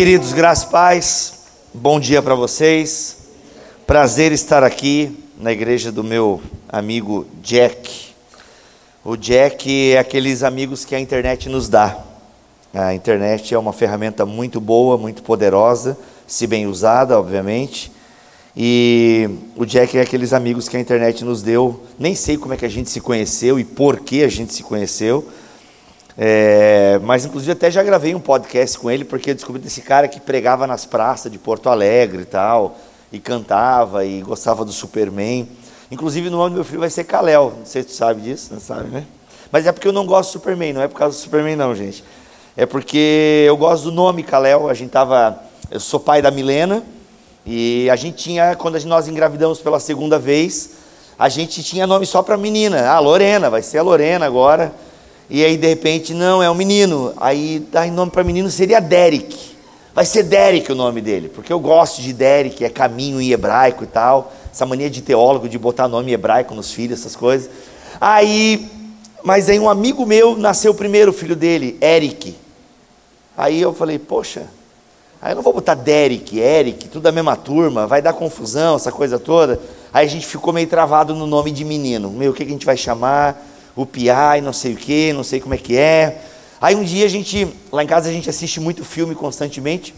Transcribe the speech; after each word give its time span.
Queridos, 0.00 0.32
graças 0.32 0.64
paz, 0.64 1.34
bom 1.74 2.00
dia 2.00 2.22
para 2.22 2.34
vocês. 2.34 3.18
Prazer 3.86 4.32
estar 4.32 4.64
aqui 4.64 5.14
na 5.38 5.52
igreja 5.52 5.92
do 5.92 6.02
meu 6.02 6.40
amigo 6.70 7.26
Jack. 7.42 8.14
O 9.04 9.14
Jack 9.14 9.92
é 9.92 9.98
aqueles 9.98 10.42
amigos 10.42 10.86
que 10.86 10.94
a 10.94 10.98
internet 10.98 11.50
nos 11.50 11.68
dá. 11.68 11.98
A 12.72 12.94
internet 12.94 13.54
é 13.54 13.58
uma 13.58 13.74
ferramenta 13.74 14.24
muito 14.24 14.58
boa, 14.58 14.96
muito 14.96 15.22
poderosa, 15.22 15.98
se 16.26 16.46
bem 16.46 16.66
usada, 16.66 17.20
obviamente. 17.20 17.92
E 18.56 19.28
o 19.54 19.66
Jack 19.66 19.98
é 19.98 20.00
aqueles 20.00 20.32
amigos 20.32 20.66
que 20.66 20.78
a 20.78 20.80
internet 20.80 21.26
nos 21.26 21.42
deu. 21.42 21.78
Nem 21.98 22.14
sei 22.14 22.38
como 22.38 22.54
é 22.54 22.56
que 22.56 22.64
a 22.64 22.70
gente 22.70 22.88
se 22.88 23.02
conheceu 23.02 23.60
e 23.60 23.64
por 23.64 24.00
que 24.00 24.24
a 24.24 24.28
gente 24.28 24.54
se 24.54 24.62
conheceu 24.62 25.28
é, 26.16 26.98
mas 27.02 27.24
inclusive 27.24 27.52
até 27.52 27.70
já 27.70 27.82
gravei 27.82 28.14
um 28.14 28.20
podcast 28.20 28.78
com 28.78 28.90
ele, 28.90 29.04
porque 29.04 29.30
eu 29.30 29.34
descobri 29.34 29.60
desse 29.60 29.80
cara 29.80 30.08
que 30.08 30.20
pregava 30.20 30.66
nas 30.66 30.84
praças 30.84 31.30
de 31.30 31.38
Porto 31.38 31.68
Alegre 31.68 32.22
e 32.22 32.26
tal, 32.26 32.76
e 33.12 33.18
cantava 33.18 34.04
e 34.04 34.20
gostava 34.20 34.64
do 34.64 34.72
Superman. 34.72 35.48
Inclusive 35.90 36.30
no 36.30 36.38
nome 36.38 36.50
do 36.50 36.54
meu 36.56 36.64
filho 36.64 36.80
vai 36.80 36.90
ser 36.90 37.04
Kalel, 37.04 37.54
não 37.58 37.66
sei 37.66 37.82
se 37.82 37.88
tu 37.88 37.94
sabe 37.94 38.20
disso, 38.20 38.52
não 38.52 38.60
sabe, 38.60 38.88
né? 38.88 39.04
Mas 39.50 39.66
é 39.66 39.72
porque 39.72 39.88
eu 39.88 39.92
não 39.92 40.06
gosto 40.06 40.30
do 40.30 40.32
Superman, 40.34 40.72
não 40.72 40.82
é 40.82 40.88
por 40.88 40.98
causa 40.98 41.16
do 41.16 41.20
Superman 41.20 41.56
não, 41.56 41.74
gente. 41.74 42.04
É 42.56 42.66
porque 42.66 43.44
eu 43.46 43.56
gosto 43.56 43.84
do 43.84 43.92
nome 43.92 44.22
Kalel, 44.22 44.68
a 44.68 44.74
gente 44.74 44.90
tava, 44.90 45.42
eu 45.70 45.80
sou 45.80 45.98
pai 45.98 46.22
da 46.22 46.30
Milena, 46.30 46.84
e 47.44 47.88
a 47.90 47.96
gente 47.96 48.16
tinha, 48.16 48.54
quando 48.54 48.78
nós 48.84 49.08
engravidamos 49.08 49.60
pela 49.60 49.80
segunda 49.80 50.18
vez, 50.18 50.72
a 51.18 51.28
gente 51.28 51.62
tinha 51.62 51.86
nome 51.86 52.06
só 52.06 52.22
para 52.22 52.36
menina. 52.36 52.88
Ah, 52.88 52.98
Lorena, 52.98 53.50
vai 53.50 53.62
ser 53.62 53.78
a 53.78 53.82
Lorena 53.82 54.26
agora. 54.26 54.72
E 55.30 55.44
aí 55.44 55.56
de 55.56 55.68
repente, 55.68 56.12
não, 56.12 56.42
é 56.42 56.50
um 56.50 56.54
menino. 56.54 57.14
Aí 57.16 57.64
dá 57.70 57.86
nome 57.86 58.10
para 58.10 58.24
menino 58.24 58.50
seria 58.50 58.80
Derek. 58.80 59.50
Vai 59.94 60.04
ser 60.04 60.24
Derek 60.24 60.70
o 60.72 60.74
nome 60.74 61.00
dele, 61.00 61.28
porque 61.28 61.52
eu 61.52 61.60
gosto 61.60 62.02
de 62.02 62.12
Derek, 62.12 62.64
é 62.64 62.68
caminho 62.68 63.20
em 63.20 63.30
hebraico 63.30 63.84
e 63.84 63.86
tal. 63.86 64.32
Essa 64.52 64.66
mania 64.66 64.90
de 64.90 65.00
teólogo 65.00 65.48
de 65.48 65.56
botar 65.56 65.86
nome 65.86 66.12
hebraico 66.12 66.52
nos 66.52 66.72
filhos, 66.72 66.98
essas 66.98 67.14
coisas. 67.14 67.48
Aí, 68.00 68.68
mas 69.22 69.48
aí 69.48 69.60
um 69.60 69.70
amigo 69.70 70.04
meu 70.04 70.36
nasceu 70.36 70.72
o 70.72 70.74
primeiro 70.74 71.12
filho 71.12 71.36
dele, 71.36 71.78
Eric. 71.80 72.34
Aí 73.36 73.60
eu 73.60 73.72
falei, 73.72 73.98
poxa, 73.98 74.46
aí 75.22 75.32
eu 75.32 75.36
não 75.36 75.42
vou 75.42 75.52
botar 75.52 75.74
Derek, 75.74 76.38
Eric, 76.38 76.88
tudo 76.88 77.02
da 77.02 77.12
mesma 77.12 77.36
turma, 77.36 77.86
vai 77.86 78.02
dar 78.02 78.12
confusão, 78.12 78.76
essa 78.76 78.90
coisa 78.90 79.18
toda. 79.18 79.60
Aí 79.92 80.06
a 80.06 80.10
gente 80.10 80.26
ficou 80.26 80.52
meio 80.52 80.66
travado 80.66 81.14
no 81.14 81.26
nome 81.26 81.52
de 81.52 81.64
menino. 81.64 82.10
Meu, 82.10 82.32
o 82.32 82.34
que 82.34 82.42
a 82.42 82.46
gente 82.46 82.66
vai 82.66 82.76
chamar? 82.76 83.49
O 83.74 83.86
piá 83.86 84.36
e 84.36 84.40
não 84.40 84.52
sei 84.52 84.74
o 84.74 84.76
que, 84.76 85.12
não 85.12 85.22
sei 85.22 85.40
como 85.40 85.54
é 85.54 85.58
que 85.58 85.76
é. 85.76 86.22
Aí 86.60 86.74
um 86.74 86.84
dia 86.84 87.06
a 87.06 87.08
gente, 87.08 87.48
lá 87.72 87.82
em 87.82 87.86
casa 87.86 88.08
a 88.08 88.12
gente 88.12 88.28
assiste 88.28 88.60
muito 88.60 88.84
filme 88.84 89.14
constantemente. 89.14 89.94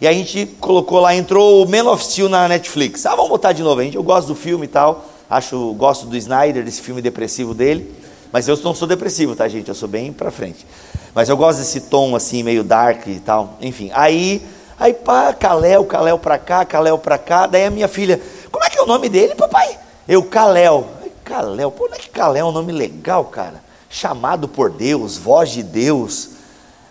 E 0.00 0.08
a 0.08 0.12
gente 0.12 0.46
colocou 0.58 0.98
lá, 0.98 1.14
entrou 1.14 1.62
o 1.62 1.68
Man 1.68 1.88
of 1.90 2.02
Steel 2.02 2.28
na 2.28 2.48
Netflix. 2.48 3.04
Ah, 3.04 3.14
vamos 3.14 3.28
botar 3.28 3.52
de 3.52 3.62
novo. 3.62 3.80
A 3.80 3.84
gente, 3.84 3.96
eu 3.96 4.02
gosto 4.02 4.28
do 4.28 4.34
filme 4.34 4.64
e 4.64 4.68
tal. 4.68 5.04
Acho, 5.28 5.74
gosto 5.74 6.06
do 6.06 6.16
Snyder, 6.16 6.64
desse 6.64 6.80
filme 6.80 7.02
depressivo 7.02 7.52
dele. 7.52 7.94
Mas 8.32 8.48
eu 8.48 8.56
não 8.58 8.74
sou 8.74 8.88
depressivo, 8.88 9.36
tá, 9.36 9.46
gente? 9.46 9.68
Eu 9.68 9.74
sou 9.74 9.88
bem 9.88 10.12
pra 10.12 10.30
frente. 10.30 10.66
Mas 11.14 11.28
eu 11.28 11.36
gosto 11.36 11.58
desse 11.58 11.82
tom 11.82 12.16
assim, 12.16 12.42
meio 12.42 12.64
dark 12.64 13.06
e 13.06 13.20
tal. 13.20 13.58
Enfim, 13.60 13.90
aí, 13.92 14.42
aí 14.78 14.94
pá, 14.94 15.34
Kalel, 15.34 15.84
Kalel 15.84 16.18
pra 16.18 16.38
cá, 16.38 16.64
Kalel 16.64 16.96
pra 16.96 17.18
cá. 17.18 17.46
Daí 17.46 17.66
a 17.66 17.70
minha 17.70 17.88
filha, 17.88 18.20
como 18.50 18.64
é 18.64 18.70
que 18.70 18.78
é 18.78 18.82
o 18.82 18.86
nome 18.86 19.08
dele, 19.08 19.34
papai? 19.34 19.78
Eu, 20.08 20.22
Kalel. 20.22 20.88
Caléu, 21.30 21.70
pô, 21.70 21.86
não 21.86 21.94
é 21.94 21.98
que 21.98 22.10
Caléu 22.10 22.46
é 22.46 22.50
um 22.50 22.52
nome 22.52 22.72
legal, 22.72 23.24
cara? 23.26 23.62
Chamado 23.88 24.48
por 24.48 24.68
Deus, 24.68 25.16
voz 25.16 25.50
de 25.50 25.62
Deus. 25.62 26.30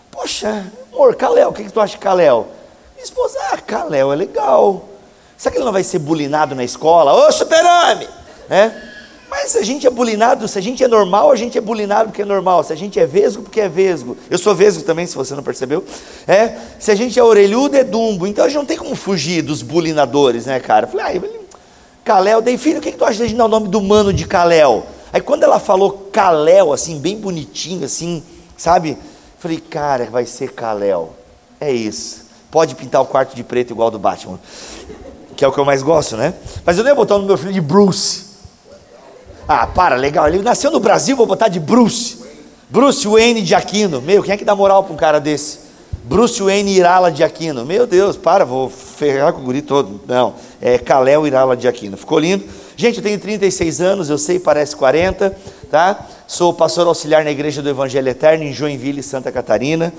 Poxa, 0.09 0.65
amor, 0.93 1.13
Caléu, 1.15 1.49
o 1.49 1.53
que, 1.53 1.65
que 1.65 1.71
tu 1.73 1.81
acha 1.81 1.95
de 1.95 1.99
Caléu? 1.99 2.47
Minha 2.95 3.03
esposa, 3.03 3.37
ah, 3.51 3.57
Caléu 3.57 4.13
é 4.13 4.15
legal. 4.15 4.87
Será 5.37 5.51
que 5.51 5.57
ele 5.57 5.65
não 5.65 5.73
vai 5.73 5.83
ser 5.83 5.99
bulinado 5.99 6.55
na 6.55 6.63
escola? 6.63 7.13
Ô, 7.13 7.29
super-homem! 7.33 8.07
É? 8.49 8.71
Mas 9.29 9.51
se 9.51 9.57
a 9.57 9.63
gente 9.63 9.85
é 9.85 9.89
bulinado, 9.89 10.47
se 10.47 10.57
a 10.57 10.61
gente 10.61 10.81
é 10.81 10.87
normal, 10.87 11.31
a 11.31 11.35
gente 11.35 11.57
é 11.57 11.61
bulinado 11.61 12.09
porque 12.09 12.21
é 12.21 12.25
normal. 12.25 12.63
Se 12.63 12.71
a 12.71 12.77
gente 12.77 12.97
é 12.97 13.05
vesgo, 13.05 13.43
porque 13.43 13.59
é 13.59 13.67
vesgo. 13.67 14.17
Eu 14.29 14.37
sou 14.37 14.55
vesgo 14.55 14.83
também, 14.83 15.05
se 15.05 15.15
você 15.15 15.35
não 15.35 15.43
percebeu. 15.43 15.83
É? 16.25 16.55
Se 16.79 16.91
a 16.91 16.95
gente 16.95 17.19
é 17.19 17.23
orelhudo, 17.23 17.75
é 17.75 17.83
dumbo. 17.83 18.25
Então 18.25 18.45
a 18.45 18.47
gente 18.47 18.57
não 18.57 18.65
tem 18.65 18.77
como 18.77 18.95
fugir 18.95 19.41
dos 19.41 19.61
bulinadores, 19.61 20.45
né, 20.45 20.61
cara? 20.61 20.85
Eu 20.85 20.91
falei, 20.91 21.05
ah, 21.05 21.39
Kalel, 22.09 22.41
dei 22.41 22.57
filho, 22.57 22.79
o 22.79 22.81
que, 22.81 22.91
que 22.91 22.97
tu 22.97 23.05
acha 23.05 23.27
de 23.27 23.35
dar 23.35 23.45
o 23.45 23.47
nome 23.47 23.67
do 23.67 23.79
mano 23.79 24.11
de 24.11 24.25
Kalel? 24.25 24.83
Aí 25.13 25.21
quando 25.21 25.43
ela 25.43 25.59
falou 25.59 26.09
Kalel, 26.11 26.73
assim, 26.73 26.97
bem 26.97 27.15
bonitinho, 27.15 27.85
assim, 27.85 28.23
sabe? 28.57 28.97
Falei, 29.37 29.59
cara, 29.59 30.05
vai 30.05 30.25
ser 30.25 30.51
Kalel. 30.53 31.13
É 31.61 31.71
isso. 31.71 32.25
Pode 32.49 32.73
pintar 32.73 32.99
o 33.03 33.05
quarto 33.05 33.35
de 33.35 33.43
preto 33.43 33.73
igual 33.73 33.91
do 33.91 33.99
Batman. 33.99 34.39
Que 35.35 35.45
é 35.45 35.47
o 35.47 35.51
que 35.51 35.59
eu 35.59 35.65
mais 35.65 35.83
gosto, 35.83 36.17
né? 36.17 36.33
Mas 36.65 36.79
eu 36.79 36.83
não 36.83 36.89
ia 36.89 36.95
botar 36.95 37.15
o 37.15 37.21
meu 37.21 37.37
filho 37.37 37.53
de 37.53 37.61
Bruce. 37.61 38.25
Ah, 39.47 39.67
para, 39.67 39.95
legal. 39.95 40.27
Ele 40.27 40.39
nasceu 40.39 40.71
no 40.71 40.79
Brasil, 40.79 41.15
vou 41.15 41.27
botar 41.27 41.47
de 41.47 41.59
Bruce. 41.59 42.17
Bruce 42.71 43.07
Wayne 43.07 43.43
de 43.43 43.53
Aquino. 43.53 44.01
Meu, 44.01 44.23
quem 44.23 44.33
é 44.33 44.37
que 44.37 44.43
dá 44.43 44.55
moral 44.55 44.83
para 44.83 44.93
um 44.93 44.97
cara 44.97 45.19
desse? 45.19 45.59
Bruce 46.09 46.41
Wayne 46.41 46.71
Irala 46.71 47.11
de 47.11 47.23
Aquino. 47.23 47.63
Meu 47.63 47.85
Deus, 47.85 48.17
para, 48.17 48.43
vou 48.43 48.67
ferrar 48.67 49.31
com 49.31 49.41
o 49.41 49.43
guri 49.43 49.61
todo. 49.61 50.01
Não, 50.07 50.33
é 50.59 50.75
Kalel 50.79 51.27
Irala 51.27 51.55
de 51.55 51.67
Aquino. 51.67 51.95
Ficou 51.95 52.17
lindo? 52.17 52.43
Gente, 52.75 52.97
eu 52.97 53.03
tenho 53.03 53.19
36 53.19 53.79
anos, 53.79 54.09
eu 54.09 54.17
sei, 54.17 54.39
parece 54.39 54.75
40, 54.75 55.37
tá? 55.69 56.07
Sou 56.25 56.51
pastor 56.51 56.87
auxiliar 56.87 57.23
na 57.23 57.29
Igreja 57.29 57.61
do 57.61 57.69
Evangelho 57.69 58.09
Eterno 58.09 58.43
em 58.43 58.51
Joinville, 58.51 59.03
Santa 59.03 59.31
Catarina. 59.31 59.93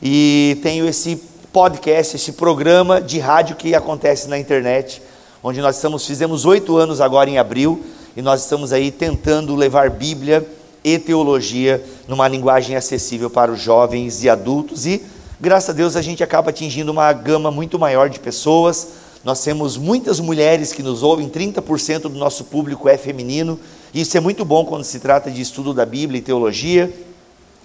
E 0.00 0.56
tenho 0.62 0.86
esse 0.86 1.20
podcast, 1.52 2.14
esse 2.14 2.34
programa 2.34 3.00
de 3.00 3.18
rádio 3.18 3.56
que 3.56 3.74
acontece 3.74 4.28
na 4.28 4.38
internet, 4.38 5.02
onde 5.42 5.60
nós 5.60 5.74
estamos, 5.74 6.06
fizemos 6.06 6.44
oito 6.44 6.76
anos 6.76 7.00
agora 7.00 7.28
em 7.28 7.38
abril, 7.38 7.84
e 8.16 8.22
nós 8.22 8.42
estamos 8.42 8.72
aí 8.72 8.92
tentando 8.92 9.56
levar 9.56 9.90
Bíblia 9.90 10.46
e 10.84 10.96
teologia 10.96 11.84
numa 12.06 12.28
linguagem 12.28 12.76
acessível 12.76 13.28
para 13.28 13.50
os 13.50 13.60
jovens 13.60 14.22
e 14.22 14.30
adultos 14.30 14.86
e 14.86 15.02
Graças 15.38 15.68
a 15.68 15.72
Deus 15.74 15.96
a 15.96 16.02
gente 16.02 16.24
acaba 16.24 16.48
atingindo 16.48 16.90
uma 16.90 17.12
gama 17.12 17.50
muito 17.50 17.78
maior 17.78 18.08
de 18.08 18.18
pessoas. 18.18 18.88
Nós 19.22 19.44
temos 19.44 19.76
muitas 19.76 20.18
mulheres 20.18 20.72
que 20.72 20.82
nos 20.82 21.02
ouvem, 21.02 21.28
30% 21.28 22.02
do 22.02 22.08
nosso 22.10 22.44
público 22.44 22.88
é 22.88 22.96
feminino. 22.96 23.60
Isso 23.92 24.16
é 24.16 24.20
muito 24.20 24.46
bom 24.46 24.64
quando 24.64 24.84
se 24.84 24.98
trata 24.98 25.30
de 25.30 25.42
estudo 25.42 25.74
da 25.74 25.84
Bíblia 25.84 26.20
e 26.20 26.22
teologia. 26.22 26.90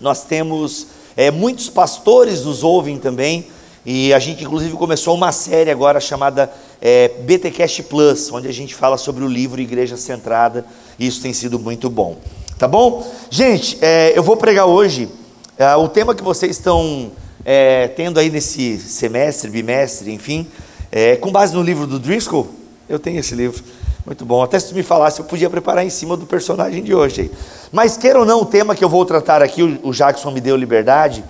Nós 0.01 0.25
temos 0.25 0.87
é, 1.15 1.31
muitos 1.31 1.69
pastores 1.69 2.43
nos 2.43 2.61
ouvem 2.61 2.97
também. 2.97 3.47
E 3.85 4.13
a 4.13 4.19
gente 4.19 4.43
inclusive 4.43 4.75
começou 4.75 5.15
uma 5.15 5.31
série 5.31 5.71
agora 5.71 6.01
chamada 6.01 6.51
é, 6.81 7.07
BTcast 7.07 7.83
Plus, 7.83 8.29
onde 8.33 8.49
a 8.49 8.53
gente 8.53 8.75
fala 8.75 8.97
sobre 8.97 9.23
o 9.23 9.27
livro 9.29 9.61
Igreja 9.61 9.95
Centrada. 9.95 10.65
E 10.99 11.07
isso 11.07 11.21
tem 11.21 11.31
sido 11.31 11.57
muito 11.57 11.89
bom. 11.89 12.17
Tá 12.57 12.67
bom? 12.67 13.09
Gente, 13.29 13.77
é, 13.81 14.11
eu 14.13 14.21
vou 14.21 14.35
pregar 14.35 14.65
hoje. 14.65 15.07
É, 15.57 15.73
o 15.77 15.87
tema 15.87 16.13
que 16.13 16.23
vocês 16.23 16.57
estão 16.57 17.11
é, 17.45 17.87
tendo 17.87 18.19
aí 18.19 18.29
nesse 18.29 18.77
semestre, 18.77 19.49
bimestre, 19.49 20.11
enfim, 20.11 20.47
é, 20.91 21.15
com 21.15 21.31
base 21.31 21.53
no 21.53 21.61
livro 21.61 21.87
do 21.87 21.99
Driscoll, 21.99 22.47
eu 22.87 22.99
tenho 22.99 23.19
esse 23.19 23.33
livro, 23.33 23.63
muito 24.05 24.25
bom. 24.25 24.43
Até 24.43 24.59
se 24.59 24.69
tu 24.69 24.75
me 24.75 24.83
falasse, 24.83 25.19
eu 25.19 25.25
podia 25.25 25.49
preparar 25.49 25.85
em 25.85 25.89
cima 25.89 26.17
do 26.17 26.25
personagem 26.25 26.83
de 26.83 26.93
hoje. 26.93 27.21
Aí. 27.21 27.31
Mas 27.71 27.97
queira 27.97 28.19
ou 28.19 28.25
não, 28.25 28.41
o 28.41 28.45
tema 28.45 28.75
que 28.75 28.83
eu 28.83 28.89
vou 28.89 29.05
tratar 29.05 29.41
aqui, 29.41 29.79
o 29.81 29.91
Jackson 29.91 30.31
me 30.31 30.41
deu 30.41 30.55
liberdade, 30.55 31.23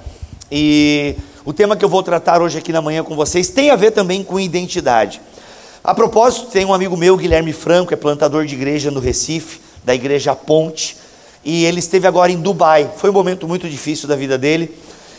e 0.51 1.15
o 1.45 1.53
tema 1.53 1.75
que 1.75 1.85
eu 1.85 1.89
vou 1.89 2.03
tratar 2.03 2.41
hoje 2.41 2.57
aqui 2.57 2.73
na 2.73 2.81
manhã 2.81 3.03
com 3.03 3.15
vocês 3.15 3.49
tem 3.49 3.69
a 3.69 3.75
ver 3.75 3.91
também 3.91 4.23
com 4.23 4.39
identidade. 4.39 5.21
A 5.83 5.95
propósito, 5.95 6.47
tem 6.47 6.65
um 6.65 6.73
amigo 6.73 6.95
meu, 6.95 7.17
Guilherme 7.17 7.53
Franco, 7.53 7.93
é 7.93 7.97
plantador 7.97 8.45
de 8.45 8.53
igreja 8.53 8.91
no 8.91 8.99
Recife, 8.99 9.59
da 9.83 9.95
igreja 9.95 10.35
Ponte, 10.35 10.97
e 11.43 11.65
ele 11.65 11.79
esteve 11.79 12.05
agora 12.05 12.31
em 12.31 12.39
Dubai. 12.39 12.89
Foi 12.97 13.09
um 13.09 13.13
momento 13.13 13.47
muito 13.47 13.67
difícil 13.67 14.07
da 14.07 14.15
vida 14.15 14.37
dele 14.37 14.75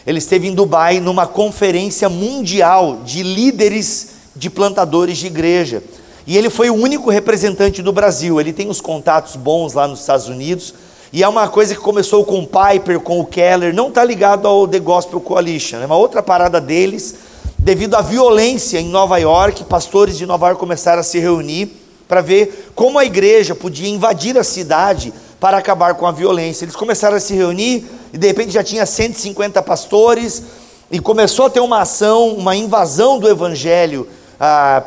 ele 0.06 0.18
esteve 0.18 0.48
em 0.48 0.54
Dubai 0.54 1.00
numa 1.00 1.26
conferência 1.26 2.08
mundial 2.08 3.00
de 3.04 3.22
líderes 3.22 4.10
de 4.34 4.50
plantadores 4.50 5.18
de 5.18 5.26
igreja. 5.26 5.82
E 6.26 6.36
ele 6.36 6.50
foi 6.50 6.70
o 6.70 6.74
único 6.74 7.10
representante 7.10 7.82
do 7.82 7.92
Brasil. 7.92 8.40
Ele 8.40 8.52
tem 8.52 8.68
uns 8.68 8.80
contatos 8.80 9.36
bons 9.36 9.74
lá 9.74 9.86
nos 9.86 10.00
Estados 10.00 10.28
Unidos. 10.28 10.74
E 11.12 11.22
é 11.22 11.28
uma 11.28 11.48
coisa 11.48 11.74
que 11.74 11.80
começou 11.80 12.24
com 12.24 12.40
o 12.40 12.46
Piper, 12.46 13.00
com 13.00 13.20
o 13.20 13.26
Keller, 13.26 13.74
não 13.74 13.88
está 13.88 14.02
ligado 14.02 14.48
ao 14.48 14.66
The 14.66 14.78
Gospel 14.78 15.20
Coalition. 15.20 15.78
É 15.78 15.86
uma 15.86 15.96
outra 15.96 16.22
parada 16.22 16.60
deles. 16.60 17.16
Devido 17.58 17.94
à 17.94 18.00
violência 18.00 18.80
em 18.80 18.88
Nova 18.88 19.18
York, 19.18 19.64
pastores 19.64 20.16
de 20.16 20.26
Nova 20.26 20.46
York 20.46 20.58
começaram 20.58 21.00
a 21.00 21.04
se 21.04 21.18
reunir 21.18 21.76
para 22.08 22.20
ver 22.20 22.72
como 22.74 22.98
a 22.98 23.04
igreja 23.04 23.54
podia 23.54 23.88
invadir 23.88 24.36
a 24.38 24.42
cidade 24.42 25.12
para 25.42 25.58
acabar 25.58 25.96
com 25.96 26.06
a 26.06 26.12
violência. 26.12 26.64
Eles 26.64 26.76
começaram 26.76 27.16
a 27.16 27.20
se 27.20 27.34
reunir 27.34 27.84
e 28.12 28.16
de 28.16 28.28
repente 28.28 28.52
já 28.52 28.62
tinha 28.62 28.86
150 28.86 29.60
pastores 29.60 30.40
e 30.88 31.00
começou 31.00 31.46
a 31.46 31.50
ter 31.50 31.58
uma 31.58 31.80
ação, 31.80 32.28
uma 32.28 32.54
invasão 32.54 33.18
do 33.18 33.28
evangelho 33.28 34.08
ah, 34.38 34.84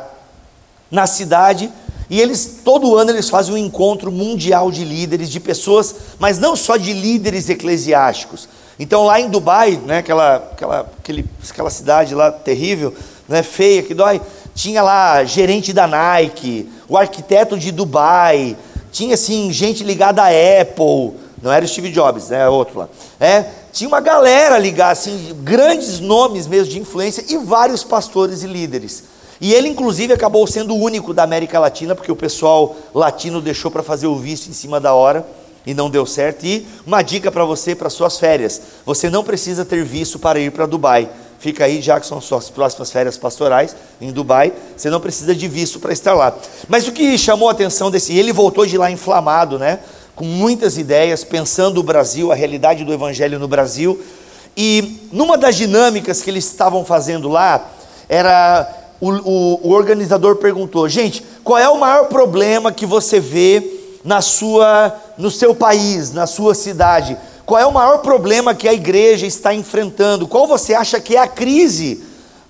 na 0.90 1.06
cidade. 1.06 1.70
E 2.08 2.18
eles, 2.18 2.60
todo 2.64 2.96
ano, 2.96 3.10
eles 3.10 3.28
fazem 3.28 3.52
um 3.52 3.58
encontro 3.58 4.10
mundial 4.10 4.70
de 4.70 4.82
líderes, 4.82 5.28
de 5.28 5.40
pessoas, 5.40 5.94
mas 6.18 6.38
não 6.38 6.56
só 6.56 6.78
de 6.78 6.94
líderes 6.94 7.50
eclesiásticos, 7.50 8.48
Então 8.78 9.04
lá 9.04 9.20
em 9.20 9.28
Dubai, 9.28 9.78
né, 9.84 9.98
aquela, 9.98 10.36
aquela, 10.36 10.90
aquele, 10.98 11.26
aquela 11.50 11.68
cidade 11.68 12.14
lá 12.14 12.32
terrível, 12.32 12.94
né, 13.28 13.42
feia, 13.42 13.82
que 13.82 13.92
dói, 13.92 14.22
tinha 14.54 14.82
lá 14.82 15.22
gerente 15.22 15.74
da 15.74 15.86
Nike, 15.86 16.66
o 16.88 16.96
arquiteto 16.96 17.58
de 17.58 17.70
Dubai, 17.70 18.56
tinha 18.96 19.12
assim 19.12 19.52
gente 19.52 19.84
ligada 19.84 20.22
à 20.22 20.28
Apple, 20.28 21.12
não 21.42 21.52
era 21.52 21.62
o 21.62 21.68
Steve 21.68 21.90
Jobs, 21.90 22.30
né, 22.30 22.48
outro 22.48 22.78
lá. 22.78 22.88
É, 23.20 23.44
tinha 23.70 23.86
uma 23.86 24.00
galera 24.00 24.56
ligada, 24.56 24.92
assim, 24.92 25.36
grandes 25.42 26.00
nomes 26.00 26.46
mesmo 26.46 26.72
de 26.72 26.80
influência 26.80 27.22
e 27.28 27.36
vários 27.36 27.84
pastores 27.84 28.42
e 28.42 28.46
líderes. 28.46 29.04
E 29.38 29.52
ele, 29.52 29.68
inclusive, 29.68 30.14
acabou 30.14 30.46
sendo 30.46 30.74
o 30.74 30.78
único 30.78 31.12
da 31.12 31.22
América 31.24 31.60
Latina, 31.60 31.94
porque 31.94 32.10
o 32.10 32.16
pessoal 32.16 32.74
latino 32.94 33.42
deixou 33.42 33.70
para 33.70 33.82
fazer 33.82 34.06
o 34.06 34.16
visto 34.16 34.48
em 34.48 34.54
cima 34.54 34.80
da 34.80 34.94
hora 34.94 35.26
e 35.66 35.74
não 35.74 35.90
deu 35.90 36.06
certo. 36.06 36.46
E 36.46 36.66
uma 36.86 37.02
dica 37.02 37.30
para 37.30 37.44
você, 37.44 37.74
para 37.74 37.90
suas 37.90 38.18
férias: 38.18 38.62
você 38.86 39.10
não 39.10 39.22
precisa 39.22 39.62
ter 39.62 39.84
visto 39.84 40.18
para 40.18 40.40
ir 40.40 40.50
para 40.52 40.64
Dubai. 40.64 41.10
Fica 41.38 41.64
aí, 41.64 41.82
são 42.02 42.20
suas 42.20 42.48
próximas 42.48 42.90
férias 42.90 43.16
pastorais 43.16 43.76
em 44.00 44.10
Dubai, 44.10 44.52
você 44.76 44.88
não 44.88 45.00
precisa 45.00 45.34
de 45.34 45.46
visto 45.46 45.78
para 45.78 45.92
estar 45.92 46.14
lá. 46.14 46.34
Mas 46.68 46.88
o 46.88 46.92
que 46.92 47.16
chamou 47.18 47.48
a 47.48 47.52
atenção 47.52 47.90
desse, 47.90 48.16
ele 48.16 48.32
voltou 48.32 48.64
de 48.64 48.78
lá 48.78 48.90
inflamado, 48.90 49.58
né? 49.58 49.80
Com 50.14 50.24
muitas 50.24 50.78
ideias, 50.78 51.22
pensando 51.22 51.78
o 51.78 51.82
Brasil, 51.82 52.32
a 52.32 52.34
realidade 52.34 52.84
do 52.84 52.92
evangelho 52.92 53.38
no 53.38 53.46
Brasil. 53.46 54.02
E 54.56 55.08
numa 55.12 55.36
das 55.36 55.56
dinâmicas 55.56 56.22
que 56.22 56.30
eles 56.30 56.46
estavam 56.46 56.84
fazendo 56.84 57.28
lá, 57.28 57.70
era 58.08 58.66
o, 59.00 59.10
o, 59.10 59.68
o 59.68 59.70
organizador 59.72 60.36
perguntou: 60.36 60.88
gente, 60.88 61.22
qual 61.44 61.58
é 61.58 61.68
o 61.68 61.78
maior 61.78 62.06
problema 62.06 62.72
que 62.72 62.86
você 62.86 63.20
vê 63.20 63.62
na 64.02 64.22
sua, 64.22 64.94
no 65.18 65.30
seu 65.30 65.54
país, 65.54 66.12
na 66.12 66.26
sua 66.26 66.54
cidade? 66.54 67.16
Qual 67.46 67.60
é 67.60 67.64
o 67.64 67.72
maior 67.72 67.98
problema 67.98 68.56
que 68.56 68.68
a 68.68 68.74
igreja 68.74 69.24
está 69.24 69.54
enfrentando? 69.54 70.26
Qual 70.26 70.48
você 70.48 70.74
acha 70.74 71.00
que 71.00 71.14
é 71.14 71.20
a 71.20 71.28
crise 71.28 72.02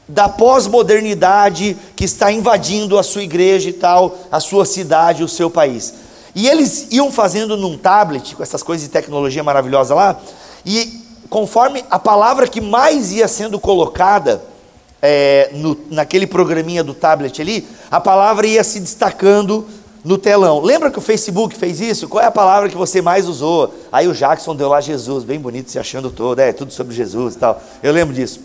da 0.09 0.27
pós-modernidade 0.27 1.77
que 1.95 2.07
está 2.07 2.33
invadindo 2.33 2.99
a 2.99 3.03
sua 3.03 3.23
igreja 3.23 3.69
e 3.69 3.75
tal, 3.75 4.17
a 4.33 4.41
sua 4.41 4.65
cidade, 4.65 5.23
o 5.23 5.29
seu 5.29 5.51
país? 5.51 5.93
E 6.35 6.49
eles 6.49 6.89
iam 6.91 7.13
fazendo 7.13 7.59
num 7.59 7.77
tablet, 7.77 8.35
com 8.35 8.43
essas 8.43 8.63
coisas 8.63 8.87
de 8.87 8.91
tecnologia 8.91 9.45
maravilhosa 9.45 9.95
lá, 9.95 10.19
e 10.65 11.05
conforme 11.29 11.85
a 11.91 11.99
palavra 11.99 12.49
que 12.49 12.63
mais 12.63 13.13
ia 13.13 13.29
sendo 13.29 13.61
colocada, 13.61 14.43
é, 15.03 15.51
no, 15.53 15.79
naquele 15.91 16.27
programinha 16.27 16.83
do 16.83 16.95
tablet 16.95 17.43
ali, 17.43 17.69
a 17.91 18.01
palavra 18.01 18.47
ia 18.47 18.65
se 18.65 18.81
destacando 18.81 19.67
no 20.07 20.17
telão. 20.17 20.61
Lembra 20.61 20.89
que 20.89 20.99
o 20.99 21.03
Facebook 21.03 21.57
fez 21.57 21.81
isso? 21.81 22.09
Qual 22.09 22.23
é 22.23 22.27
a 22.29 22.31
palavra 22.31 22.69
que 22.69 22.77
você 22.77 23.03
mais 23.03 23.29
usou? 23.29 23.75
Aí 23.91 24.07
o 24.07 24.15
Jackson 24.15 24.55
deu 24.55 24.69
lá 24.69 24.81
Jesus, 24.81 25.25
bem 25.25 25.41
bonito, 25.41 25.69
se 25.69 25.81
achando 25.81 26.11
todo, 26.11 26.39
é 26.39 26.53
tudo 26.53 26.73
sobre 26.73 26.95
Jesus 26.95 27.35
e 27.35 27.39
tal. 27.39 27.61
Eu 27.83 27.93
lembro 27.93 28.15
disso. 28.15 28.41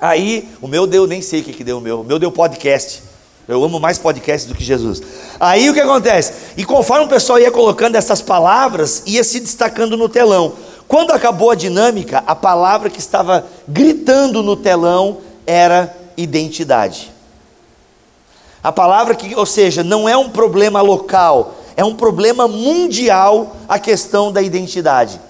Aí 0.00 0.48
o 0.62 0.66
meu 0.66 0.86
deu, 0.86 1.06
nem 1.06 1.20
sei 1.20 1.42
o 1.42 1.44
que, 1.44 1.52
que 1.52 1.62
deu 1.62 1.76
o 1.76 1.80
meu, 1.80 2.00
o 2.00 2.04
meu 2.04 2.18
deu 2.18 2.32
podcast. 2.32 3.02
Eu 3.46 3.62
amo 3.62 3.78
mais 3.78 3.98
podcast 3.98 4.48
do 4.48 4.54
que 4.54 4.64
Jesus. 4.64 5.02
Aí 5.38 5.68
o 5.68 5.74
que 5.74 5.80
acontece? 5.80 6.32
E 6.56 6.64
conforme 6.64 7.04
o 7.04 7.08
pessoal 7.08 7.38
ia 7.38 7.50
colocando 7.50 7.96
essas 7.96 8.22
palavras, 8.22 9.02
ia 9.04 9.22
se 9.22 9.40
destacando 9.40 9.98
no 9.98 10.08
telão. 10.08 10.54
Quando 10.88 11.10
acabou 11.10 11.50
a 11.50 11.54
dinâmica, 11.54 12.24
a 12.26 12.34
palavra 12.34 12.88
que 12.88 12.98
estava 12.98 13.46
gritando 13.68 14.42
no 14.42 14.56
telão 14.56 15.18
era 15.46 15.94
identidade. 16.16 17.13
A 18.64 18.72
palavra 18.72 19.14
que, 19.14 19.34
ou 19.34 19.44
seja, 19.44 19.84
não 19.84 20.08
é 20.08 20.16
um 20.16 20.30
problema 20.30 20.80
local, 20.80 21.54
é 21.76 21.84
um 21.84 21.94
problema 21.94 22.48
mundial 22.48 23.54
a 23.68 23.78
questão 23.78 24.32
da 24.32 24.40
identidade. 24.40 25.20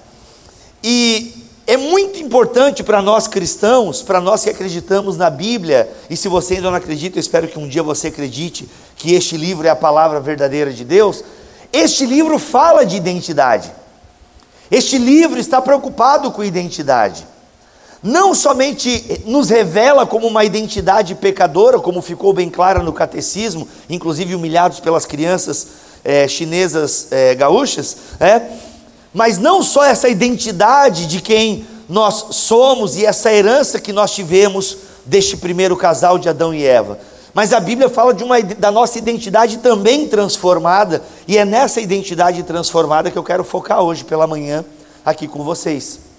E 0.80 1.34
é 1.66 1.76
muito 1.76 2.20
importante 2.20 2.84
para 2.84 3.02
nós 3.02 3.26
cristãos, 3.26 4.02
para 4.02 4.20
nós 4.20 4.44
que 4.44 4.50
acreditamos 4.50 5.16
na 5.16 5.30
Bíblia, 5.30 5.90
e 6.08 6.16
se 6.16 6.28
você 6.28 6.54
ainda 6.54 6.70
não 6.70 6.76
acredita, 6.76 7.18
eu 7.18 7.20
espero 7.20 7.48
que 7.48 7.58
um 7.58 7.66
dia 7.66 7.82
você 7.82 8.06
acredite 8.06 8.68
que 8.94 9.14
este 9.14 9.36
livro 9.36 9.66
é 9.66 9.70
a 9.70 9.74
palavra 9.76 10.20
verdadeira 10.20 10.72
de 10.72 10.84
Deus. 10.84 11.24
Este 11.72 12.06
livro 12.06 12.38
fala 12.38 12.86
de 12.86 12.96
identidade. 12.96 13.72
Este 14.70 14.96
livro 14.96 15.40
está 15.40 15.60
preocupado 15.60 16.30
com 16.30 16.44
identidade 16.44 17.33
não 18.04 18.34
somente 18.34 19.22
nos 19.24 19.48
revela 19.48 20.04
como 20.04 20.26
uma 20.26 20.44
identidade 20.44 21.14
pecadora, 21.14 21.80
como 21.80 22.02
ficou 22.02 22.34
bem 22.34 22.50
clara 22.50 22.82
no 22.82 22.92
catecismo, 22.92 23.66
inclusive 23.88 24.34
humilhados 24.34 24.78
pelas 24.78 25.06
crianças 25.06 25.68
é, 26.04 26.28
chinesas 26.28 27.08
é, 27.10 27.34
gaúchas, 27.34 27.96
é, 28.20 28.42
mas 29.14 29.38
não 29.38 29.62
só 29.62 29.86
essa 29.86 30.06
identidade 30.06 31.06
de 31.06 31.22
quem 31.22 31.66
nós 31.88 32.26
somos 32.32 32.94
e 32.94 33.06
essa 33.06 33.32
herança 33.32 33.80
que 33.80 33.90
nós 33.90 34.10
tivemos 34.14 34.76
deste 35.06 35.38
primeiro 35.38 35.74
casal 35.74 36.18
de 36.18 36.28
Adão 36.28 36.52
e 36.52 36.62
Eva, 36.62 36.98
mas 37.32 37.54
a 37.54 37.60
Bíblia 37.60 37.88
fala 37.88 38.12
de 38.12 38.22
uma, 38.22 38.38
da 38.42 38.70
nossa 38.70 38.98
identidade 38.98 39.58
também 39.58 40.06
transformada, 40.06 41.02
e 41.26 41.38
é 41.38 41.44
nessa 41.46 41.80
identidade 41.80 42.42
transformada 42.42 43.10
que 43.10 43.16
eu 43.16 43.24
quero 43.24 43.42
focar 43.44 43.80
hoje 43.80 44.04
pela 44.04 44.26
manhã 44.26 44.62
aqui 45.06 45.26
com 45.26 45.42
vocês. 45.42 46.13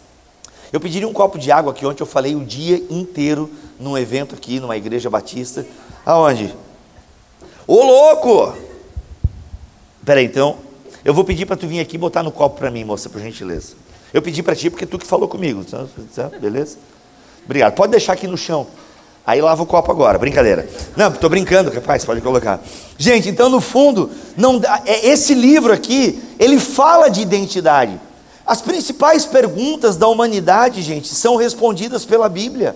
Eu 0.75 0.79
pediria 0.81 1.07
um 1.07 1.13
copo 1.13 1.39
de 1.39 1.53
água 1.53 1.71
aqui 1.71 1.85
ontem, 1.85 2.03
eu 2.03 2.05
falei 2.05 2.35
o 2.35 2.43
dia 2.43 2.83
inteiro 2.89 3.49
num 3.79 3.97
evento 3.97 4.35
aqui, 4.35 4.59
numa 4.59 4.75
igreja 4.75 5.09
batista. 5.09 5.65
Aonde? 6.05 6.53
Ô 7.65 7.81
louco! 7.81 8.53
Peraí, 10.03 10.25
então, 10.25 10.57
eu 11.05 11.13
vou 11.13 11.23
pedir 11.23 11.45
para 11.45 11.55
tu 11.55 11.65
vir 11.65 11.79
aqui 11.79 11.95
e 11.95 11.97
botar 11.97 12.23
no 12.23 12.29
copo 12.29 12.57
para 12.57 12.69
mim, 12.69 12.83
moça, 12.83 13.07
por 13.07 13.21
gentileza. 13.21 13.75
Eu 14.13 14.21
pedi 14.21 14.43
para 14.43 14.53
ti 14.53 14.69
porque 14.69 14.85
tu 14.85 14.99
que 14.99 15.07
falou 15.07 15.29
comigo, 15.29 15.63
tá? 15.63 15.85
Tá? 16.13 16.27
beleza? 16.37 16.75
Obrigado. 17.45 17.73
Pode 17.73 17.91
deixar 17.91 18.11
aqui 18.11 18.27
no 18.27 18.37
chão. 18.37 18.67
Aí 19.25 19.41
lava 19.41 19.63
o 19.63 19.65
copo 19.65 19.89
agora, 19.89 20.19
brincadeira. 20.19 20.67
Não, 20.97 21.07
estou 21.07 21.29
brincando, 21.29 21.71
rapaz, 21.71 22.03
pode 22.03 22.19
colocar. 22.19 22.61
Gente, 22.97 23.29
então 23.29 23.47
no 23.47 23.61
fundo, 23.61 24.11
não 24.35 24.61
é, 24.85 25.07
esse 25.07 25.33
livro 25.35 25.71
aqui, 25.71 26.21
ele 26.37 26.59
fala 26.59 27.07
de 27.07 27.21
identidade. 27.21 27.97
As 28.45 28.61
principais 28.61 29.25
perguntas 29.25 29.97
da 29.97 30.07
humanidade, 30.07 30.81
gente, 30.81 31.07
são 31.07 31.35
respondidas 31.35 32.05
pela 32.05 32.29
Bíblia. 32.29 32.75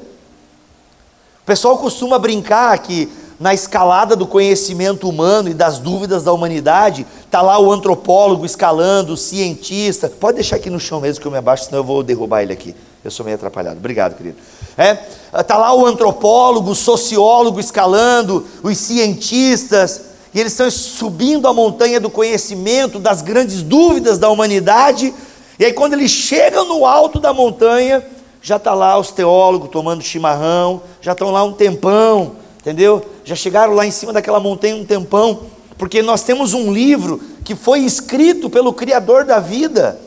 O 1.43 1.45
pessoal 1.45 1.77
costuma 1.77 2.17
brincar 2.17 2.77
que 2.79 3.09
na 3.39 3.53
escalada 3.53 4.15
do 4.15 4.27
conhecimento 4.27 5.07
humano 5.07 5.49
e 5.49 5.53
das 5.53 5.79
dúvidas 5.79 6.23
da 6.23 6.33
humanidade, 6.33 7.07
está 7.23 7.41
lá 7.41 7.57
o 7.57 7.71
antropólogo 7.71 8.45
escalando, 8.45 9.13
o 9.13 9.17
cientista. 9.17 10.09
Pode 10.09 10.35
deixar 10.35 10.57
aqui 10.57 10.69
no 10.69 10.79
chão 10.79 10.99
mesmo 10.99 11.21
que 11.21 11.27
eu 11.27 11.31
me 11.31 11.37
abaixo, 11.37 11.65
senão 11.65 11.77
eu 11.77 11.83
vou 11.83 12.03
derrubar 12.03 12.41
ele 12.41 12.51
aqui. 12.51 12.75
Eu 13.03 13.09
sou 13.09 13.23
meio 13.23 13.35
atrapalhado. 13.35 13.77
Obrigado, 13.77 14.17
querido. 14.17 14.35
É, 14.77 14.93
tá 15.43 15.57
lá 15.57 15.73
o 15.73 15.85
antropólogo, 15.85 16.71
o 16.71 16.75
sociólogo 16.75 17.61
escalando, 17.61 18.45
os 18.61 18.77
cientistas, 18.77 20.01
e 20.33 20.39
eles 20.39 20.51
estão 20.51 20.69
subindo 20.69 21.47
a 21.47 21.53
montanha 21.53 21.99
do 21.99 22.09
conhecimento, 22.09 22.99
das 22.99 23.21
grandes 23.21 23.61
dúvidas 23.61 24.17
da 24.17 24.29
humanidade 24.29 25.13
e 25.59 25.65
aí, 25.65 25.73
quando 25.73 25.91
eles 25.91 26.09
chegam 26.09 26.63
no 26.63 26.85
alto 26.85 27.19
da 27.19 27.33
montanha, 27.33 28.01
já 28.41 28.55
está 28.55 28.73
lá 28.73 28.97
os 28.97 29.11
teólogos 29.11 29.69
tomando 29.69 30.01
chimarrão, 30.01 30.81
já 31.01 31.11
estão 31.11 31.31
lá 31.31 31.43
um 31.43 31.51
tempão, 31.51 32.37
entendeu? 32.61 33.05
Já 33.25 33.35
chegaram 33.35 33.73
lá 33.73 33.85
em 33.85 33.91
cima 33.91 34.13
daquela 34.13 34.39
montanha 34.39 34.77
um 34.77 34.85
tempão, 34.85 35.41
porque 35.77 36.01
nós 36.01 36.23
temos 36.23 36.53
um 36.53 36.71
livro 36.71 37.21
que 37.43 37.55
foi 37.55 37.81
escrito 37.81 38.49
pelo 38.49 38.71
Criador 38.71 39.25
da 39.25 39.41
vida, 39.41 39.99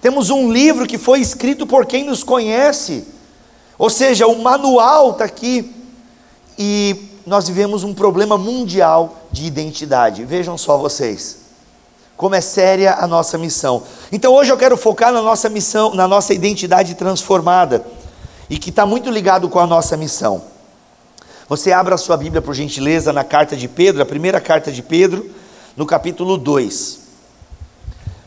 temos 0.00 0.30
um 0.30 0.52
livro 0.52 0.86
que 0.86 0.98
foi 0.98 1.20
escrito 1.20 1.66
por 1.66 1.84
quem 1.84 2.04
nos 2.04 2.22
conhece, 2.22 3.08
ou 3.76 3.90
seja, 3.90 4.28
o 4.28 4.40
manual 4.40 5.10
está 5.10 5.24
aqui, 5.24 5.74
e 6.56 6.94
nós 7.26 7.48
vivemos 7.48 7.82
um 7.82 7.92
problema 7.92 8.38
mundial 8.38 9.16
de 9.32 9.46
identidade, 9.46 10.24
vejam 10.24 10.56
só 10.56 10.78
vocês 10.78 11.45
como 12.16 12.34
é 12.34 12.40
séria 12.40 12.94
a 12.94 13.06
nossa 13.06 13.36
missão. 13.36 13.82
Então 14.10 14.32
hoje 14.32 14.50
eu 14.50 14.56
quero 14.56 14.76
focar 14.76 15.12
na 15.12 15.20
nossa 15.20 15.48
missão, 15.48 15.94
na 15.94 16.08
nossa 16.08 16.32
identidade 16.32 16.94
transformada, 16.94 17.84
e 18.48 18.58
que 18.58 18.70
está 18.70 18.86
muito 18.86 19.10
ligado 19.10 19.48
com 19.48 19.58
a 19.58 19.66
nossa 19.66 19.96
missão. 19.96 20.42
Você 21.48 21.72
abra 21.72 21.94
a 21.94 21.98
sua 21.98 22.16
Bíblia, 22.16 22.42
por 22.42 22.54
gentileza, 22.54 23.12
na 23.12 23.22
carta 23.22 23.56
de 23.56 23.68
Pedro, 23.68 24.02
a 24.02 24.06
primeira 24.06 24.40
carta 24.40 24.72
de 24.72 24.82
Pedro, 24.82 25.30
no 25.76 25.84
capítulo 25.84 26.36
2. 26.36 27.06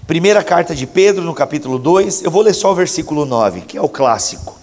Primeira 0.08 0.44
carta 0.44 0.74
de 0.74 0.88
Pedro, 0.88 1.24
no 1.24 1.34
capítulo 1.34 1.78
2, 1.78 2.24
eu 2.24 2.32
vou 2.32 2.42
ler 2.42 2.54
só 2.54 2.72
o 2.72 2.76
versículo 2.76 3.26
9, 3.26 3.62
que 3.62 3.78
é 3.78 3.82
o 3.82 3.90
clássico. 3.90 4.58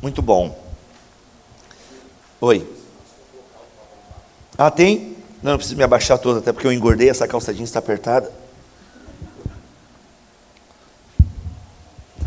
Muito 0.00 0.22
bom. 0.22 0.69
Oi. 2.40 2.66
Ah, 4.56 4.70
tem? 4.70 5.14
Não, 5.42 5.52
não 5.52 5.58
preciso 5.58 5.76
me 5.76 5.82
abaixar 5.82 6.18
toda, 6.18 6.38
até 6.38 6.52
porque 6.52 6.66
eu 6.66 6.72
engordei, 6.72 7.10
essa 7.10 7.28
calça 7.28 7.52
jeans 7.52 7.68
está 7.68 7.80
apertada. 7.80 8.32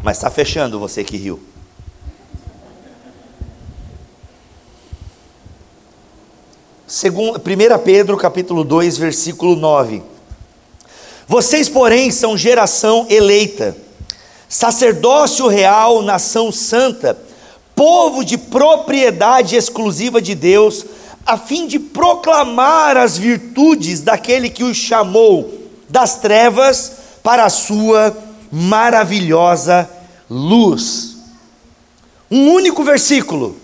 Mas 0.04 0.18
está 0.18 0.30
fechando 0.30 0.80
você 0.80 1.04
que 1.04 1.18
riu. 1.18 1.42
1 6.88 7.80
Pedro 7.84 8.16
capítulo 8.16 8.64
2, 8.64 8.98
versículo 9.00 9.56
9. 9.56 10.04
Vocês, 11.28 11.68
porém, 11.68 12.12
são 12.12 12.38
geração 12.38 13.08
eleita, 13.10 13.76
sacerdócio 14.48 15.48
real, 15.48 16.04
nação 16.04 16.52
santa, 16.52 17.18
povo 17.76 18.24
de 18.24 18.38
propriedade 18.38 19.56
exclusiva 19.56 20.22
de 20.22 20.36
Deus, 20.36 20.86
a 21.26 21.38
fim 21.38 21.68
de 21.68 21.80
proclamar 21.80 22.98
as 22.98 23.18
virtudes 23.18 24.02
daquele 24.02 24.50
que 24.50 24.64
os 24.64 24.78
chamou 24.78 25.54
das 25.90 26.18
trevas 26.18 26.94
para 27.22 27.46
a 27.46 27.50
sua 27.50 28.16
maravilhosa 28.52 29.90
luz. 30.30 31.18
Um 32.30 32.52
único 32.52 32.84
versículo, 32.84 33.56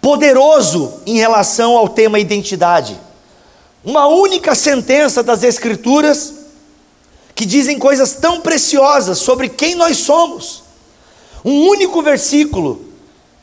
poderoso 0.00 1.00
em 1.06 1.16
relação 1.16 1.76
ao 1.76 1.88
tema 1.88 2.18
identidade. 2.18 2.98
Uma 3.84 4.06
única 4.06 4.54
sentença 4.54 5.22
das 5.22 5.42
Escrituras 5.42 6.34
que 7.34 7.46
dizem 7.46 7.78
coisas 7.78 8.12
tão 8.12 8.40
preciosas 8.42 9.18
sobre 9.18 9.48
quem 9.48 9.74
nós 9.74 9.96
somos. 9.96 10.62
Um 11.42 11.68
único 11.68 12.02
versículo 12.02 12.89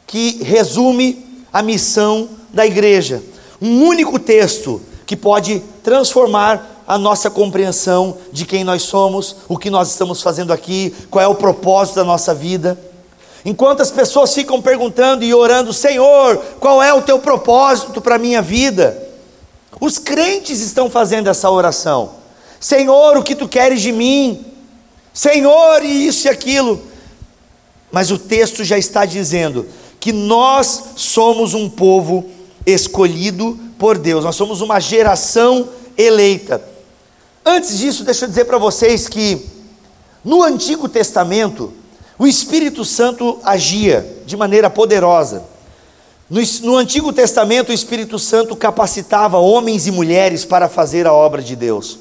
que 0.07 0.41
resume 0.41 1.23
a 1.51 1.61
missão 1.61 2.29
da 2.53 2.65
igreja. 2.65 3.21
Um 3.61 3.83
único 3.83 4.17
texto 4.17 4.81
que 5.05 5.15
pode 5.15 5.61
transformar 5.83 6.83
a 6.87 6.97
nossa 6.97 7.29
compreensão 7.29 8.17
de 8.31 8.45
quem 8.45 8.63
nós 8.63 8.83
somos, 8.83 9.35
o 9.49 9.57
que 9.57 9.69
nós 9.69 9.91
estamos 9.91 10.21
fazendo 10.21 10.53
aqui, 10.53 10.95
qual 11.11 11.23
é 11.23 11.27
o 11.27 11.35
propósito 11.35 11.95
da 11.95 12.05
nossa 12.05 12.33
vida. 12.33 12.79
Enquanto 13.43 13.81
as 13.81 13.91
pessoas 13.91 14.33
ficam 14.33 14.61
perguntando 14.61 15.23
e 15.23 15.33
orando, 15.33 15.73
Senhor, 15.73 16.37
qual 16.59 16.81
é 16.81 16.93
o 16.93 17.01
teu 17.01 17.19
propósito 17.19 18.01
para 18.01 18.15
a 18.15 18.19
minha 18.19 18.41
vida? 18.41 19.05
Os 19.79 19.97
crentes 19.97 20.61
estão 20.61 20.89
fazendo 20.89 21.29
essa 21.29 21.49
oração. 21.49 22.11
Senhor, 22.59 23.17
o 23.17 23.23
que 23.23 23.35
tu 23.35 23.47
queres 23.47 23.81
de 23.81 23.91
mim? 23.91 24.45
Senhor, 25.13 25.83
e 25.83 26.07
isso 26.07 26.27
e 26.27 26.29
aquilo. 26.29 26.81
Mas 27.91 28.11
o 28.11 28.17
texto 28.17 28.63
já 28.63 28.77
está 28.77 29.05
dizendo 29.05 29.65
que 30.07 30.13
nós 30.13 30.83
somos 30.95 31.53
um 31.53 31.69
povo 31.69 32.23
escolhido 32.65 33.59
por 33.77 33.97
Deus, 33.97 34.23
nós 34.23 34.37
somos 34.37 34.61
uma 34.61 34.79
geração 34.79 35.67
eleita. 35.97 36.63
Antes 37.45 37.77
disso, 37.77 38.05
deixa 38.05 38.23
eu 38.23 38.29
dizer 38.29 38.45
para 38.45 38.57
vocês 38.57 39.09
que 39.09 39.45
no 40.23 40.41
Antigo 40.41 40.87
Testamento, 40.87 41.73
o 42.17 42.25
Espírito 42.25 42.85
Santo 42.85 43.37
agia 43.43 44.19
de 44.25 44.37
maneira 44.37 44.69
poderosa. 44.69 45.43
No, 46.29 46.39
no, 46.61 46.77
Antigo 46.77 47.11
Testamento, 47.11 47.71
o 47.71 47.73
Espírito 47.73 48.17
Santo 48.17 48.55
capacitava 48.55 49.39
homens 49.39 49.87
e 49.87 49.91
mulheres 49.91 50.45
para 50.45 50.69
fazer 50.69 51.05
a 51.05 51.11
obra 51.11 51.41
de 51.41 51.53
Deus. 51.53 51.99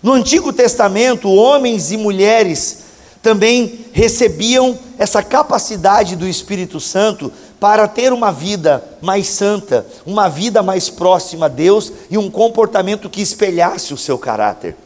No 0.00 0.12
Antigo 0.12 0.52
Testamento, 0.52 1.28
homens 1.28 1.90
e 1.90 1.96
mulheres 1.96 2.89
também 3.22 3.86
recebiam 3.92 4.78
essa 4.98 5.22
capacidade 5.22 6.16
do 6.16 6.26
Espírito 6.26 6.80
Santo 6.80 7.32
para 7.58 7.86
ter 7.86 8.12
uma 8.12 8.32
vida 8.32 8.82
mais 9.02 9.28
santa, 9.28 9.86
uma 10.06 10.28
vida 10.28 10.62
mais 10.62 10.88
próxima 10.88 11.46
a 11.46 11.48
Deus 11.48 11.92
e 12.10 12.16
um 12.16 12.30
comportamento 12.30 13.10
que 13.10 13.20
espelhasse 13.20 13.92
o 13.92 13.98
seu 13.98 14.18
caráter. 14.18 14.76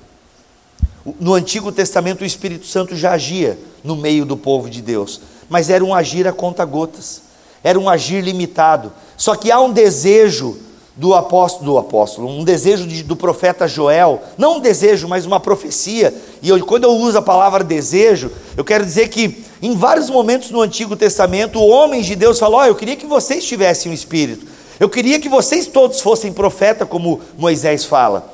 No 1.21 1.35
Antigo 1.35 1.71
Testamento, 1.71 2.23
o 2.23 2.27
Espírito 2.27 2.67
Santo 2.67 2.97
já 2.97 3.13
agia 3.13 3.59
no 3.85 3.95
meio 3.95 4.25
do 4.25 4.37
povo 4.37 4.69
de 4.69 4.83
Deus, 4.83 5.21
mas 5.49 5.71
era 5.71 5.85
um 5.85 5.95
agir 5.95 6.27
a 6.27 6.33
conta-gotas, 6.33 7.23
era 7.63 7.79
um 7.79 7.89
agir 7.89 8.23
limitado. 8.23 8.93
Só 9.17 9.37
que 9.37 9.53
há 9.53 9.61
um 9.61 9.73
desejo 9.73 10.59
do 10.97 11.13
apóstolo, 11.13 11.65
do 11.65 11.79
apóstolo 11.79 12.29
um 12.29 12.45
desejo 12.45 12.87
de, 12.87 13.03
do 13.03 13.17
profeta 13.17 13.67
Joel, 13.67 14.23
não 14.39 14.57
um 14.57 14.61
desejo, 14.61 15.09
mas 15.09 15.27
uma 15.27 15.41
profecia. 15.41 16.15
E 16.41 16.49
eu, 16.49 16.65
quando 16.65 16.85
eu 16.85 16.93
uso 16.93 17.19
a 17.19 17.23
palavra 17.23 17.65
desejo, 17.65 18.31
eu 18.57 18.65
quero 18.65 18.85
dizer 18.85 19.09
que 19.09 19.45
em 19.61 19.75
vários 19.77 20.09
momentos 20.09 20.51
no 20.51 20.61
Antigo 20.61 20.95
Testamento, 20.95 21.61
homens 21.61 22.07
de 22.07 22.15
Deus 22.15 22.39
falam: 22.39 22.61
oh, 22.61 22.65
eu 22.65 22.75
queria 22.75 22.97
que 22.97 23.07
vocês 23.07 23.45
tivessem 23.45 23.91
um 23.91 23.95
espírito, 23.95 24.47
eu 24.79 24.89
queria 24.89 25.19
que 25.19 25.29
vocês 25.29 25.67
todos 25.67 26.01
fossem 26.01 26.33
profeta, 26.33 26.87
como 26.87 27.21
Moisés 27.37 27.85
fala. 27.85 28.33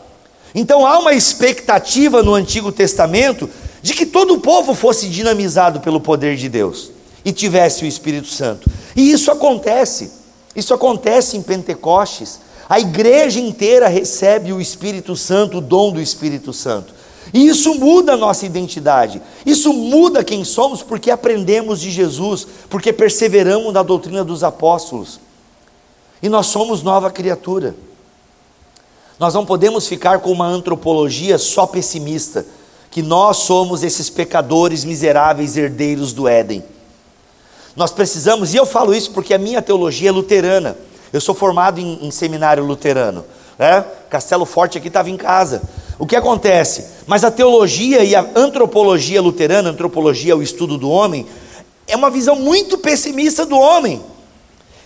Então 0.55 0.85
há 0.85 0.99
uma 0.99 1.15
expectativa 1.15 2.23
no 2.23 2.35
Antigo 2.35 2.73
Testamento 2.73 3.49
de 3.83 3.95
que 3.95 4.05
todo 4.05 4.35
o 4.35 4.41
povo 4.41 4.75
fosse 4.75 5.09
dinamizado 5.09 5.81
pelo 5.81 6.01
poder 6.01 6.37
de 6.37 6.49
Deus 6.49 6.91
e 7.25 7.33
tivesse 7.33 7.85
o 7.85 7.87
Espírito 7.87 8.29
Santo. 8.29 8.69
E 8.97 9.13
isso 9.13 9.31
acontece. 9.31 10.11
Isso 10.55 10.75
acontece 10.75 11.37
em 11.37 11.43
Pentecostes. 11.43 12.41
A 12.71 12.79
igreja 12.79 13.41
inteira 13.41 13.89
recebe 13.89 14.53
o 14.53 14.61
Espírito 14.61 15.17
Santo, 15.17 15.59
o 15.59 15.61
dom 15.61 15.91
do 15.91 16.01
Espírito 16.01 16.53
Santo. 16.53 16.95
E 17.35 17.49
isso 17.49 17.75
muda 17.75 18.13
a 18.13 18.17
nossa 18.17 18.47
identidade. 18.47 19.21
Isso 19.45 19.73
muda 19.73 20.23
quem 20.23 20.45
somos 20.45 20.81
porque 20.81 21.11
aprendemos 21.11 21.81
de 21.81 21.91
Jesus, 21.91 22.47
porque 22.69 22.93
perseveramos 22.93 23.75
na 23.75 23.83
doutrina 23.83 24.23
dos 24.23 24.45
apóstolos. 24.45 25.19
E 26.23 26.29
nós 26.29 26.47
somos 26.47 26.81
nova 26.81 27.11
criatura. 27.11 27.75
Nós 29.19 29.35
não 29.35 29.45
podemos 29.45 29.89
ficar 29.89 30.21
com 30.21 30.31
uma 30.31 30.47
antropologia 30.47 31.39
só 31.39 31.67
pessimista, 31.67 32.47
que 32.89 33.03
nós 33.03 33.39
somos 33.39 33.83
esses 33.83 34.09
pecadores 34.09 34.85
miseráveis 34.85 35.57
herdeiros 35.57 36.13
do 36.13 36.29
Éden. 36.29 36.63
Nós 37.75 37.91
precisamos, 37.91 38.55
e 38.55 38.59
eu 38.59 38.65
falo 38.65 38.95
isso 38.95 39.11
porque 39.11 39.35
a 39.35 39.39
minha 39.39 39.61
teologia 39.61 40.11
é 40.11 40.13
luterana. 40.13 40.77
Eu 41.13 41.21
sou 41.21 41.35
formado 41.35 41.81
em, 41.81 42.07
em 42.07 42.11
seminário 42.11 42.65
luterano. 42.65 43.25
Né? 43.59 43.85
Castelo 44.09 44.47
Forte 44.47 44.79
aqui 44.79 44.89
estava 44.89 45.11
em 45.11 45.17
casa. 45.17 45.63
O 45.99 46.07
que 46.07 46.17
acontece? 46.17 46.87
Mas 47.07 47.25
a 47.25 47.31
teologia 47.31 48.03
e 48.03 48.15
a 48.15 48.27
antropologia 48.35 49.21
luterana, 49.21 49.71
antropologia 49.71 50.33
é 50.33 50.37
o 50.37 50.43
estudo 50.43 50.79
do 50.79 50.89
homem, 50.89 51.27
é 51.87 51.95
uma 51.95 52.09
visão 52.09 52.37
muito 52.37 52.79
pessimista 52.79 53.45
do 53.45 53.59
homem. 53.59 54.03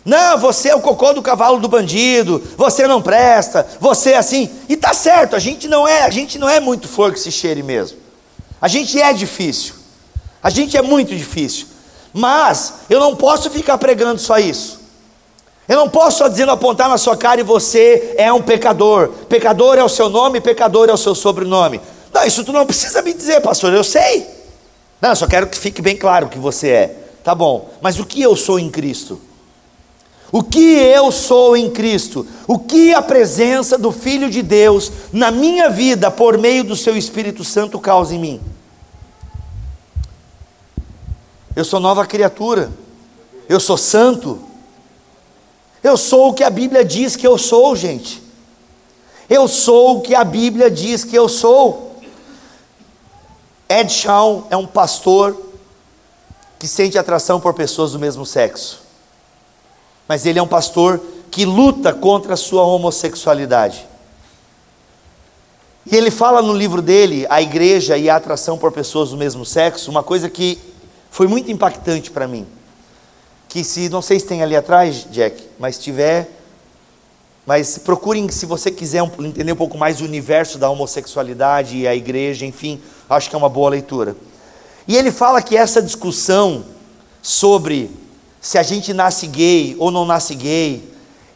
Não, 0.04 0.37
você 0.38 0.69
é 0.69 0.75
o 0.75 0.81
cocô 0.81 1.12
do 1.12 1.23
cavalo 1.23 1.59
do 1.59 1.69
bandido, 1.69 2.43
você 2.57 2.87
não 2.87 3.00
presta, 3.00 3.66
você 3.81 4.11
é 4.11 4.19
assim. 4.19 4.50
E 4.69 4.76
tá 4.76 4.93
certo, 4.93 5.35
a 5.35 5.38
gente 5.38 5.66
não 5.66 5.87
é, 5.88 6.02
a 6.02 6.11
gente 6.11 6.38
não 6.38 6.49
é 6.49 6.61
muito 6.61 6.88
flor 6.88 7.12
que 7.12 7.21
se 7.21 7.31
cheire 7.33 7.62
mesmo. 7.62 7.99
A 8.61 8.69
gente 8.69 9.00
é 9.00 9.12
difícil. 9.12 9.75
A 10.43 10.50
gente 10.50 10.76
é 10.76 10.83
muito 10.83 11.14
difícil. 11.16 11.66
Mas 12.12 12.75
eu 12.90 13.00
não 13.00 13.16
posso 13.16 13.49
ficar 13.50 13.78
pregando 13.78 14.21
só 14.21 14.38
isso. 14.38 14.84
Eu 15.66 15.76
não 15.76 15.88
posso 15.88 16.18
só 16.18 16.28
dizendo 16.28 16.52
apontar 16.52 16.88
na 16.88 16.99
sua 16.99 17.16
cara 17.16 17.40
e 17.40 17.44
você 17.44 18.14
é 18.18 18.30
um 18.33 18.42
pecador. 18.42 19.09
Pecador 19.28 19.78
é 19.78 19.85
o 19.85 19.88
seu 19.88 20.11
nome, 20.11 20.40
pecador 20.40 20.88
é 20.90 20.92
o 20.92 20.99
seu 20.99 21.14
sobrenome. 21.14 21.80
Não, 22.12 22.25
isso 22.25 22.44
tu 22.44 22.52
não 22.52 22.66
precisa 22.66 23.00
me 23.00 23.14
dizer, 23.14 23.40
pastor, 23.40 23.73
eu 23.73 23.83
sei. 23.83 24.26
Não, 25.00 25.11
eu 25.11 25.16
só 25.16 25.26
quero 25.26 25.47
que 25.47 25.59
fique 25.59 25.80
bem 25.80 25.97
claro 25.97 26.28
que 26.28 26.38
você 26.38 26.68
é. 26.68 26.97
Tá 27.25 27.35
bom, 27.35 27.71
mas 27.80 27.99
o 27.99 28.04
que 28.04 28.21
eu 28.21 28.37
sou 28.37 28.59
em 28.59 28.71
Cristo? 28.71 29.18
O 30.30 30.42
que 30.42 30.75
eu 30.75 31.11
sou 31.11 31.56
em 31.56 31.71
Cristo? 31.71 32.26
O 32.47 32.59
que 32.59 32.92
a 32.92 33.00
presença 33.00 33.78
do 33.78 33.90
Filho 33.90 34.28
de 34.28 34.42
Deus 34.42 34.92
na 35.12 35.30
minha 35.30 35.71
vida, 35.71 36.11
por 36.11 36.37
meio 36.37 36.64
do 36.64 36.76
seu 36.76 36.97
Espírito 36.97 37.42
Santo, 37.42 37.78
causa 37.78 38.14
em 38.14 38.18
mim? 38.18 38.40
Eu 41.56 41.64
sou 41.64 41.80
nova 41.80 42.04
criatura. 42.04 42.71
Eu 43.49 43.61
sou 43.61 43.76
santo. 43.76 44.40
Eu 45.85 45.99
sou 45.99 46.31
o 46.31 46.33
que 46.33 46.43
a 46.43 46.49
Bíblia 46.49 46.83
diz 46.83 47.14
que 47.14 47.26
eu 47.26 47.37
sou, 47.37 47.76
gente. 47.76 48.23
Eu 49.29 49.47
sou 49.47 49.99
o 49.99 50.00
que 50.00 50.14
a 50.14 50.25
Bíblia 50.25 50.71
diz 50.71 51.05
que 51.05 51.14
eu 51.14 51.29
sou. 51.29 52.00
Ed 53.69 53.93
Shawn 53.93 54.45
é 54.49 54.57
um 54.57 54.67
pastor 54.67 55.37
que 56.59 56.67
sente 56.67 56.97
atração 56.97 57.38
por 57.38 57.53
pessoas 57.53 57.93
do 57.93 57.99
mesmo 57.99 58.25
sexo. 58.25 58.81
Mas 60.09 60.25
ele 60.25 60.38
é 60.38 60.43
um 60.43 60.49
pastor 60.49 60.99
que 61.31 61.45
luta 61.45 61.93
contra 61.93 62.33
a 62.33 62.37
sua 62.37 62.62
homossexualidade. 62.62 63.87
E 65.85 65.95
ele 65.95 66.11
fala 66.11 66.41
no 66.41 66.55
livro 66.55 66.81
dele, 66.81 67.26
A 67.29 67.43
Igreja 67.43 67.99
e 67.99 68.09
a 68.09 68.17
Atração 68.17 68.57
por 68.57 68.73
Pessoas 68.73 69.11
do 69.11 69.19
Mesmo 69.19 69.45
Sexo, 69.45 69.91
uma 69.91 70.03
coisa 70.03 70.31
que 70.31 70.59
foi 71.11 71.26
muito 71.26 71.53
impactante 71.53 72.11
para 72.11 72.26
mim 72.26 72.47
que 73.55 73.63
se 73.63 73.89
não 73.89 74.03
sei 74.03 74.19
se 74.19 74.27
tem 74.27 74.43
ali 74.43 74.57
atrás, 74.57 75.07
Jack, 75.13 75.41
mas 75.61 75.79
tiver, 75.79 76.29
mas 77.47 77.79
procurem 77.79 78.29
se 78.29 78.47
você 78.47 78.69
quiser 78.69 79.01
entender 79.21 79.53
um 79.53 79.57
pouco 79.57 79.79
mais 79.79 80.01
o 80.01 80.05
universo 80.05 80.59
da 80.59 80.69
homossexualidade 80.69 81.77
e 81.77 81.87
a 81.87 81.95
igreja, 81.95 82.45
enfim, 82.45 82.81
acho 83.09 83.31
que 83.31 83.37
é 83.37 83.39
uma 83.39 83.49
boa 83.49 83.71
leitura. 83.71 84.17
E 84.89 84.97
ele 84.97 85.13
fala 85.13 85.41
que 85.41 85.57
essa 85.57 85.81
discussão 85.81 86.65
sobre 87.23 87.93
se 88.41 88.59
a 88.59 88.63
gente 88.65 88.93
nasce 88.93 89.29
gay 89.29 89.77
ou 89.79 89.93
não 89.93 90.05
nasce 90.05 90.35
gay, 90.35 90.83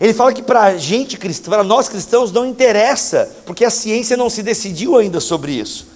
ele 0.01 0.13
fala 0.13 0.33
que 0.33 0.43
para 0.43 0.65
a 0.65 0.77
gente 0.77 1.17
cristã, 1.17 1.53
para 1.53 1.63
nós 1.63 1.89
cristãos 1.89 2.33
não 2.33 2.45
interessa, 2.45 3.31
porque 3.47 3.65
a 3.65 3.71
ciência 3.71 4.17
não 4.17 4.29
se 4.29 4.43
decidiu 4.43 4.97
ainda 4.97 5.21
sobre 5.21 5.53
isso. 5.53 5.87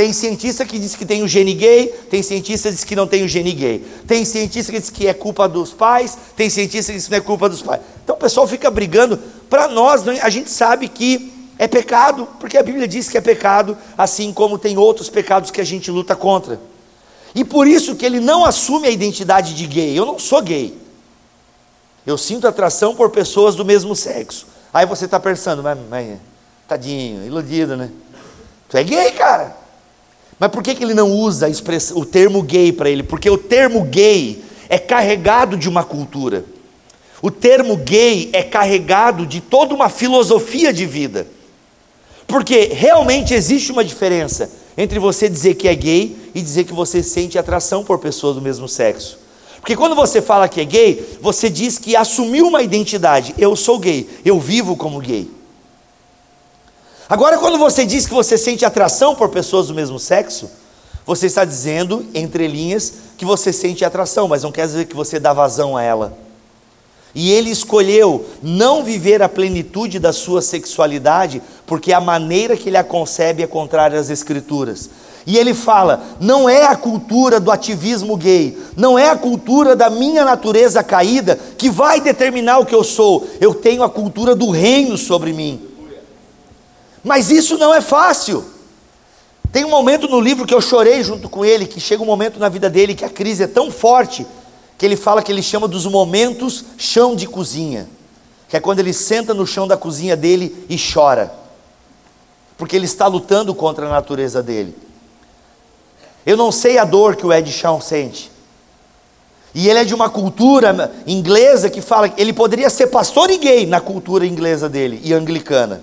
Tem 0.00 0.14
cientista 0.14 0.64
que 0.64 0.78
diz 0.78 0.96
que 0.96 1.04
tem 1.04 1.22
o 1.22 1.28
gene 1.28 1.52
gay, 1.52 1.88
tem 2.08 2.22
cientista 2.22 2.70
que 2.70 2.74
diz 2.74 2.84
que 2.84 2.96
não 2.96 3.06
tem 3.06 3.22
o 3.22 3.28
gene 3.28 3.52
gay. 3.52 3.84
Tem 4.06 4.24
cientista 4.24 4.72
que 4.72 4.80
diz 4.80 4.88
que 4.88 5.06
é 5.06 5.12
culpa 5.12 5.46
dos 5.46 5.74
pais, 5.74 6.16
tem 6.34 6.48
cientista 6.48 6.90
que 6.90 6.96
diz 6.96 7.04
que 7.04 7.10
não 7.10 7.18
é 7.18 7.20
culpa 7.20 7.50
dos 7.50 7.60
pais. 7.60 7.82
Então 8.02 8.16
o 8.16 8.18
pessoal 8.18 8.48
fica 8.48 8.70
brigando, 8.70 9.18
para 9.50 9.68
nós, 9.68 10.08
a 10.08 10.30
gente 10.30 10.48
sabe 10.48 10.88
que 10.88 11.30
é 11.58 11.68
pecado, 11.68 12.26
porque 12.40 12.56
a 12.56 12.62
Bíblia 12.62 12.88
diz 12.88 13.10
que 13.10 13.18
é 13.18 13.20
pecado, 13.20 13.76
assim 13.98 14.32
como 14.32 14.56
tem 14.56 14.78
outros 14.78 15.10
pecados 15.10 15.50
que 15.50 15.60
a 15.60 15.64
gente 15.64 15.90
luta 15.90 16.16
contra. 16.16 16.58
E 17.34 17.44
por 17.44 17.66
isso 17.66 17.94
que 17.94 18.06
ele 18.06 18.20
não 18.20 18.42
assume 18.42 18.88
a 18.88 18.90
identidade 18.90 19.52
de 19.52 19.66
gay. 19.66 19.98
Eu 19.98 20.06
não 20.06 20.18
sou 20.18 20.40
gay. 20.40 20.78
Eu 22.06 22.16
sinto 22.16 22.48
atração 22.48 22.96
por 22.96 23.10
pessoas 23.10 23.54
do 23.54 23.66
mesmo 23.66 23.94
sexo. 23.94 24.46
Aí 24.72 24.86
você 24.86 25.04
está 25.04 25.20
pensando, 25.20 25.62
mas, 25.62 25.78
mas 25.90 26.18
tadinho, 26.66 27.22
iludido, 27.26 27.76
né? 27.76 27.90
Tu 28.66 28.78
é 28.78 28.82
gay, 28.82 29.12
cara. 29.12 29.59
Mas 30.40 30.50
por 30.50 30.62
que, 30.62 30.74
que 30.74 30.82
ele 30.82 30.94
não 30.94 31.12
usa 31.12 31.46
o 31.94 32.04
termo 32.06 32.42
gay 32.42 32.72
para 32.72 32.88
ele? 32.88 33.02
Porque 33.02 33.28
o 33.28 33.36
termo 33.36 33.84
gay 33.84 34.42
é 34.70 34.78
carregado 34.78 35.54
de 35.54 35.68
uma 35.68 35.84
cultura. 35.84 36.46
O 37.20 37.30
termo 37.30 37.76
gay 37.76 38.30
é 38.32 38.42
carregado 38.42 39.26
de 39.26 39.42
toda 39.42 39.74
uma 39.74 39.90
filosofia 39.90 40.72
de 40.72 40.86
vida. 40.86 41.26
Porque 42.26 42.70
realmente 42.72 43.34
existe 43.34 43.70
uma 43.70 43.84
diferença 43.84 44.50
entre 44.78 44.98
você 44.98 45.28
dizer 45.28 45.56
que 45.56 45.68
é 45.68 45.74
gay 45.74 46.16
e 46.34 46.40
dizer 46.40 46.64
que 46.64 46.72
você 46.72 47.02
sente 47.02 47.38
atração 47.38 47.84
por 47.84 47.98
pessoas 47.98 48.36
do 48.36 48.40
mesmo 48.40 48.66
sexo. 48.66 49.18
Porque 49.60 49.76
quando 49.76 49.94
você 49.94 50.22
fala 50.22 50.48
que 50.48 50.62
é 50.62 50.64
gay, 50.64 51.18
você 51.20 51.50
diz 51.50 51.76
que 51.76 51.94
assumiu 51.94 52.46
uma 52.46 52.62
identidade. 52.62 53.34
Eu 53.36 53.54
sou 53.54 53.78
gay, 53.78 54.08
eu 54.24 54.40
vivo 54.40 54.74
como 54.74 55.00
gay. 55.00 55.30
Agora, 57.10 57.38
quando 57.38 57.58
você 57.58 57.84
diz 57.84 58.06
que 58.06 58.14
você 58.14 58.38
sente 58.38 58.64
atração 58.64 59.16
por 59.16 59.30
pessoas 59.30 59.66
do 59.66 59.74
mesmo 59.74 59.98
sexo, 59.98 60.48
você 61.04 61.26
está 61.26 61.44
dizendo, 61.44 62.06
entre 62.14 62.46
linhas, 62.46 62.92
que 63.18 63.24
você 63.24 63.52
sente 63.52 63.84
atração, 63.84 64.28
mas 64.28 64.44
não 64.44 64.52
quer 64.52 64.64
dizer 64.64 64.84
que 64.84 64.94
você 64.94 65.18
dá 65.18 65.32
vazão 65.32 65.76
a 65.76 65.82
ela. 65.82 66.16
E 67.12 67.32
ele 67.32 67.50
escolheu 67.50 68.24
não 68.40 68.84
viver 68.84 69.22
a 69.22 69.28
plenitude 69.28 69.98
da 69.98 70.12
sua 70.12 70.40
sexualidade, 70.40 71.42
porque 71.66 71.92
a 71.92 72.00
maneira 72.00 72.56
que 72.56 72.68
ele 72.68 72.76
a 72.76 72.84
concebe 72.84 73.42
é 73.42 73.46
contrária 73.48 73.98
às 73.98 74.08
Escrituras. 74.08 74.88
E 75.26 75.36
ele 75.36 75.52
fala: 75.52 76.00
não 76.20 76.48
é 76.48 76.66
a 76.66 76.76
cultura 76.76 77.40
do 77.40 77.50
ativismo 77.50 78.16
gay, 78.16 78.56
não 78.76 78.96
é 78.96 79.10
a 79.10 79.16
cultura 79.16 79.74
da 79.74 79.90
minha 79.90 80.24
natureza 80.24 80.80
caída 80.84 81.36
que 81.58 81.68
vai 81.68 82.00
determinar 82.00 82.60
o 82.60 82.66
que 82.66 82.74
eu 82.74 82.84
sou, 82.84 83.26
eu 83.40 83.52
tenho 83.52 83.82
a 83.82 83.90
cultura 83.90 84.36
do 84.36 84.48
reino 84.50 84.96
sobre 84.96 85.32
mim. 85.32 85.69
Mas 87.02 87.30
isso 87.30 87.56
não 87.56 87.74
é 87.74 87.80
fácil. 87.80 88.44
Tem 89.52 89.64
um 89.64 89.70
momento 89.70 90.06
no 90.06 90.20
livro 90.20 90.46
que 90.46 90.54
eu 90.54 90.60
chorei 90.60 91.02
junto 91.02 91.28
com 91.28 91.44
ele, 91.44 91.66
que 91.66 91.80
chega 91.80 92.02
um 92.02 92.06
momento 92.06 92.38
na 92.38 92.48
vida 92.48 92.70
dele 92.70 92.94
que 92.94 93.04
a 93.04 93.08
crise 93.08 93.42
é 93.42 93.46
tão 93.46 93.70
forte 93.70 94.26
que 94.78 94.86
ele 94.86 94.96
fala 94.96 95.22
que 95.22 95.30
ele 95.30 95.42
chama 95.42 95.68
dos 95.68 95.84
momentos 95.86 96.64
chão 96.78 97.14
de 97.14 97.26
cozinha, 97.26 97.88
que 98.48 98.56
é 98.56 98.60
quando 98.60 98.78
ele 98.78 98.92
senta 98.92 99.34
no 99.34 99.46
chão 99.46 99.66
da 99.66 99.76
cozinha 99.76 100.16
dele 100.16 100.64
e 100.70 100.76
chora, 100.78 101.34
porque 102.56 102.76
ele 102.76 102.86
está 102.86 103.06
lutando 103.06 103.54
contra 103.54 103.86
a 103.86 103.90
natureza 103.90 104.42
dele. 104.42 104.74
Eu 106.24 106.36
não 106.36 106.52
sei 106.52 106.78
a 106.78 106.84
dor 106.84 107.16
que 107.16 107.26
o 107.26 107.32
Ed 107.32 107.50
Shawn 107.50 107.80
sente. 107.80 108.30
E 109.54 109.68
ele 109.68 109.80
é 109.80 109.84
de 109.84 109.94
uma 109.94 110.08
cultura 110.08 110.92
inglesa 111.06 111.68
que 111.68 111.80
fala 111.80 112.08
que 112.08 112.20
ele 112.20 112.32
poderia 112.32 112.70
ser 112.70 112.86
pastor 112.86 113.30
e 113.30 113.36
gay 113.36 113.66
na 113.66 113.80
cultura 113.80 114.24
inglesa 114.24 114.68
dele 114.68 115.00
e 115.02 115.12
anglicana. 115.12 115.82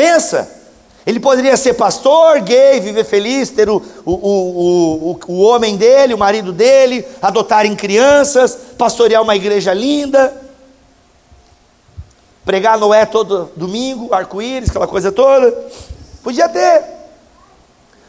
Pensa, 0.00 0.50
ele 1.04 1.20
poderia 1.20 1.58
ser 1.58 1.74
pastor, 1.74 2.40
gay, 2.40 2.80
viver 2.80 3.04
feliz, 3.04 3.50
ter 3.50 3.68
o, 3.68 3.82
o, 4.02 4.12
o, 4.12 5.10
o, 5.10 5.20
o 5.28 5.40
homem 5.42 5.76
dele, 5.76 6.14
o 6.14 6.18
marido 6.18 6.54
dele, 6.54 7.04
adotarem 7.20 7.76
crianças, 7.76 8.56
pastorear 8.78 9.20
uma 9.22 9.36
igreja 9.36 9.74
linda, 9.74 10.34
pregar 12.46 12.78
Noé 12.78 13.04
todo 13.04 13.50
domingo, 13.54 14.14
arco-íris, 14.14 14.70
aquela 14.70 14.86
coisa 14.86 15.12
toda. 15.12 15.54
Podia 16.22 16.48
ter. 16.48 16.82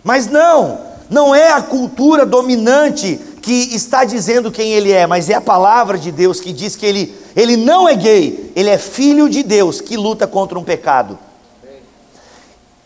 Mas 0.01 0.27
não, 0.27 0.79
não 1.09 1.35
é 1.35 1.51
a 1.51 1.61
cultura 1.61 2.25
dominante 2.25 3.19
que 3.41 3.75
está 3.75 4.05
dizendo 4.05 4.49
quem 4.49 4.71
ele 4.71 4.93
é, 4.93 5.05
mas 5.05 5.29
é 5.29 5.33
a 5.33 5.41
palavra 5.41 5.97
de 5.97 6.09
Deus 6.09 6.39
que 6.39 6.53
diz 6.53 6.77
que 6.77 6.85
ele, 6.85 7.13
ele 7.35 7.57
não 7.57 7.89
é 7.89 7.95
gay, 7.95 8.53
ele 8.55 8.69
é 8.69 8.77
filho 8.77 9.27
de 9.27 9.43
Deus 9.43 9.81
que 9.81 9.97
luta 9.97 10.25
contra 10.25 10.57
um 10.57 10.63
pecado. 10.63 11.19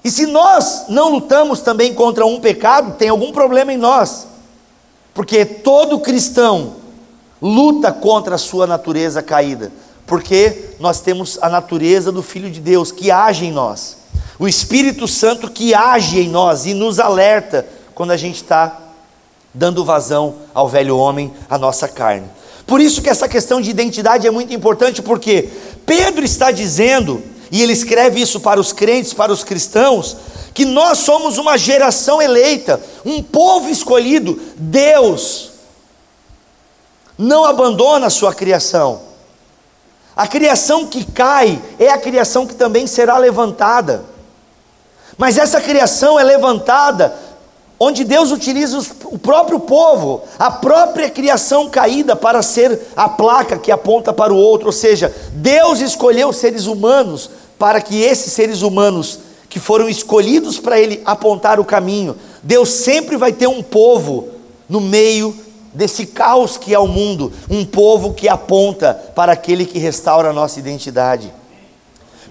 E 0.05 0.11
se 0.11 0.27
nós 0.27 0.85
não 0.87 1.09
lutamos 1.09 1.61
também 1.61 1.91
contra 1.91 2.27
um 2.27 2.39
pecado, 2.39 2.95
tem 2.95 3.09
algum 3.09 3.31
problema 3.31 3.73
em 3.73 3.77
nós. 3.77 4.27
Porque 5.15 5.43
todo 5.43 5.99
cristão 5.99 6.75
luta 7.41 7.91
contra 7.91 8.35
a 8.35 8.37
sua 8.37 8.67
natureza 8.67 9.23
caída, 9.23 9.71
porque 10.05 10.75
nós 10.79 10.99
temos 10.99 11.39
a 11.41 11.49
natureza 11.49 12.11
do 12.11 12.21
Filho 12.21 12.51
de 12.51 12.59
Deus 12.59 12.91
que 12.91 13.09
age 13.09 13.45
em 13.47 13.51
nós, 13.51 13.97
o 14.37 14.47
Espírito 14.47 15.07
Santo 15.07 15.49
que 15.49 15.73
age 15.73 16.19
em 16.19 16.29
nós 16.29 16.67
e 16.67 16.75
nos 16.75 16.99
alerta 16.99 17.67
quando 17.95 18.11
a 18.11 18.17
gente 18.17 18.35
está 18.35 18.79
dando 19.51 19.83
vazão 19.83 20.35
ao 20.53 20.69
velho 20.69 20.95
homem, 20.95 21.33
à 21.49 21.57
nossa 21.57 21.87
carne. 21.87 22.27
Por 22.67 22.79
isso 22.79 23.01
que 23.01 23.09
essa 23.09 23.27
questão 23.27 23.59
de 23.59 23.71
identidade 23.71 24.27
é 24.27 24.31
muito 24.31 24.53
importante, 24.53 25.01
porque 25.01 25.49
Pedro 25.83 26.23
está 26.23 26.51
dizendo 26.51 27.23
e 27.55 27.61
ele 27.61 27.71
escreve 27.71 28.19
isso 28.19 28.41
para 28.41 28.59
os 28.59 28.73
crentes, 28.73 29.13
para 29.13 29.31
os 29.31 29.41
cristãos, 29.41 30.17
que 30.53 30.65
nós 30.65 30.97
somos 30.97 31.37
uma 31.37 31.57
geração 31.57 32.21
eleita, 32.21 32.81
um 33.05 33.23
povo 33.23 33.69
escolhido. 33.69 34.37
Deus 34.57 35.51
não 37.17 37.45
abandona 37.45 38.07
a 38.07 38.09
sua 38.09 38.33
criação. 38.35 39.03
A 40.17 40.27
criação 40.27 40.85
que 40.85 41.05
cai 41.05 41.61
é 41.79 41.87
a 41.87 41.97
criação 41.97 42.45
que 42.45 42.55
também 42.55 42.85
será 42.85 43.17
levantada. 43.17 44.03
Mas 45.17 45.37
essa 45.37 45.61
criação 45.61 46.19
é 46.19 46.25
levantada 46.25 47.17
onde 47.79 48.03
Deus 48.03 48.31
utiliza 48.31 48.85
o 49.05 49.17
próprio 49.17 49.61
povo, 49.61 50.23
a 50.37 50.51
própria 50.51 51.09
criação 51.09 51.69
caída 51.69 52.17
para 52.17 52.41
ser 52.41 52.81
a 52.97 53.07
placa 53.07 53.57
que 53.57 53.71
aponta 53.71 54.11
para 54.11 54.33
o 54.33 54.37
outro, 54.37 54.67
ou 54.67 54.73
seja, 54.73 55.13
Deus 55.33 55.79
escolheu 55.79 56.33
seres 56.33 56.65
humanos 56.65 57.29
para 57.57 57.81
que 57.81 58.01
esses 58.01 58.33
seres 58.33 58.61
humanos 58.61 59.19
que 59.49 59.59
foram 59.59 59.87
escolhidos 59.87 60.59
para 60.59 60.79
ele 60.79 61.01
apontar 61.05 61.59
o 61.59 61.65
caminho, 61.65 62.15
Deus 62.43 62.69
sempre 62.69 63.15
vai 63.17 63.31
ter 63.31 63.47
um 63.47 63.63
povo 63.63 64.27
no 64.67 64.81
meio 64.81 65.35
desse 65.73 66.05
caos 66.05 66.57
que 66.57 66.73
é 66.73 66.79
o 66.79 66.87
mundo, 66.87 67.31
um 67.49 67.65
povo 67.65 68.13
que 68.13 68.27
aponta 68.27 68.93
para 69.15 69.33
aquele 69.33 69.65
que 69.65 69.77
restaura 69.77 70.29
a 70.29 70.33
nossa 70.33 70.59
identidade. 70.59 71.31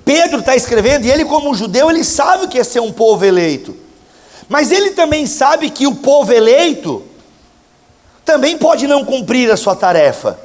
Pedro 0.05 0.41
está 0.41 0.55
escrevendo, 0.55 1.07
e 1.07 1.11
ele, 1.11 1.25
como 1.25 1.55
judeu, 1.55 1.91
ele 1.91 2.05
sabe 2.05 2.45
o 2.45 2.49
que 2.49 2.59
é 2.59 2.65
ser 2.65 2.81
um 2.81 2.93
povo 2.93 3.25
eleito. 3.25 3.75
Mas 4.49 4.71
ele 4.71 4.91
também 4.91 5.27
sabe 5.27 5.71
que 5.71 5.87
o 5.87 5.95
povo 5.95 6.33
eleito 6.33 7.03
também 8.25 8.59
pode 8.59 8.87
não 8.87 9.05
cumprir 9.05 9.51
a 9.51 9.57
sua 9.57 9.75
tarefa. 9.75 10.39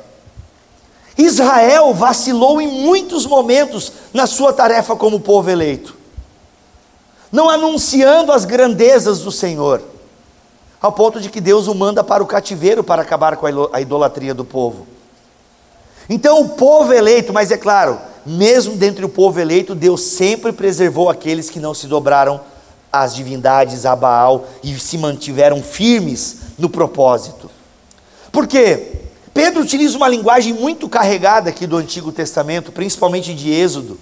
Israel 1.19 1.93
vacilou 1.93 2.61
em 2.61 2.67
muitos 2.67 3.25
momentos 3.25 3.91
na 4.13 4.25
sua 4.25 4.53
tarefa 4.53 4.95
como 4.95 5.19
povo 5.19 5.49
eleito, 5.49 5.93
não 7.29 7.49
anunciando 7.49 8.31
as 8.31 8.45
grandezas 8.45 9.19
do 9.19 9.29
Senhor, 9.29 9.81
ao 10.81 10.93
ponto 10.93 11.19
de 11.19 11.29
que 11.29 11.41
Deus 11.41 11.67
o 11.67 11.75
manda 11.75 12.05
para 12.05 12.23
o 12.23 12.25
cativeiro 12.25 12.85
para 12.85 13.01
acabar 13.01 13.35
com 13.35 13.45
a 13.73 13.81
idolatria 13.81 14.33
do 14.33 14.45
povo. 14.45 14.87
Então, 16.09 16.39
o 16.39 16.49
povo 16.49 16.93
eleito, 16.93 17.33
mas 17.33 17.51
é 17.51 17.57
claro, 17.57 17.99
mesmo 18.25 18.77
dentre 18.77 19.03
o 19.03 19.09
povo 19.09 19.41
eleito, 19.41 19.75
Deus 19.75 20.01
sempre 20.01 20.53
preservou 20.53 21.09
aqueles 21.09 21.49
que 21.49 21.59
não 21.59 21.73
se 21.73 21.85
dobraram 21.85 22.39
as 22.91 23.13
divindades 23.13 23.85
a 23.85 23.93
Baal 23.93 24.45
e 24.63 24.79
se 24.79 24.97
mantiveram 24.97 25.61
firmes 25.61 26.37
no 26.57 26.69
propósito. 26.69 27.51
Por 28.31 28.47
quê? 28.47 29.08
Pedro 29.41 29.61
utiliza 29.61 29.95
uma 29.95 30.09
linguagem 30.09 30.51
muito 30.51 30.89
carregada 30.89 31.49
aqui 31.49 31.65
do 31.65 31.77
Antigo 31.77 32.11
Testamento, 32.11 32.73
principalmente 32.73 33.33
de 33.33 33.49
Êxodo, 33.49 33.97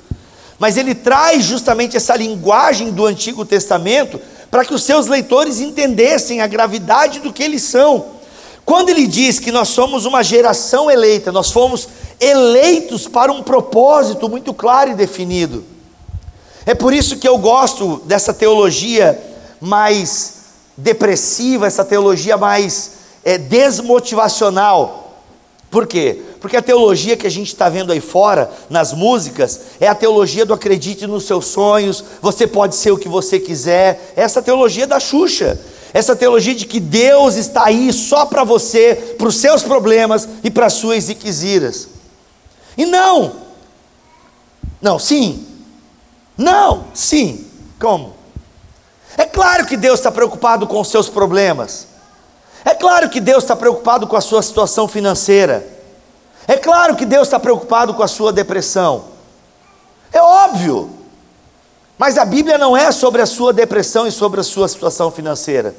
mas 0.58 0.78
ele 0.78 0.95
traz 0.95 1.45
justamente 1.45 1.95
essa 1.95 2.15
linguagem 2.15 2.89
do 2.89 3.06
Antigo 3.06 3.45
Testamento 3.45 4.19
para 4.50 4.65
que 4.65 4.73
os 4.73 4.82
seus 4.82 5.06
leitores 5.06 5.60
entendessem 5.60 6.41
a 6.41 6.47
gravidade 6.47 7.19
do 7.19 7.32
que 7.32 7.43
eles 7.43 7.62
são. 7.62 8.04
Quando 8.65 8.89
ele 8.89 9.06
diz 9.06 9.38
que 9.38 9.52
nós 9.52 9.67
somos 9.67 10.06
uma 10.06 10.23
geração 10.23 10.89
eleita, 10.89 11.32
nós 11.32 11.52
fomos 11.52 11.88
eleitos 12.19 13.08
para 13.08 13.32
um 13.32 13.43
propósito 13.43 14.28
muito 14.28 14.56
claro 14.56 14.89
e 14.89 14.95
definido. 14.95 15.63
É 16.65 16.73
por 16.73 16.91
isso 16.91 17.17
que 17.17 17.28
eu 17.28 17.38
gosto 17.38 18.02
dessa 18.06 18.34
teologia 18.34 19.21
mais 19.62 20.34
depressiva, 20.76 21.67
essa 21.67 21.86
teologia 21.86 22.38
mais 22.38 22.93
é, 23.23 23.38
desmotivacional. 23.38 25.04
Por 25.69 25.86
quê? 25.86 26.21
Porque 26.39 26.56
a 26.56 26.62
teologia 26.62 27.17
que 27.17 27.27
a 27.27 27.32
gente 27.32 27.47
está 27.47 27.67
vendo 27.67 27.91
aí 27.91 27.99
fora, 27.99 28.49
nas 28.69 28.93
músicas, 28.93 29.62
é 29.80 29.88
a 29.88 29.95
teologia 29.95 30.45
do 30.45 30.53
acredite 30.53 31.06
nos 31.06 31.25
seus 31.25 31.47
sonhos, 31.47 32.03
você 32.21 32.47
pode 32.47 32.75
ser 32.75 32.91
o 32.91 32.97
que 32.97 33.10
você 33.10 33.39
quiser, 33.39 34.13
essa 34.15 34.41
teologia 34.41 34.88
da 34.88 34.99
Xuxa, 34.99 35.60
essa 35.93 36.15
teologia 36.15 36.56
de 36.56 36.65
que 36.65 36.80
Deus 36.80 37.36
está 37.36 37.65
aí 37.65 37.91
só 37.91 38.25
para 38.25 38.43
você, 38.43 39.15
para 39.17 39.27
os 39.27 39.36
seus 39.36 39.62
problemas 39.62 40.27
e 40.43 40.49
para 40.49 40.67
as 40.67 40.73
suas 40.73 41.10
iquisiras. 41.10 41.89
E 42.77 42.86
não, 42.86 43.47
Não, 44.82 44.99
sim. 44.99 45.45
Não, 46.38 46.86
sim. 46.93 47.45
Como? 47.80 48.15
É 49.17 49.25
claro 49.25 49.65
que 49.65 49.75
Deus 49.75 49.99
está 49.99 50.12
preocupado 50.12 50.67
com 50.67 50.80
os 50.80 50.88
seus 50.88 51.10
problemas. 51.10 51.88
É 52.67 52.75
claro 52.75 53.10
que 53.10 53.21
Deus 53.21 53.45
está 53.45 53.56
preocupado 53.56 54.06
com 54.08 54.17
a 54.17 54.19
sua 54.19 54.41
situação 54.41 54.89
financeira. 54.89 55.65
É 56.45 56.58
claro 56.58 56.97
que 56.97 57.06
Deus 57.06 57.25
está 57.25 57.39
preocupado 57.39 57.93
com 57.93 58.03
a 58.03 58.10
sua 58.10 58.34
depressão. 58.34 59.06
É 60.12 60.21
óbvio. 60.21 60.89
Mas 61.97 62.17
a 62.17 62.25
Bíblia 62.25 62.58
não 62.58 62.75
é 62.75 62.91
sobre 62.91 63.21
a 63.21 63.25
sua 63.25 63.53
depressão 63.53 64.06
e 64.06 64.12
sobre 64.12 64.41
a 64.41 64.43
sua 64.43 64.67
situação 64.67 65.10
financeira. 65.10 65.73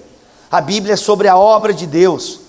A 0.51 0.62
Bíblia 0.62 0.94
é 0.94 0.96
sobre 0.96 1.29
a 1.29 1.37
obra 1.37 1.74
de 1.74 1.87
Deus. 1.87 2.40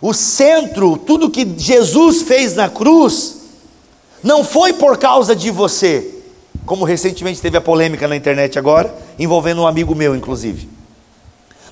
O 0.00 0.14
centro, 0.14 0.96
tudo 0.96 1.28
que 1.28 1.46
Jesus 1.58 2.22
fez 2.22 2.54
na 2.56 2.70
cruz, 2.70 3.42
não 4.22 4.42
foi 4.42 4.72
por 4.72 4.96
causa 4.96 5.36
de 5.36 5.50
você, 5.50 6.14
como 6.64 6.86
recentemente 6.86 7.42
teve 7.42 7.58
a 7.58 7.60
polêmica 7.60 8.08
na 8.08 8.16
internet 8.16 8.58
agora, 8.58 8.96
envolvendo 9.18 9.60
um 9.60 9.66
amigo 9.66 9.94
meu, 9.94 10.16
inclusive. 10.16 10.66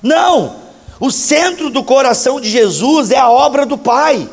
Não! 0.03 0.68
O 0.99 1.11
centro 1.11 1.69
do 1.69 1.83
coração 1.83 2.41
de 2.41 2.49
Jesus 2.49 3.11
é 3.11 3.17
a 3.17 3.29
obra 3.29 3.65
do 3.65 3.77
Pai. 3.77 4.29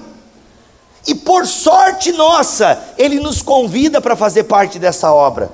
E 1.07 1.15
por 1.15 1.47
sorte 1.47 2.11
nossa, 2.13 2.83
Ele 2.99 3.21
nos 3.21 3.41
convida 3.41 4.01
para 4.01 4.17
fazer 4.17 4.45
parte 4.45 4.79
dessa 4.79 5.13
obra. 5.13 5.51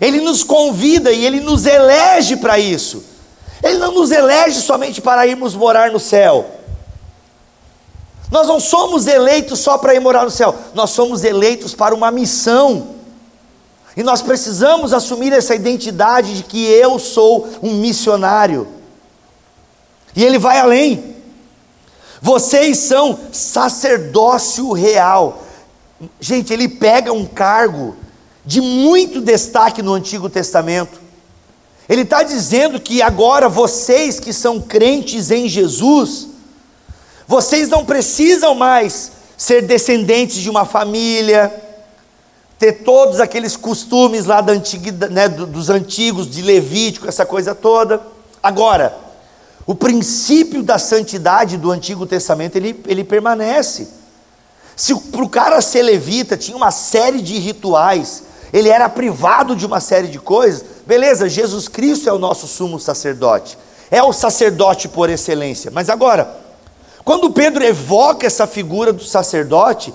Ele 0.00 0.20
nos 0.20 0.42
convida 0.42 1.12
e 1.12 1.24
Ele 1.24 1.40
nos 1.40 1.66
elege 1.66 2.36
para 2.36 2.58
isso. 2.58 3.04
Ele 3.62 3.78
não 3.78 3.92
nos 3.92 4.10
elege 4.10 4.60
somente 4.60 5.00
para 5.00 5.26
irmos 5.26 5.54
morar 5.54 5.90
no 5.90 6.00
céu. 6.00 6.50
Nós 8.30 8.48
não 8.48 8.58
somos 8.58 9.06
eleitos 9.06 9.60
só 9.60 9.78
para 9.78 9.94
ir 9.94 10.00
morar 10.00 10.24
no 10.24 10.30
céu, 10.30 10.54
nós 10.74 10.90
somos 10.90 11.22
eleitos 11.22 11.74
para 11.74 11.94
uma 11.94 12.10
missão. 12.10 12.96
E 13.96 14.02
nós 14.02 14.20
precisamos 14.20 14.92
assumir 14.92 15.32
essa 15.32 15.54
identidade 15.54 16.36
de 16.36 16.42
que 16.42 16.64
eu 16.64 16.98
sou 16.98 17.48
um 17.62 17.74
missionário. 17.74 18.75
E 20.16 20.24
ele 20.24 20.38
vai 20.38 20.58
além. 20.58 21.14
Vocês 22.22 22.78
são 22.78 23.18
sacerdócio 23.30 24.72
real. 24.72 25.44
Gente, 26.18 26.52
ele 26.52 26.68
pega 26.68 27.12
um 27.12 27.26
cargo 27.26 27.94
de 28.44 28.60
muito 28.60 29.20
destaque 29.20 29.82
no 29.82 29.92
Antigo 29.92 30.30
Testamento. 30.30 31.00
Ele 31.88 32.02
está 32.02 32.22
dizendo 32.22 32.80
que 32.80 33.02
agora 33.02 33.48
vocês 33.48 34.18
que 34.18 34.32
são 34.32 34.60
crentes 34.60 35.30
em 35.30 35.48
Jesus, 35.48 36.28
vocês 37.28 37.68
não 37.68 37.84
precisam 37.84 38.54
mais 38.54 39.12
ser 39.36 39.62
descendentes 39.62 40.38
de 40.38 40.48
uma 40.48 40.64
família, 40.64 41.52
ter 42.58 42.72
todos 42.84 43.20
aqueles 43.20 43.56
costumes 43.56 44.24
lá 44.24 44.40
da 44.40 44.52
antiga, 44.52 45.08
né, 45.08 45.28
dos 45.28 45.68
antigos, 45.68 46.28
de 46.28 46.40
Levítico, 46.40 47.06
essa 47.06 47.26
coisa 47.26 47.54
toda. 47.54 48.00
Agora, 48.42 49.05
o 49.66 49.74
princípio 49.74 50.62
da 50.62 50.78
santidade 50.78 51.56
do 51.56 51.72
Antigo 51.72 52.06
Testamento 52.06 52.56
ele, 52.56 52.80
ele 52.86 53.02
permanece. 53.02 53.88
Se 54.76 54.94
para 54.94 55.24
o 55.24 55.28
cara 55.28 55.60
ser 55.60 55.82
levita 55.82 56.36
tinha 56.36 56.56
uma 56.56 56.70
série 56.70 57.20
de 57.20 57.38
rituais, 57.38 58.22
ele 58.52 58.68
era 58.68 58.88
privado 58.88 59.56
de 59.56 59.66
uma 59.66 59.80
série 59.80 60.06
de 60.06 60.20
coisas, 60.20 60.64
beleza, 60.86 61.28
Jesus 61.28 61.66
Cristo 61.66 62.08
é 62.08 62.12
o 62.12 62.18
nosso 62.18 62.46
sumo 62.46 62.78
sacerdote, 62.78 63.58
é 63.90 64.02
o 64.02 64.12
sacerdote 64.12 64.88
por 64.88 65.10
excelência. 65.10 65.70
Mas 65.70 65.90
agora, 65.90 66.46
quando 67.04 67.30
Pedro 67.30 67.64
evoca 67.64 68.26
essa 68.26 68.46
figura 68.46 68.92
do 68.92 69.04
sacerdote, 69.04 69.92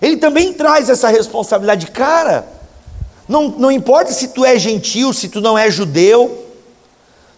ele 0.00 0.18
também 0.18 0.52
traz 0.52 0.90
essa 0.90 1.08
responsabilidade, 1.08 1.86
cara. 1.88 2.46
Não, 3.28 3.48
não 3.48 3.70
importa 3.70 4.12
se 4.12 4.28
tu 4.28 4.44
é 4.44 4.58
gentil, 4.58 5.12
se 5.12 5.28
tu 5.28 5.40
não 5.40 5.56
é 5.56 5.70
judeu, 5.70 6.45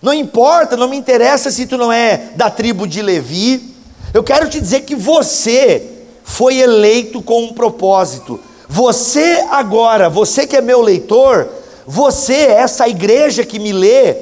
não 0.01 0.15
importa, 0.15 0.77
não 0.77 0.89
me 0.89 0.97
interessa 0.97 1.51
se 1.51 1.67
tu 1.67 1.77
não 1.77 1.93
é 1.93 2.31
da 2.37 2.49
tribo 2.49 2.87
de 2.87 3.03
Levi. 3.03 3.75
Eu 4.15 4.23
quero 4.23 4.49
te 4.49 4.61
dizer 4.61 4.83
que 4.83 4.95
você 4.95 5.83
foi 6.23 6.59
eleito 6.59 7.21
com 7.21 7.45
um 7.45 7.53
propósito. 7.53 8.39
Você 8.69 9.45
agora, 9.51 10.09
você 10.09 10.47
que 10.47 10.57
é 10.57 10.61
meu 10.61 10.81
leitor, 10.81 11.49
você, 11.87 12.35
essa 12.35 12.87
igreja 12.89 13.45
que 13.45 13.59
me 13.59 13.73
lê, 13.73 14.15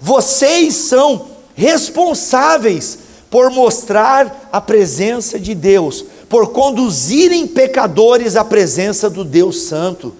vocês 0.00 0.74
são 0.74 1.28
responsáveis 1.54 2.98
por 3.30 3.50
mostrar 3.50 4.50
a 4.52 4.60
presença 4.60 5.38
de 5.38 5.54
Deus, 5.54 6.04
por 6.28 6.48
conduzirem 6.48 7.46
pecadores 7.46 8.36
à 8.36 8.44
presença 8.44 9.08
do 9.08 9.24
Deus 9.24 9.62
Santo. 9.62 10.14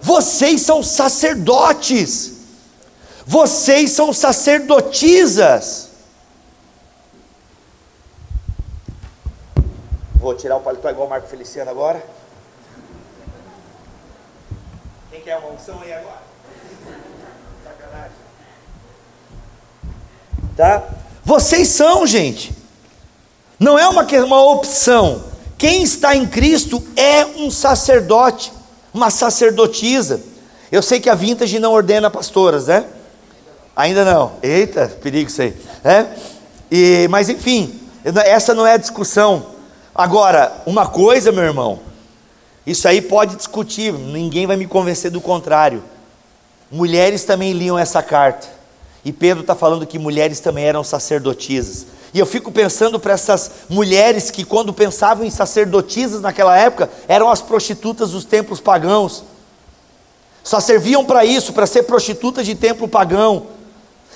Vocês 0.00 0.62
são 0.62 0.82
sacerdotes, 0.82 2.32
vocês 3.26 3.92
são 3.92 4.12
sacerdotisas. 4.12 5.88
Vou 10.16 10.34
tirar 10.34 10.56
o 10.56 10.60
paletó 10.60 10.88
igual 10.88 11.06
o 11.06 11.10
Marco 11.10 11.28
Feliciano 11.28 11.70
agora. 11.70 12.04
Quem 15.10 15.20
quer 15.20 15.36
uma 15.38 15.50
unção 15.50 15.80
aí 15.82 15.92
agora? 15.92 16.22
Sacanagem. 17.64 18.16
Tá? 20.56 20.88
Vocês 21.24 21.68
são, 21.68 22.06
gente. 22.06 22.52
Não 23.58 23.78
é 23.78 23.88
uma, 23.88 24.04
uma 24.04 24.44
opção. 24.52 25.24
Quem 25.58 25.82
está 25.82 26.16
em 26.16 26.26
Cristo 26.26 26.82
é 26.96 27.24
um 27.24 27.50
sacerdote, 27.50 28.52
uma 28.92 29.10
sacerdotisa. 29.10 30.20
Eu 30.70 30.82
sei 30.82 31.00
que 31.00 31.10
a 31.10 31.14
Vintage 31.14 31.58
não 31.58 31.72
ordena 31.72 32.10
pastoras, 32.10 32.66
né? 32.66 32.84
Ainda 33.74 34.04
não. 34.04 34.32
Eita, 34.42 34.88
perigo 35.02 35.28
isso 35.28 35.42
aí. 35.42 35.56
É? 35.84 36.06
E, 36.70 37.08
mas 37.08 37.28
enfim, 37.28 37.80
essa 38.24 38.54
não 38.54 38.66
é 38.66 38.74
a 38.74 38.78
discussão. 38.78 39.46
Agora, 39.94 40.52
uma 40.66 40.86
coisa, 40.86 41.32
meu 41.32 41.44
irmão, 41.44 41.80
isso 42.66 42.86
aí 42.86 43.02
pode 43.02 43.36
discutir, 43.36 43.92
ninguém 43.92 44.46
vai 44.46 44.56
me 44.56 44.66
convencer 44.66 45.10
do 45.10 45.20
contrário. 45.20 45.82
Mulheres 46.70 47.24
também 47.24 47.52
liam 47.52 47.78
essa 47.78 48.02
carta. 48.02 48.46
E 49.04 49.12
Pedro 49.12 49.40
está 49.40 49.54
falando 49.54 49.86
que 49.86 49.98
mulheres 49.98 50.40
também 50.40 50.64
eram 50.64 50.84
sacerdotisas. 50.84 51.86
E 52.14 52.18
eu 52.18 52.26
fico 52.26 52.52
pensando 52.52 53.00
para 53.00 53.14
essas 53.14 53.50
mulheres 53.68 54.30
que, 54.30 54.44
quando 54.44 54.72
pensavam 54.72 55.24
em 55.24 55.30
sacerdotisas 55.30 56.20
naquela 56.20 56.56
época, 56.56 56.90
eram 57.08 57.30
as 57.30 57.40
prostitutas 57.40 58.10
dos 58.10 58.24
templos 58.24 58.60
pagãos. 58.60 59.24
Só 60.44 60.60
serviam 60.60 61.04
para 61.04 61.24
isso, 61.24 61.52
para 61.52 61.66
ser 61.66 61.84
prostitutas 61.84 62.46
de 62.46 62.54
templo 62.54 62.86
pagão. 62.86 63.46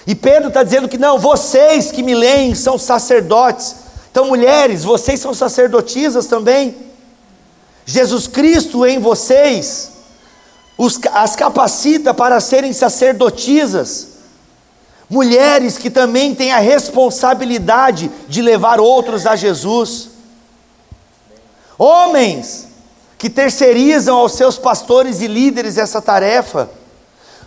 E 0.06 0.14
Pedro 0.14 0.48
está 0.48 0.62
dizendo 0.62 0.88
que 0.88 0.98
não, 0.98 1.18
vocês 1.18 1.90
que 1.90 2.02
me 2.02 2.14
leem 2.14 2.54
são 2.54 2.78
sacerdotes. 2.78 3.76
Então, 4.10 4.26
mulheres, 4.26 4.84
vocês 4.84 5.20
são 5.20 5.34
sacerdotisas 5.34 6.26
também. 6.26 6.76
Jesus 7.84 8.26
Cristo 8.26 8.86
em 8.86 8.98
vocês 8.98 9.92
os, 10.78 10.98
as 11.12 11.34
capacita 11.34 12.12
para 12.14 12.40
serem 12.40 12.72
sacerdotisas 12.72 14.16
mulheres 15.08 15.78
que 15.78 15.88
também 15.88 16.34
têm 16.34 16.52
a 16.52 16.58
responsabilidade 16.58 18.10
de 18.28 18.42
levar 18.42 18.80
outros 18.80 19.26
a 19.26 19.36
Jesus, 19.36 20.10
homens 21.78 22.66
que 23.16 23.30
terceirizam 23.30 24.16
aos 24.16 24.32
seus 24.32 24.58
pastores 24.58 25.20
e 25.20 25.26
líderes 25.26 25.78
essa 25.78 26.02
tarefa. 26.02 26.68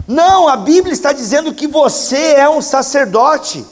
Não, 0.09 0.47
a 0.47 0.57
Bíblia 0.57 0.91
está 0.91 1.13
dizendo 1.13 1.53
que 1.53 1.67
você 1.67 2.33
é 2.33 2.49
um 2.49 2.63
sacerdote, 2.63 3.63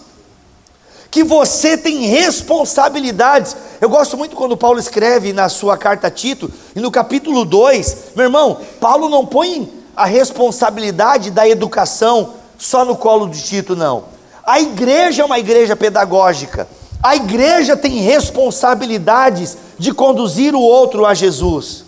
que 1.09 1.23
você 1.23 1.75
tem 1.75 2.05
responsabilidades. 2.05 3.57
Eu 3.81 3.89
gosto 3.89 4.15
muito 4.15 4.35
quando 4.35 4.55
Paulo 4.55 4.77
escreve 4.79 5.33
na 5.33 5.49
sua 5.49 5.75
carta 5.79 6.05
a 6.05 6.11
Tito, 6.11 6.53
e 6.75 6.79
no 6.79 6.91
capítulo 6.91 7.43
2, 7.43 7.97
meu 8.15 8.25
irmão, 8.25 8.61
Paulo 8.79 9.09
não 9.09 9.25
põe 9.25 9.67
a 9.95 10.05
responsabilidade 10.05 11.31
da 11.31 11.49
educação 11.49 12.35
só 12.55 12.85
no 12.85 12.95
colo 12.95 13.27
de 13.27 13.41
Tito, 13.41 13.75
não. 13.75 14.03
A 14.45 14.61
igreja 14.61 15.23
é 15.23 15.25
uma 15.25 15.39
igreja 15.39 15.75
pedagógica. 15.75 16.67
A 17.01 17.15
igreja 17.15 17.75
tem 17.75 18.01
responsabilidades 18.01 19.57
de 19.79 19.91
conduzir 19.91 20.53
o 20.53 20.61
outro 20.61 21.03
a 21.03 21.15
Jesus. 21.15 21.83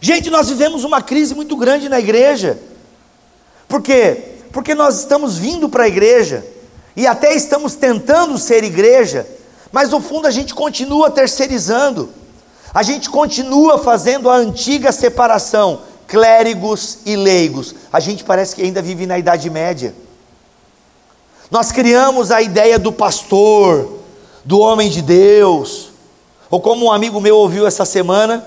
Gente, 0.00 0.28
nós 0.28 0.48
vivemos 0.48 0.82
uma 0.82 1.00
crise 1.00 1.36
muito 1.36 1.56
grande 1.56 1.88
na 1.88 2.00
igreja. 2.00 2.58
Por 3.68 3.82
quê? 3.82 4.36
Porque 4.52 4.74
nós 4.74 5.00
estamos 5.00 5.36
vindo 5.36 5.68
para 5.68 5.84
a 5.84 5.88
igreja 5.88 6.44
e 6.96 7.06
até 7.06 7.34
estamos 7.34 7.74
tentando 7.74 8.38
ser 8.38 8.64
igreja, 8.64 9.26
mas 9.70 9.90
no 9.90 10.00
fundo 10.00 10.26
a 10.26 10.30
gente 10.30 10.54
continua 10.54 11.10
terceirizando. 11.10 12.10
A 12.72 12.82
gente 12.82 13.08
continua 13.10 13.78
fazendo 13.78 14.30
a 14.30 14.36
antiga 14.36 14.92
separação 14.92 15.82
clérigos 16.06 16.98
e 17.04 17.16
leigos. 17.16 17.74
A 17.92 18.00
gente 18.00 18.24
parece 18.24 18.54
que 18.54 18.62
ainda 18.62 18.80
vive 18.80 19.06
na 19.06 19.18
Idade 19.18 19.50
Média. 19.50 19.94
Nós 21.50 21.72
criamos 21.72 22.30
a 22.30 22.42
ideia 22.42 22.78
do 22.78 22.92
pastor, 22.92 24.00
do 24.44 24.58
homem 24.60 24.88
de 24.88 25.02
Deus. 25.02 25.90
Ou 26.50 26.60
como 26.60 26.86
um 26.86 26.92
amigo 26.92 27.20
meu 27.20 27.36
ouviu 27.36 27.66
essa 27.66 27.84
semana, 27.84 28.44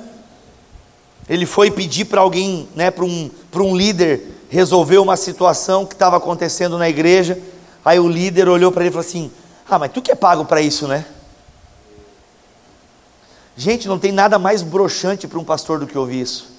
ele 1.27 1.45
foi 1.45 1.69
pedir 1.69 2.05
para 2.05 2.21
alguém, 2.21 2.67
né, 2.75 2.89
para 2.89 3.05
um, 3.05 3.29
um 3.55 3.75
líder 3.75 4.38
resolver 4.49 4.97
uma 4.97 5.15
situação 5.15 5.85
que 5.85 5.93
estava 5.93 6.17
acontecendo 6.17 6.77
na 6.77 6.89
igreja. 6.89 7.39
Aí 7.85 7.99
o 7.99 8.09
líder 8.09 8.49
olhou 8.49 8.71
para 8.71 8.81
ele 8.81 8.89
e 8.89 8.91
falou 8.91 9.07
assim: 9.07 9.31
Ah, 9.69 9.79
mas 9.79 9.91
tu 9.91 10.01
que 10.01 10.11
é 10.11 10.15
pago 10.15 10.43
para 10.43 10.59
isso, 10.59 10.87
né? 10.87 11.05
Gente, 13.55 13.87
não 13.87 13.99
tem 13.99 14.11
nada 14.11 14.39
mais 14.39 14.61
broxante 14.61 15.27
para 15.27 15.39
um 15.39 15.43
pastor 15.43 15.79
do 15.79 15.87
que 15.87 15.97
ouvir 15.97 16.21
isso. 16.21 16.49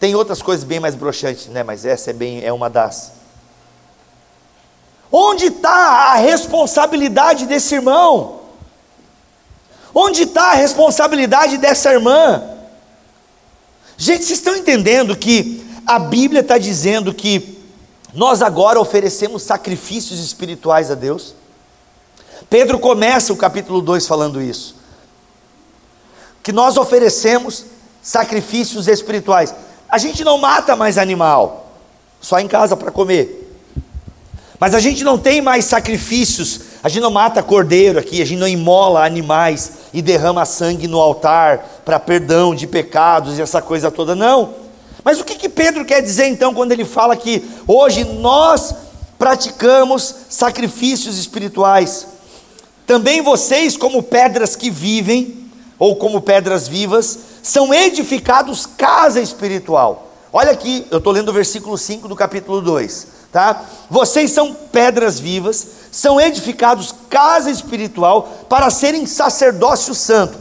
Tem 0.00 0.14
outras 0.14 0.42
coisas 0.42 0.64
bem 0.64 0.80
mais 0.80 0.94
broxantes, 0.94 1.46
né? 1.46 1.62
Mas 1.62 1.84
essa 1.84 2.10
é 2.10 2.12
bem 2.12 2.44
é 2.44 2.52
uma 2.52 2.68
das. 2.68 3.12
Onde 5.10 5.46
está 5.46 5.70
a 6.12 6.14
responsabilidade 6.14 7.46
desse 7.46 7.74
irmão? 7.74 8.40
Onde 9.94 10.22
está 10.22 10.52
a 10.52 10.54
responsabilidade 10.54 11.58
dessa 11.58 11.92
irmã? 11.92 12.42
Gente, 13.96 14.24
vocês 14.24 14.38
estão 14.38 14.56
entendendo 14.56 15.14
que 15.14 15.62
a 15.86 15.98
Bíblia 15.98 16.40
está 16.40 16.58
dizendo 16.58 17.12
que 17.12 17.58
nós 18.14 18.42
agora 18.42 18.80
oferecemos 18.80 19.42
sacrifícios 19.42 20.20
espirituais 20.20 20.90
a 20.90 20.94
Deus? 20.94 21.34
Pedro 22.48 22.78
começa 22.78 23.32
o 23.32 23.36
capítulo 23.36 23.80
2 23.80 24.06
falando 24.06 24.40
isso. 24.40 24.76
Que 26.42 26.52
nós 26.52 26.76
oferecemos 26.76 27.64
sacrifícios 28.02 28.88
espirituais. 28.88 29.54
A 29.88 29.96
gente 29.96 30.24
não 30.24 30.38
mata 30.38 30.74
mais 30.76 30.98
animal, 30.98 31.72
só 32.20 32.38
em 32.38 32.48
casa 32.48 32.76
para 32.76 32.90
comer. 32.90 33.38
Mas 34.58 34.74
a 34.74 34.80
gente 34.80 35.02
não 35.02 35.18
tem 35.18 35.40
mais 35.40 35.64
sacrifícios, 35.64 36.60
a 36.82 36.88
gente 36.88 37.02
não 37.02 37.10
mata 37.10 37.42
cordeiro 37.42 37.98
aqui, 37.98 38.22
a 38.22 38.24
gente 38.24 38.38
não 38.38 38.46
imola 38.46 39.04
animais 39.04 39.72
e 39.92 40.00
derrama 40.00 40.44
sangue 40.44 40.86
no 40.86 41.00
altar 41.00 41.80
para 41.84 41.98
perdão 41.98 42.54
de 42.54 42.66
pecados 42.66 43.38
e 43.38 43.42
essa 43.42 43.60
coisa 43.60 43.90
toda, 43.90 44.14
não. 44.14 44.54
Mas 45.04 45.20
o 45.20 45.24
que, 45.24 45.34
que 45.34 45.48
Pedro 45.48 45.84
quer 45.84 46.00
dizer 46.00 46.26
então 46.26 46.54
quando 46.54 46.72
ele 46.72 46.84
fala 46.84 47.16
que 47.16 47.42
hoje 47.66 48.04
nós 48.04 48.74
praticamos 49.18 50.14
sacrifícios 50.28 51.18
espirituais? 51.18 52.06
Também 52.86 53.22
vocês, 53.22 53.76
como 53.76 54.02
pedras 54.02 54.54
que 54.54 54.70
vivem, 54.70 55.42
ou 55.78 55.96
como 55.96 56.20
pedras 56.20 56.68
vivas, 56.68 57.18
são 57.42 57.74
edificados 57.74 58.66
casa 58.66 59.20
espiritual. 59.20 60.12
Olha 60.32 60.52
aqui, 60.52 60.86
eu 60.90 60.98
estou 60.98 61.12
lendo 61.12 61.28
o 61.28 61.32
versículo 61.32 61.76
5 61.76 62.08
do 62.08 62.16
capítulo 62.16 62.60
2, 62.60 63.06
tá? 63.32 63.64
Vocês 63.90 64.30
são 64.30 64.54
pedras 64.54 65.18
vivas, 65.18 65.66
são 65.90 66.20
edificados 66.20 66.94
casa 67.10 67.50
espiritual 67.50 68.46
para 68.48 68.70
serem 68.70 69.04
sacerdócio 69.06 69.94
santo. 69.94 70.38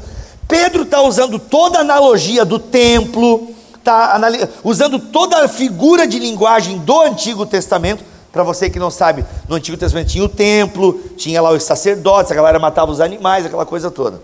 Pedro 0.47 0.84
está 0.84 1.02
usando 1.02 1.39
toda 1.39 1.80
a 1.80 1.82
analogia 1.82 2.45
do 2.45 2.60
templo, 2.60 3.54
está 3.82 4.20
usando 4.63 5.00
toda 5.00 5.44
a 5.44 5.48
figura 5.48 6.08
de 6.08 6.20
linguagem 6.20 6.78
do 6.78 7.02
Antigo 7.02 7.46
Testamento. 7.46 8.04
Para 8.32 8.44
você 8.44 8.70
que 8.70 8.80
não 8.80 8.89
sabe, 8.89 9.26
no 9.50 9.56
Antigo 9.56 9.76
Testamento 9.76 10.10
tinha 10.10 10.24
o 10.24 10.30
templo, 10.30 11.00
tinha 11.17 11.41
lá 11.41 11.52
os 11.52 11.63
sacerdotes, 11.63 12.32
a 12.32 12.36
galera 12.36 12.60
matava 12.60 12.91
os 12.91 13.02
animais, 13.02 13.46
aquela 13.46 13.65
coisa 13.65 13.91
toda. 13.91 14.22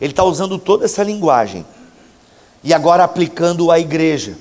Ele 0.00 0.12
está 0.12 0.24
usando 0.24 0.58
toda 0.58 0.86
essa 0.86 1.02
linguagem 1.02 1.66
e 2.64 2.72
agora 2.72 3.04
aplicando 3.04 3.70
à 3.70 3.78
igreja. 3.78 4.36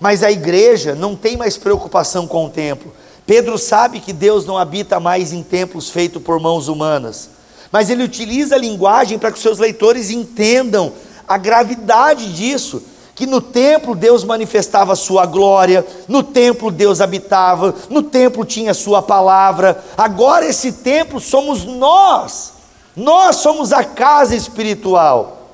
Mas 0.00 0.22
a 0.22 0.30
igreja 0.30 0.94
não 0.94 1.14
tem 1.14 1.36
mais 1.36 1.56
preocupação 1.56 2.26
com 2.26 2.46
o 2.46 2.50
templo. 2.50 2.92
Pedro 3.26 3.58
sabe 3.58 4.00
que 4.00 4.12
Deus 4.12 4.44
não 4.46 4.58
habita 4.58 4.98
mais 4.98 5.32
em 5.32 5.42
templos 5.42 5.90
feitos 5.90 6.22
por 6.22 6.40
mãos 6.40 6.68
humanas, 6.68 7.30
mas 7.72 7.90
ele 7.90 8.04
utiliza 8.04 8.54
a 8.54 8.58
linguagem 8.58 9.18
para 9.18 9.30
que 9.30 9.36
os 9.36 9.42
seus 9.42 9.58
leitores 9.58 10.10
entendam 10.10 10.92
a 11.26 11.36
gravidade 11.36 12.32
disso. 12.32 12.82
Que 13.16 13.26
no 13.26 13.40
templo 13.40 13.96
Deus 13.96 14.22
manifestava 14.22 14.92
a 14.92 14.96
sua 14.96 15.26
glória, 15.26 15.84
no 16.06 16.22
templo 16.22 16.70
Deus 16.70 17.00
habitava, 17.00 17.74
no 17.88 18.02
templo 18.02 18.44
tinha 18.44 18.70
a 18.70 18.74
sua 18.74 19.02
palavra, 19.02 19.82
agora 19.96 20.46
esse 20.46 20.70
templo 20.70 21.18
somos 21.18 21.64
nós, 21.64 22.52
nós 22.94 23.36
somos 23.36 23.72
a 23.72 23.82
casa 23.82 24.36
espiritual. 24.36 25.48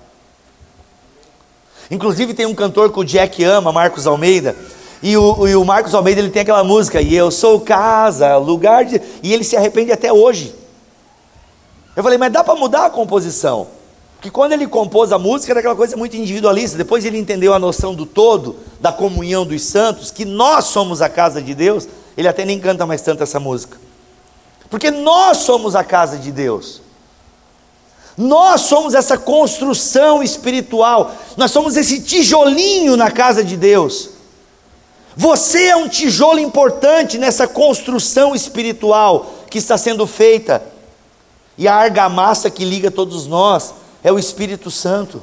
Inclusive 1.88 2.35
tem 2.35 2.46
um 2.46 2.55
cantor 2.55 2.92
que 2.92 2.98
o 2.98 3.05
Jack 3.05 3.44
ama, 3.44 3.70
Marcos 3.70 4.09
Almeida, 4.09 4.57
e 5.01 5.16
o, 5.16 5.46
e 5.46 5.55
o 5.55 5.64
Marcos 5.64 5.94
Almeida 5.94 6.20
ele 6.20 6.31
tem 6.31 6.42
aquela 6.42 6.64
música, 6.64 7.01
e 7.01 7.14
eu 7.14 7.31
sou 7.31 7.61
casa, 7.61 8.37
lugar 8.38 8.85
de. 8.85 9.01
E 9.22 9.33
ele 9.33 9.44
se 9.44 9.57
arrepende 9.57 9.92
até 9.92 10.12
hoje. 10.12 10.55
Eu 11.94 12.03
falei, 12.03 12.18
mas 12.18 12.33
dá 12.33 12.42
para 12.42 12.55
mudar 12.55 12.87
a 12.87 12.90
composição? 12.90 13.68
Porque 14.23 14.31
quando 14.31 14.53
ele 14.53 14.69
compôs 14.69 15.11
a 15.11 15.19
música 15.19 15.53
era 15.53 15.59
aquela 15.59 15.75
coisa 15.75 15.97
muito 15.97 16.17
individualista, 16.17 16.79
depois 16.79 17.05
ele 17.05 17.19
entendeu 17.19 17.53
a 17.53 17.59
noção 17.59 17.93
do 17.93 18.07
todo, 18.07 18.55
da 18.81 18.93
comunhão 18.93 19.45
dos 19.45 19.63
santos, 19.63 20.13
que 20.13 20.25
nós 20.25 20.67
somos 20.67 21.03
a 21.03 21.09
casa 21.09 21.43
de 21.43 21.53
Deus, 21.57 21.89
ele 22.17 22.29
até 22.29 22.45
nem 22.45 22.61
canta 22.61 22.87
mais 22.87 23.03
tanto 23.03 23.25
essa 23.25 23.41
música. 23.41 23.77
Porque 24.71 24.93
nós 24.93 25.39
somos 25.39 25.75
a 25.75 25.83
casa 25.83 26.19
de 26.19 26.31
Deus. 26.31 26.81
Nós 28.17 28.61
somos 28.61 28.95
essa 28.95 29.19
construção 29.19 30.23
espiritual, 30.23 31.11
nós 31.37 31.51
somos 31.51 31.77
esse 31.77 32.01
tijolinho 32.01 32.97
na 32.97 33.11
casa 33.11 33.43
de 33.43 33.57
Deus. 33.57 34.11
Você 35.17 35.65
é 35.65 35.75
um 35.75 35.89
tijolo 35.89 36.39
importante 36.39 37.19
nessa 37.19 37.49
construção 37.49 38.37
espiritual 38.37 39.35
que 39.51 39.59
está 39.59 39.77
sendo 39.77 40.07
feita, 40.07 40.63
e 41.59 41.67
a 41.67 41.75
argamassa 41.75 42.49
que 42.49 42.65
liga 42.65 42.89
todos 42.89 43.27
nós 43.27 43.82
é 44.03 44.12
o 44.12 44.19
Espírito 44.19 44.71
Santo, 44.71 45.23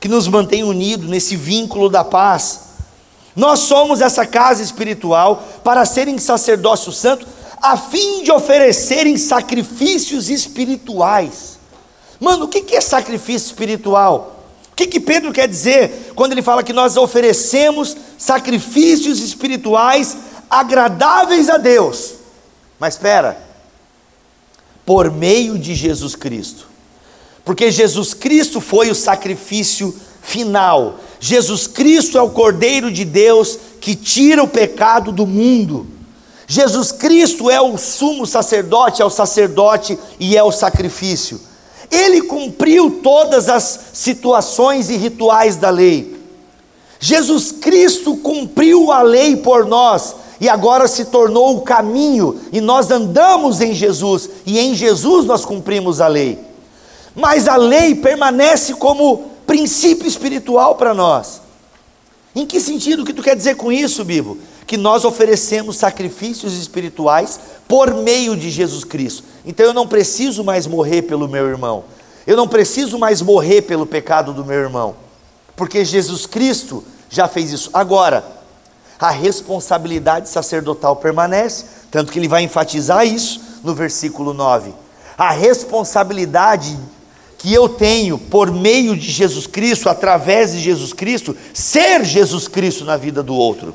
que 0.00 0.08
nos 0.08 0.28
mantém 0.28 0.62
unidos 0.62 1.08
nesse 1.08 1.36
vínculo 1.36 1.88
da 1.88 2.04
paz. 2.04 2.60
Nós 3.34 3.60
somos 3.60 4.00
essa 4.00 4.26
casa 4.26 4.62
espiritual 4.62 5.42
para 5.64 5.84
serem 5.84 6.18
sacerdócio 6.18 6.92
santo, 6.92 7.26
a 7.60 7.76
fim 7.76 8.22
de 8.22 8.30
oferecerem 8.30 9.16
sacrifícios 9.16 10.30
espirituais 10.30 11.58
Mano, 12.20 12.46
o 12.46 12.48
que 12.48 12.74
é 12.74 12.80
sacrifício 12.80 13.46
espiritual? 13.46 14.44
O 14.72 14.74
que, 14.74 14.86
que 14.86 15.00
Pedro 15.00 15.32
quer 15.32 15.48
dizer 15.48 16.12
quando 16.14 16.32
ele 16.32 16.42
fala 16.42 16.62
que 16.62 16.72
nós 16.72 16.96
oferecemos 16.96 17.96
sacrifícios 18.16 19.20
espirituais 19.20 20.16
agradáveis 20.48 21.48
a 21.48 21.56
Deus? 21.56 22.14
Mas 22.78 22.94
espera, 22.94 23.40
por 24.84 25.10
meio 25.10 25.58
de 25.58 25.74
Jesus 25.74 26.14
Cristo, 26.14 26.68
porque 27.48 27.70
Jesus 27.70 28.12
Cristo 28.12 28.60
foi 28.60 28.90
o 28.90 28.94
sacrifício 28.94 29.94
final, 30.20 30.96
Jesus 31.18 31.66
Cristo 31.66 32.18
é 32.18 32.20
o 32.20 32.28
Cordeiro 32.28 32.92
de 32.92 33.06
Deus 33.06 33.58
que 33.80 33.94
tira 33.94 34.42
o 34.42 34.46
pecado 34.46 35.10
do 35.10 35.26
mundo. 35.26 35.86
Jesus 36.46 36.92
Cristo 36.92 37.48
é 37.48 37.58
o 37.58 37.78
sumo 37.78 38.26
sacerdote, 38.26 39.00
é 39.00 39.04
o 39.06 39.08
sacerdote 39.08 39.98
e 40.20 40.36
é 40.36 40.42
o 40.42 40.52
sacrifício. 40.52 41.40
Ele 41.90 42.20
cumpriu 42.20 43.00
todas 43.02 43.48
as 43.48 43.80
situações 43.94 44.90
e 44.90 44.98
rituais 44.98 45.56
da 45.56 45.70
lei. 45.70 46.20
Jesus 47.00 47.50
Cristo 47.50 48.14
cumpriu 48.18 48.92
a 48.92 49.00
lei 49.00 49.38
por 49.38 49.64
nós 49.64 50.14
e 50.38 50.50
agora 50.50 50.86
se 50.86 51.06
tornou 51.06 51.56
o 51.56 51.62
caminho, 51.62 52.38
e 52.52 52.60
nós 52.60 52.90
andamos 52.90 53.62
em 53.62 53.72
Jesus, 53.72 54.28
e 54.44 54.58
em 54.58 54.74
Jesus 54.74 55.24
nós 55.24 55.46
cumprimos 55.46 56.02
a 56.02 56.08
lei. 56.08 56.47
Mas 57.18 57.48
a 57.48 57.56
lei 57.56 57.96
permanece 57.96 58.74
como 58.74 59.32
princípio 59.44 60.06
espiritual 60.06 60.76
para 60.76 60.94
nós. 60.94 61.42
Em 62.32 62.46
que 62.46 62.60
sentido? 62.60 63.04
Que 63.04 63.12
tu 63.12 63.24
quer 63.24 63.34
dizer 63.34 63.56
com 63.56 63.72
isso, 63.72 64.04
Bibo? 64.04 64.38
Que 64.64 64.76
nós 64.76 65.04
oferecemos 65.04 65.76
sacrifícios 65.76 66.56
espirituais 66.56 67.40
por 67.66 67.92
meio 67.92 68.36
de 68.36 68.48
Jesus 68.50 68.84
Cristo. 68.84 69.24
Então 69.44 69.66
eu 69.66 69.74
não 69.74 69.88
preciso 69.88 70.44
mais 70.44 70.68
morrer 70.68 71.02
pelo 71.02 71.26
meu 71.26 71.48
irmão. 71.48 71.82
Eu 72.24 72.36
não 72.36 72.46
preciso 72.46 72.96
mais 73.00 73.20
morrer 73.20 73.62
pelo 73.62 73.84
pecado 73.84 74.32
do 74.32 74.44
meu 74.44 74.60
irmão. 74.60 74.94
Porque 75.56 75.84
Jesus 75.84 76.24
Cristo 76.24 76.84
já 77.10 77.26
fez 77.26 77.50
isso. 77.50 77.68
Agora, 77.72 78.24
a 78.96 79.10
responsabilidade 79.10 80.28
sacerdotal 80.28 80.94
permanece, 80.94 81.64
tanto 81.90 82.12
que 82.12 82.18
ele 82.20 82.28
vai 82.28 82.44
enfatizar 82.44 83.04
isso 83.04 83.40
no 83.64 83.74
versículo 83.74 84.32
9. 84.32 84.72
A 85.16 85.32
responsabilidade 85.32 86.78
que 87.38 87.54
eu 87.54 87.68
tenho 87.68 88.18
por 88.18 88.50
meio 88.50 88.96
de 88.96 89.10
Jesus 89.10 89.46
Cristo, 89.46 89.88
através 89.88 90.52
de 90.52 90.60
Jesus 90.60 90.92
Cristo, 90.92 91.36
ser 91.54 92.04
Jesus 92.04 92.48
Cristo 92.48 92.84
na 92.84 92.96
vida 92.96 93.22
do 93.22 93.32
outro. 93.32 93.72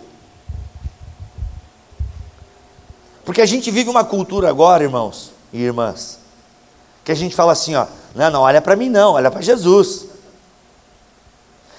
Porque 3.23 3.41
a 3.41 3.45
gente 3.45 3.71
vive 3.71 3.89
uma 3.89 4.04
cultura 4.04 4.49
agora, 4.49 4.84
irmãos 4.84 5.32
e 5.54 5.62
irmãs, 5.62 6.19
que 7.06 7.12
a 7.12 7.15
gente 7.15 7.34
fala 7.34 7.54
assim, 7.54 7.73
ó, 7.73 7.88
não, 8.13 8.30
não 8.30 8.41
olha 8.41 8.62
para 8.62 8.76
mim 8.76 8.89
não, 8.89 9.13
olha 9.13 9.32
para 9.32 9.41
Jesus. 9.41 10.08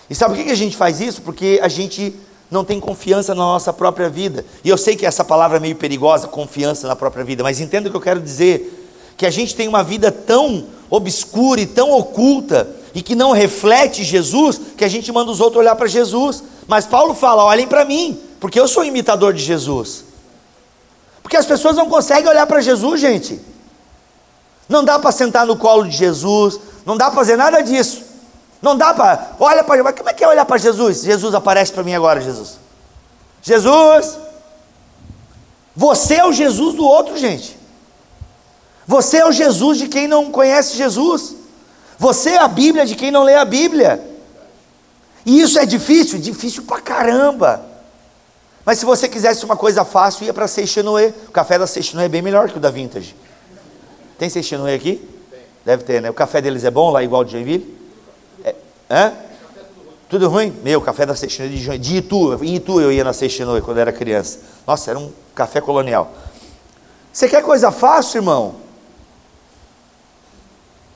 E 0.09 0.15
sabe 0.15 0.35
por 0.35 0.43
que 0.43 0.51
a 0.51 0.57
gente 0.57 0.77
faz 0.77 1.03
isso? 1.03 1.21
Porque 1.21 1.61
a 1.63 1.69
gente 1.69 2.17
não 2.51 2.65
tem 2.65 2.81
confiança 2.81 3.35
na 3.35 3.43
nossa 3.43 3.75
própria 3.75 4.09
vida. 4.09 4.45
E 4.65 4.71
eu 4.71 4.79
sei 4.79 4.97
que 4.97 5.05
essa 5.05 5.25
palavra 5.25 5.59
é 5.59 5.61
meio 5.61 5.77
perigosa, 5.77 6.29
confiança 6.29 6.89
na 6.89 6.97
própria 6.97 7.25
vida, 7.25 7.43
mas 7.43 7.61
entenda 7.61 7.89
o 7.89 7.91
que 7.91 7.97
eu 7.97 8.01
quero 8.01 8.21
dizer, 8.21 8.89
que 9.19 9.27
a 9.27 9.31
gente 9.31 9.55
tem 9.55 9.69
uma 9.69 9.83
vida 9.83 10.11
tão 10.11 10.67
obscura 10.95 11.61
e 11.61 11.67
tão 11.67 11.91
oculta, 11.93 12.69
e 12.95 13.03
que 13.03 13.15
não 13.15 13.33
reflete 13.33 14.05
Jesus, 14.05 14.61
que 14.77 14.85
a 14.85 14.89
gente 14.89 15.11
manda 15.11 15.31
os 15.31 15.41
outros 15.41 15.61
olhar 15.61 15.75
para 15.75 15.87
Jesus. 15.87 16.43
Mas 16.67 16.87
Paulo 16.87 17.15
fala: 17.15 17.45
olhem 17.45 17.67
para 17.67 17.85
mim, 17.85 18.21
porque 18.41 18.59
eu 18.59 18.69
sou 18.69 18.85
imitador 18.85 19.33
de 19.33 19.43
Jesus. 19.43 20.05
Porque 21.23 21.37
as 21.37 21.47
pessoas 21.47 21.77
não 21.77 21.89
conseguem 21.89 22.29
olhar 22.29 22.47
para 22.47 22.61
Jesus, 22.61 23.01
gente. 23.01 23.41
Não 24.69 24.85
dá 24.85 24.99
para 24.99 25.11
sentar 25.11 25.47
no 25.47 25.57
colo 25.57 25.85
de 25.85 25.97
Jesus, 25.97 26.61
não 26.87 26.97
dá 26.97 27.07
para 27.07 27.15
fazer 27.15 27.37
nada 27.37 27.61
disso. 27.63 28.03
Não 28.63 28.77
dá 28.77 28.95
para, 28.95 29.33
olha 29.39 29.63
para, 29.63 29.93
como 29.93 30.09
é 30.09 30.15
que 30.15 30.25
é 30.25 30.29
olhar 30.29 30.47
para 30.47 30.57
Jesus? 30.57 31.03
Jesus 31.03 31.35
aparece 31.35 31.71
para 31.71 31.83
mim 31.83 31.95
agora, 31.95 32.21
Jesus. 32.21 32.59
Jesus, 33.43 34.19
você 35.77 36.15
é 36.15 36.25
o 36.25 36.33
Jesus 36.33 36.75
do 36.75 36.83
outro, 36.83 37.19
gente. 37.19 37.59
Você 38.87 39.19
é 39.19 39.27
o 39.27 39.33
Jesus 39.33 39.79
de 39.79 39.89
quem 39.89 40.07
não 40.07 40.31
conhece 40.31 40.77
Jesus. 40.77 41.35
Você 41.99 42.31
é 42.31 42.39
a 42.39 42.49
Bíblia 42.49 42.85
de 42.85 42.95
quem 42.95 43.11
não 43.11 43.23
lê 43.23 43.35
a 43.35 43.45
Bíblia. 43.45 44.03
E 45.25 45.41
isso 45.41 45.59
é 45.59 45.65
difícil? 45.65 46.19
Difícil 46.19 46.65
pra 46.65 46.81
caramba. 46.81 47.65
Mas 48.65 48.79
se 48.79 48.85
você 48.85 49.09
quisesse 49.09 49.45
uma 49.45 49.57
coisa 49.57 49.85
fácil, 49.85 50.25
ia 50.25 50.35
para 50.35 50.49
Seixinoe. 50.49 51.15
O 51.29 51.33
café 51.33 51.59
da 51.59 51.67
Seixinoe 51.67 52.05
é 52.05 52.09
bem 52.09 52.23
melhor 52.23 52.51
que 52.51 52.57
o 52.57 52.61
da 52.61 52.71
Vintage. 52.71 53.15
Tem 54.19 54.29
Seixinoe 54.29 54.75
aqui? 54.75 55.07
Tem. 55.31 55.41
Deve 55.65 55.85
ter, 55.85 56.01
né? 56.01 56.11
O 56.11 56.15
café 56.15 56.41
deles 56.41 56.65
é 56.65 56.71
bom 56.71 56.91
lá, 56.91 57.03
igual 57.03 57.25
de 57.25 57.33
Joinville? 57.33 57.77
É, 58.45 58.55
hã? 58.91 59.13
Tudo 60.09 60.29
ruim? 60.29 60.55
Meu, 60.63 60.81
café 60.81 61.05
da 61.05 61.15
Seixinoe 61.15 61.51
de, 61.51 61.79
de 61.79 61.97
Itu. 61.97 62.43
Em 62.43 62.55
Itu 62.55 62.81
eu 62.81 62.93
ia 62.93 63.05
na 63.05 63.13
Seixinoe 63.13 63.61
quando 63.61 63.79
era 63.79 63.93
criança. 63.93 64.41
Nossa, 64.67 64.91
era 64.91 64.99
um 64.99 65.11
café 65.35 65.61
colonial. 65.61 66.13
Você 67.13 67.29
quer 67.29 67.43
coisa 67.43 67.71
fácil, 67.71 68.19
irmão? 68.19 68.64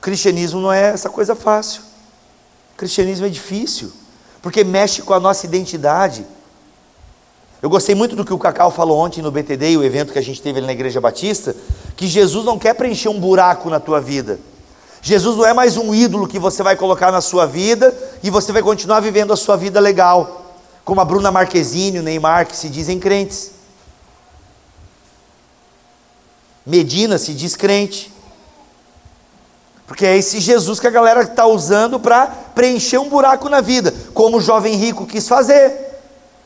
Cristianismo 0.01 0.61
não 0.61 0.71
é 0.71 0.89
essa 0.89 1.09
coisa 1.09 1.35
fácil. 1.35 1.81
cristianismo 2.77 3.25
é 3.25 3.29
difícil, 3.29 3.91
porque 4.41 4.63
mexe 4.63 5.01
com 5.01 5.13
a 5.13 5.19
nossa 5.19 5.45
identidade. 5.45 6.25
Eu 7.61 7.69
gostei 7.69 7.93
muito 7.93 8.15
do 8.15 8.23
que 8.23 8.33
o 8.33 8.39
Cacau 8.39 8.71
falou 8.71 8.97
ontem 8.97 9.21
no 9.21 9.31
BTD, 9.31 9.75
o 9.75 9.83
evento 9.83 10.13
que 10.13 10.19
a 10.19 10.23
gente 10.23 10.41
teve 10.41 10.59
ali 10.59 10.67
na 10.67 10.71
Igreja 10.71 11.01
Batista, 11.01 11.53
que 11.97 12.07
Jesus 12.07 12.45
não 12.45 12.57
quer 12.57 12.73
preencher 12.73 13.09
um 13.09 13.19
buraco 13.19 13.69
na 13.69 13.79
tua 13.79 13.99
vida. 13.99 14.39
Jesus 15.01 15.35
não 15.35 15.45
é 15.45 15.53
mais 15.53 15.75
um 15.75 15.93
ídolo 15.93 16.27
que 16.27 16.39
você 16.39 16.63
vai 16.63 16.75
colocar 16.75 17.11
na 17.11 17.21
sua 17.21 17.45
vida 17.45 17.93
e 18.23 18.29
você 18.29 18.51
vai 18.51 18.61
continuar 18.61 19.01
vivendo 19.01 19.33
a 19.33 19.37
sua 19.37 19.57
vida 19.57 19.79
legal, 19.79 20.55
como 20.85 21.01
a 21.01 21.05
Bruna 21.05 21.31
Marquezine, 21.31 21.99
o 21.99 22.03
Neymar, 22.03 22.47
que 22.47 22.55
se 22.55 22.69
dizem 22.69 22.99
crentes. 22.99 23.51
Medina 26.65 27.17
se 27.17 27.33
diz 27.33 27.55
crente. 27.55 28.11
Porque 29.89 30.05
é 30.05 30.15
esse 30.15 30.39
Jesus 30.39 30.79
que 30.79 30.85
a 30.85 30.91
galera 30.91 31.23
está 31.23 31.47
usando 31.47 31.99
para 31.99 32.27
preencher 32.53 32.99
um 32.99 33.09
buraco 33.09 33.49
na 33.49 33.59
vida, 33.59 33.91
como 34.13 34.37
o 34.37 34.41
jovem 34.41 34.75
rico 34.75 35.03
quis 35.03 35.27
fazer. 35.27 35.73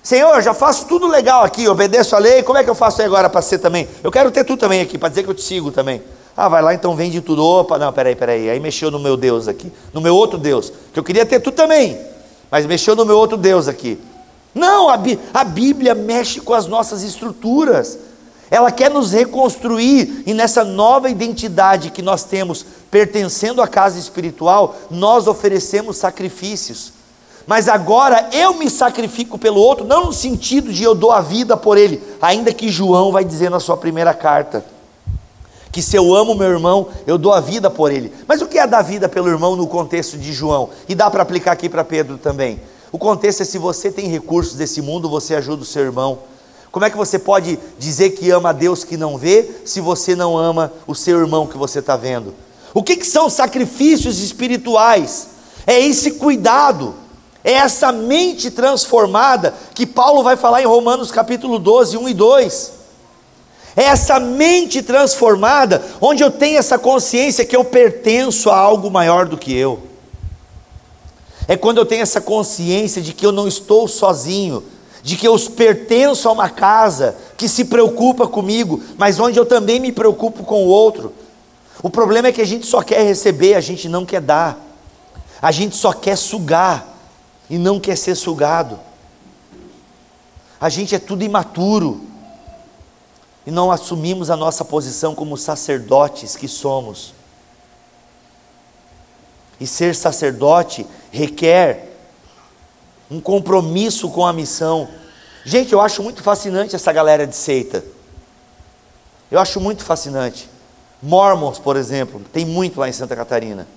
Senhor, 0.01 0.41
já 0.41 0.53
faço 0.53 0.85
tudo 0.85 1.07
legal 1.07 1.43
aqui, 1.43 1.67
obedeço 1.67 2.15
a 2.15 2.19
lei, 2.19 2.41
como 2.41 2.57
é 2.57 2.63
que 2.63 2.69
eu 2.69 2.75
faço 2.75 3.01
agora 3.01 3.29
para 3.29 3.41
ser 3.41 3.59
também? 3.59 3.85
Eu 4.01 4.09
quero 4.09 4.31
ter 4.31 4.45
tu 4.45 4.55
também 4.55 4.79
aqui, 4.79 4.97
para 4.97 5.09
dizer 5.09 5.23
que 5.23 5.29
eu 5.29 5.33
te 5.33 5.41
sigo 5.41 5.71
também. 5.71 6.01
Ah, 6.37 6.47
vai 6.47 6.61
lá 6.61 6.73
então 6.73 6.95
vende 6.95 7.19
tudo. 7.19 7.43
Opa, 7.43 7.77
não, 7.77 7.91
peraí, 7.91 8.15
peraí. 8.15 8.49
Aí 8.49 8.61
mexeu 8.61 8.89
no 8.89 8.97
meu 8.97 9.17
Deus 9.17 9.49
aqui, 9.49 9.69
no 9.91 9.99
meu 9.99 10.15
outro 10.15 10.39
Deus, 10.39 10.71
que 10.93 10.97
eu 10.97 11.03
queria 11.03 11.25
ter 11.25 11.41
tu 11.41 11.51
também, 11.51 11.99
mas 12.49 12.65
mexeu 12.65 12.95
no 12.95 13.05
meu 13.05 13.17
outro 13.17 13.35
Deus 13.35 13.67
aqui. 13.67 13.99
Não, 14.55 14.87
a, 14.87 14.97
a 15.33 15.43
Bíblia 15.43 15.93
mexe 15.93 16.39
com 16.39 16.53
as 16.53 16.65
nossas 16.65 17.03
estruturas. 17.03 17.99
Ela 18.53 18.71
quer 18.71 18.91
nos 18.91 19.11
reconstruir 19.11 20.21
e 20.27 20.31
nessa 20.31 20.63
nova 20.63 21.09
identidade 21.09 21.89
que 21.89 22.03
nós 22.03 22.23
temos, 22.23 22.63
pertencendo 22.91 23.63
à 23.63 23.67
casa 23.67 23.97
espiritual, 23.97 24.75
nós 24.91 25.25
oferecemos 25.25 25.97
sacrifícios. 25.97 26.93
Mas 27.47 27.67
agora 27.67 28.29
eu 28.31 28.53
me 28.53 28.69
sacrifico 28.69 29.39
pelo 29.39 29.59
outro, 29.59 29.87
não 29.87 30.05
no 30.05 30.13
sentido 30.13 30.71
de 30.71 30.83
eu 30.83 30.93
dou 30.93 31.11
a 31.11 31.19
vida 31.19 31.57
por 31.57 31.79
ele, 31.79 31.99
ainda 32.21 32.53
que 32.53 32.69
João 32.69 33.11
vai 33.11 33.25
dizer 33.25 33.49
na 33.49 33.59
sua 33.59 33.75
primeira 33.75 34.13
carta 34.13 34.63
que 35.71 35.81
se 35.81 35.97
eu 35.97 36.13
amo 36.13 36.35
meu 36.35 36.49
irmão, 36.49 36.89
eu 37.07 37.17
dou 37.17 37.33
a 37.33 37.39
vida 37.39 37.71
por 37.71 37.91
ele. 37.91 38.13
Mas 38.27 38.39
o 38.39 38.45
que 38.45 38.59
é 38.59 38.67
dar 38.67 38.83
vida 38.83 39.09
pelo 39.09 39.29
irmão 39.29 39.55
no 39.55 39.65
contexto 39.65 40.15
de 40.15 40.31
João? 40.31 40.69
E 40.87 40.93
dá 40.93 41.09
para 41.09 41.23
aplicar 41.23 41.53
aqui 41.53 41.67
para 41.67 41.83
Pedro 41.83 42.19
também. 42.19 42.61
O 42.91 42.99
contexto 42.99 43.41
é 43.41 43.45
se 43.45 43.57
você 43.57 43.91
tem 43.91 44.09
recursos 44.09 44.53
desse 44.53 44.79
mundo, 44.79 45.09
você 45.09 45.33
ajuda 45.33 45.63
o 45.63 45.65
seu 45.65 45.81
irmão. 45.81 46.19
Como 46.73 46.83
é 46.83 46.89
que 46.89 46.97
você 46.97 47.17
pode 47.17 47.57
dizer 47.79 48.09
que 48.09 48.29
ama 48.31 48.49
a 48.49 48.53
Deus 48.53 48.83
que 48.83 48.97
não 48.97 49.17
vê, 49.17 49.61
se 49.63 49.79
você 49.79 50.13
não 50.13 50.37
ama 50.37 50.73
o 50.85 50.93
seu 50.93 51.17
irmão 51.19 51.47
que 51.47 51.57
você 51.57 51.79
está 51.79 51.95
vendo? 51.95 52.35
O 52.73 52.83
que, 52.83 52.97
que 52.97 53.07
são 53.07 53.29
sacrifícios 53.29 54.19
espirituais? 54.19 55.29
É 55.65 55.79
esse 55.79 56.11
cuidado 56.11 56.95
é 57.43 57.53
essa 57.53 57.91
mente 57.91 58.49
transformada 58.49 59.53
que 59.75 59.85
Paulo 59.85 60.23
vai 60.23 60.37
falar 60.37 60.61
em 60.61 60.65
Romanos 60.65 61.11
capítulo 61.11 61.59
12, 61.59 61.97
1 61.97 62.09
e 62.09 62.13
2. 62.13 62.71
É 63.75 63.83
essa 63.83 64.19
mente 64.19 64.81
transformada, 64.81 65.83
onde 65.99 66.23
eu 66.23 66.31
tenho 66.31 66.57
essa 66.57 66.79
consciência 66.79 67.43
que 67.43 67.55
eu 67.55 67.65
pertenço 67.65 68.49
a 68.49 68.57
algo 68.57 68.89
maior 68.89 69.25
do 69.25 69.37
que 69.37 69.53
eu. 69.53 69.81
É 71.47 71.57
quando 71.57 71.79
eu 71.79 71.85
tenho 71.85 72.03
essa 72.03 72.21
consciência 72.21 73.01
de 73.01 73.11
que 73.13 73.25
eu 73.25 73.31
não 73.31 73.47
estou 73.47 73.87
sozinho, 73.89 74.63
de 75.03 75.17
que 75.17 75.27
eu 75.27 75.37
pertenço 75.51 76.29
a 76.29 76.31
uma 76.31 76.49
casa 76.49 77.17
que 77.37 77.49
se 77.49 77.65
preocupa 77.65 78.25
comigo, 78.25 78.81
mas 78.97 79.19
onde 79.19 79.37
eu 79.37 79.45
também 79.45 79.77
me 79.77 79.91
preocupo 79.91 80.45
com 80.45 80.63
o 80.63 80.67
outro. 80.67 81.13
O 81.83 81.89
problema 81.89 82.29
é 82.29 82.31
que 82.31 82.41
a 82.41 82.45
gente 82.45 82.65
só 82.65 82.81
quer 82.81 83.03
receber, 83.03 83.55
a 83.55 83.61
gente 83.61 83.89
não 83.89 84.05
quer 84.05 84.21
dar. 84.21 84.57
A 85.41 85.51
gente 85.51 85.75
só 85.75 85.91
quer 85.91 86.15
sugar 86.15 86.87
e 87.49 87.57
não 87.57 87.81
quer 87.81 87.97
ser 87.97 88.15
sugado. 88.15 88.79
A 90.59 90.69
gente 90.69 90.95
é 90.95 90.99
tudo 90.99 91.25
imaturo 91.25 92.01
e 93.45 93.51
não 93.51 93.69
assumimos 93.69 94.29
a 94.29 94.37
nossa 94.37 94.63
posição 94.63 95.13
como 95.13 95.35
sacerdotes 95.35 96.37
que 96.37 96.47
somos. 96.47 97.13
E 99.59 99.67
ser 99.67 99.93
sacerdote 99.93 100.87
requer 101.11 101.92
um 103.13 103.21
compromisso 103.21 104.09
com 104.09 104.25
a 104.25 104.33
missão. 104.33 104.87
Gente, 105.45 105.71
eu 105.71 105.79
acho 105.79 106.01
muito 106.01 106.23
fascinante 106.23 106.75
essa 106.75 106.91
galera 106.91 107.27
de 107.27 107.35
seita. 107.35 107.83
Eu 109.29 109.39
acho 109.39 109.59
muito 109.61 109.83
fascinante. 109.83 110.49
Mormons, 111.01 111.59
por 111.59 111.75
exemplo, 111.75 112.19
tem 112.31 112.43
muito 112.43 112.79
lá 112.79 112.89
em 112.89 112.91
Santa 112.91 113.15
Catarina. 113.15 113.67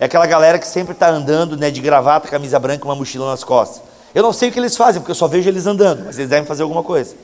É 0.00 0.06
aquela 0.06 0.26
galera 0.26 0.58
que 0.58 0.66
sempre 0.66 0.94
está 0.94 1.10
andando 1.10 1.56
né, 1.56 1.70
de 1.70 1.80
gravata, 1.80 2.28
camisa 2.28 2.58
branca, 2.58 2.84
uma 2.84 2.94
mochila 2.94 3.30
nas 3.30 3.44
costas. 3.44 3.82
Eu 4.14 4.22
não 4.22 4.32
sei 4.32 4.48
o 4.48 4.52
que 4.52 4.58
eles 4.58 4.76
fazem, 4.76 5.00
porque 5.00 5.10
eu 5.10 5.16
só 5.16 5.26
vejo 5.26 5.48
eles 5.48 5.66
andando, 5.66 6.04
mas 6.06 6.16
eles 6.18 6.30
devem 6.30 6.46
fazer 6.46 6.62
alguma 6.62 6.82
coisa. 6.82 7.14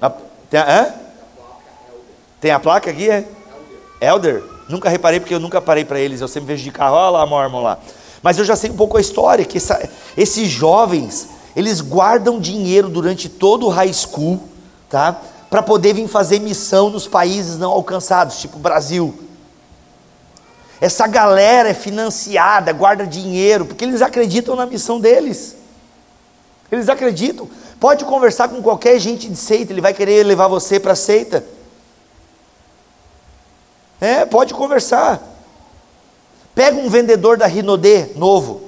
A, 0.00 0.10
tem, 0.50 0.60
a, 0.60 0.94
tem 2.40 2.50
a 2.50 2.60
placa 2.60 2.90
aqui? 2.90 3.10
É? 3.10 3.26
Elder? 4.00 4.42
Nunca 4.68 4.90
reparei, 4.90 5.20
porque 5.20 5.34
eu 5.34 5.40
nunca 5.40 5.60
parei 5.60 5.84
para 5.84 5.98
eles. 5.98 6.20
Eu 6.20 6.28
sempre 6.28 6.48
vejo 6.48 6.64
de 6.64 6.70
carro, 6.70 6.96
olha 6.96 7.10
lá 7.10 7.26
Mormon 7.26 7.62
lá. 7.62 7.78
Mas 8.22 8.38
eu 8.38 8.44
já 8.44 8.54
sei 8.54 8.70
um 8.70 8.76
pouco 8.76 8.96
a 8.96 9.00
história, 9.00 9.44
que 9.44 9.58
essa, 9.58 9.88
esses 10.16 10.48
jovens, 10.48 11.28
eles 11.56 11.80
guardam 11.80 12.38
dinheiro 12.38 12.88
durante 12.88 13.28
todo 13.28 13.66
o 13.66 13.68
high 13.68 13.92
school, 13.92 14.40
tá? 14.88 15.20
Para 15.50 15.62
poder 15.62 15.94
vir 15.94 16.08
fazer 16.08 16.38
missão 16.38 16.88
nos 16.88 17.06
países 17.08 17.58
não 17.58 17.70
alcançados, 17.70 18.38
tipo 18.38 18.58
Brasil, 18.58 19.14
essa 20.82 21.06
galera 21.06 21.68
é 21.68 21.74
financiada, 21.74 22.72
guarda 22.72 23.06
dinheiro, 23.06 23.66
porque 23.66 23.84
eles 23.84 24.02
acreditam 24.02 24.56
na 24.56 24.66
missão 24.66 24.98
deles. 24.98 25.54
Eles 26.72 26.88
acreditam. 26.88 27.48
Pode 27.78 28.04
conversar 28.04 28.48
com 28.48 28.60
qualquer 28.60 28.98
gente 28.98 29.28
de 29.28 29.36
seita, 29.36 29.72
ele 29.72 29.80
vai 29.80 29.94
querer 29.94 30.26
levar 30.26 30.48
você 30.48 30.80
para 30.80 30.94
a 30.94 30.96
seita. 30.96 31.44
É, 34.00 34.24
pode 34.24 34.54
conversar. 34.54 35.22
Pega 36.54 36.76
um 36.76 36.88
vendedor 36.88 37.36
da 37.36 37.46
Rinodê 37.46 38.08
novo. 38.16 38.62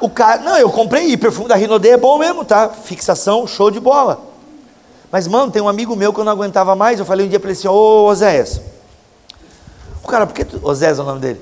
O 0.00 0.10
cara, 0.10 0.42
não, 0.42 0.58
eu 0.58 0.70
comprei 0.70 1.16
perfume 1.16 1.48
da 1.48 1.56
Rinodê 1.56 1.90
é 1.90 1.96
bom 1.96 2.18
mesmo, 2.18 2.44
tá? 2.44 2.68
Fixação, 2.68 3.46
show 3.46 3.70
de 3.70 3.80
bola. 3.80 4.20
Mas, 5.10 5.26
mano, 5.26 5.50
tem 5.50 5.62
um 5.62 5.68
amigo 5.68 5.96
meu 5.96 6.12
que 6.12 6.20
eu 6.20 6.24
não 6.24 6.32
aguentava 6.32 6.76
mais. 6.76 6.98
Eu 6.98 7.06
falei 7.06 7.24
um 7.24 7.28
dia 7.28 7.40
para 7.40 7.50
ele 7.50 7.58
assim: 7.58 7.68
Ô 7.68 8.06
Oséias, 8.06 8.60
o 10.06 10.08
cara, 10.08 10.26
por 10.26 10.34
que 10.34 10.44
tu. 10.44 10.60
Osés 10.62 10.98
é 10.98 11.02
o 11.02 11.04
nome 11.04 11.20
dele. 11.20 11.40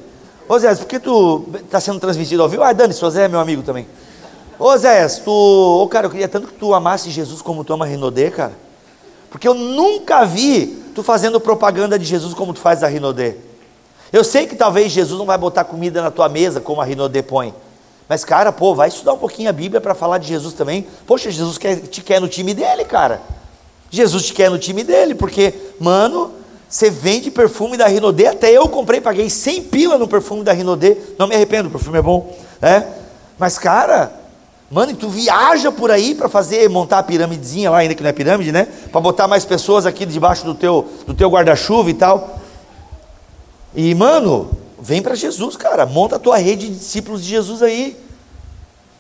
Osés, 0.49 0.79
por 0.79 0.87
que 0.87 0.99
tu 0.99 1.45
está 1.57 1.81
sendo 1.81 2.01
transmitido 2.01 2.43
ao 2.43 2.49
vivo? 2.49 2.63
Ah, 2.63 2.73
dane-se, 2.73 3.05
Osés 3.05 3.25
é 3.25 3.29
meu 3.29 3.41
amigo 3.41 3.63
também. 3.63 3.87
Osés, 4.59 5.19
tu. 5.19 5.31
Ô 5.31 5.89
cara, 5.89 6.07
eu 6.07 6.11
queria 6.11 6.29
tanto 6.29 6.47
que 6.47 6.55
tu 6.55 6.73
amasse 6.73 7.11
Jesus 7.11 7.43
como 7.43 7.65
tu 7.65 7.73
ama 7.73 7.85
Rinodê, 7.85 8.31
cara. 8.31 8.53
Porque 9.31 9.47
eu 9.49 9.53
nunca 9.55 10.25
vi 10.25 10.83
tu 10.95 11.03
fazendo 11.03 11.41
propaganda 11.41 11.99
de 11.99 12.05
Jesus 12.05 12.33
como 12.33 12.55
tu 12.55 12.61
faz 12.61 12.81
da 12.81 12.87
Rinodê. 12.87 13.35
Eu 14.15 14.23
sei 14.23 14.47
que 14.47 14.55
talvez 14.55 14.93
Jesus 14.93 15.19
não 15.19 15.27
vai 15.27 15.37
botar 15.37 15.65
comida 15.65 16.01
na 16.01 16.09
tua 16.09 16.29
mesa 16.29 16.61
como 16.61 16.81
a 16.81 16.85
Rinodê 16.85 17.21
põe. 17.21 17.53
Mas, 18.09 18.25
cara, 18.25 18.53
pô, 18.53 18.73
vai 18.73 18.87
estudar 18.87 19.13
um 19.13 19.19
pouquinho 19.19 19.51
a 19.51 19.53
Bíblia 19.53 19.81
para 19.81 19.93
falar 19.93 20.19
de 20.19 20.29
Jesus 20.29 20.55
também. 20.55 20.87
Poxa, 21.05 21.33
Jesus 21.33 21.59
quer, 21.59 21.81
te 21.81 22.01
quer 22.01 22.21
no 22.21 22.29
time 22.29 22.55
dele, 22.55 22.85
cara. 22.85 23.21
Jesus 23.91 24.27
te 24.27 24.33
quer 24.33 24.49
no 24.49 24.57
time 24.57 24.85
dele, 24.85 25.17
porque, 25.17 25.53
mano, 25.81 26.31
Você 26.75 26.91
vende 26.91 27.31
perfume 27.31 27.77
da 27.77 27.87
Rinodê, 27.87 28.27
até 28.27 28.51
eu 28.51 28.69
comprei, 28.69 29.01
paguei 29.01 29.31
100 29.31 29.63
pila 29.65 29.97
no 29.97 30.09
perfume 30.09 30.43
da 30.43 30.53
Rinodê. 30.53 30.97
Não 31.17 31.29
me 31.29 31.35
arrependo, 31.37 31.69
o 31.69 31.71
perfume 31.71 31.99
é 31.99 32.03
bom, 32.03 32.37
né? 32.61 32.85
Mas 33.39 33.59
cara, 33.59 34.13
mano, 34.69 34.91
e 34.91 34.95
tu 34.95 35.09
viaja 35.09 35.71
por 35.71 35.93
aí 35.93 36.17
para 36.17 36.29
fazer, 36.29 36.69
montar 36.69 36.99
a 36.99 37.03
piramidezinha 37.05 37.71
lá, 37.71 37.79
ainda 37.79 37.95
que 37.95 38.03
não 38.03 38.11
é 38.11 38.13
pirâmide, 38.13 38.51
né? 38.51 38.67
Para 38.91 39.01
botar 39.01 39.29
mais 39.29 39.45
pessoas 39.45 39.87
aqui 39.87 40.05
debaixo 40.05 40.45
do 40.45 40.53
teu, 40.53 40.89
do 41.07 41.15
teu 41.15 41.31
guarda-chuva 41.31 41.91
e 41.91 41.95
tal. 41.95 42.41
E 43.75 43.95
mano, 43.95 44.51
vem 44.79 45.03
para 45.03 45.15
Jesus, 45.15 45.57
cara. 45.57 45.85
Monta 45.87 46.17
a 46.17 46.19
tua 46.19 46.37
rede 46.37 46.69
de 46.69 46.75
discípulos 46.75 47.23
de 47.23 47.31
Jesus 47.31 47.63
aí. 47.63 47.97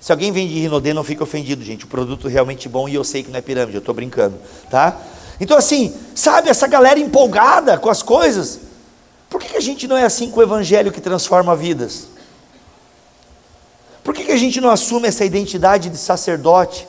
Se 0.01 0.12
alguém 0.12 0.33
vende 0.33 0.61
Rinodê, 0.61 0.93
não 0.93 1.05
fica 1.05 1.22
ofendido, 1.22 1.64
gente. 1.64 1.85
O 1.85 1.89
produto 1.89 2.29
é 2.29 2.31
realmente 2.31 2.68
bom 2.68 2.89
e 2.89 2.95
eu 2.95 3.05
sei 3.05 3.22
que 3.22 3.31
não 3.31 3.39
é 3.39 3.43
pirâmide, 3.43 3.77
eu 3.77 3.79
estou 3.79 3.95
brincando, 3.95 4.37
tá? 4.70 5.01
Então, 5.41 5.57
assim, 5.57 5.95
sabe, 6.14 6.51
essa 6.51 6.66
galera 6.66 7.01
empolgada 7.01 7.79
com 7.79 7.89
as 7.89 8.03
coisas, 8.03 8.61
por 9.31 9.41
que, 9.41 9.49
que 9.49 9.57
a 9.57 9.62
gente 9.62 9.89
não 9.89 9.97
é 9.97 10.05
assim 10.05 10.31
com 10.31 10.41
o 10.41 10.43
evangelho 10.43 10.93
que 10.93 11.01
transforma 11.01 11.57
vidas? 11.57 12.09
Por 14.03 14.14
que, 14.14 14.25
que 14.25 14.33
a 14.33 14.37
gente 14.37 14.61
não 14.61 14.70
assume 14.70 15.09
essa 15.09 15.25
identidade 15.25 15.89
de 15.89 15.97
sacerdote? 15.97 16.87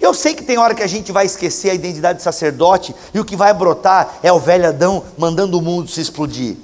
Eu 0.00 0.12
sei 0.12 0.34
que 0.34 0.42
tem 0.42 0.58
hora 0.58 0.74
que 0.74 0.82
a 0.82 0.88
gente 0.88 1.12
vai 1.12 1.26
esquecer 1.26 1.70
a 1.70 1.74
identidade 1.74 2.18
de 2.18 2.24
sacerdote 2.24 2.94
e 3.14 3.20
o 3.20 3.24
que 3.24 3.36
vai 3.36 3.54
brotar 3.54 4.18
é 4.22 4.32
o 4.32 4.40
velho 4.40 4.66
Adão 4.66 5.04
mandando 5.16 5.56
o 5.58 5.62
mundo 5.62 5.88
se 5.88 6.00
explodir. 6.00 6.56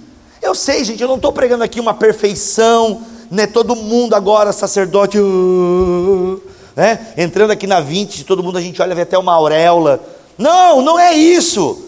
Eu 0.46 0.54
sei, 0.54 0.84
gente, 0.84 1.02
eu 1.02 1.08
não 1.08 1.16
estou 1.16 1.32
pregando 1.32 1.64
aqui 1.64 1.80
uma 1.80 1.92
perfeição, 1.92 3.02
né? 3.28 3.48
Todo 3.48 3.74
mundo 3.74 4.14
agora 4.14 4.52
sacerdote, 4.52 5.18
uh, 5.18 6.40
né? 6.76 7.14
Entrando 7.16 7.50
aqui 7.50 7.66
na 7.66 7.80
20, 7.80 8.22
todo 8.22 8.44
mundo 8.44 8.56
a 8.56 8.60
gente 8.60 8.80
olha 8.80 8.94
vê 8.94 9.00
até 9.00 9.18
uma 9.18 9.34
auréola. 9.34 10.00
Não, 10.38 10.80
não 10.82 11.00
é 11.00 11.12
isso. 11.14 11.84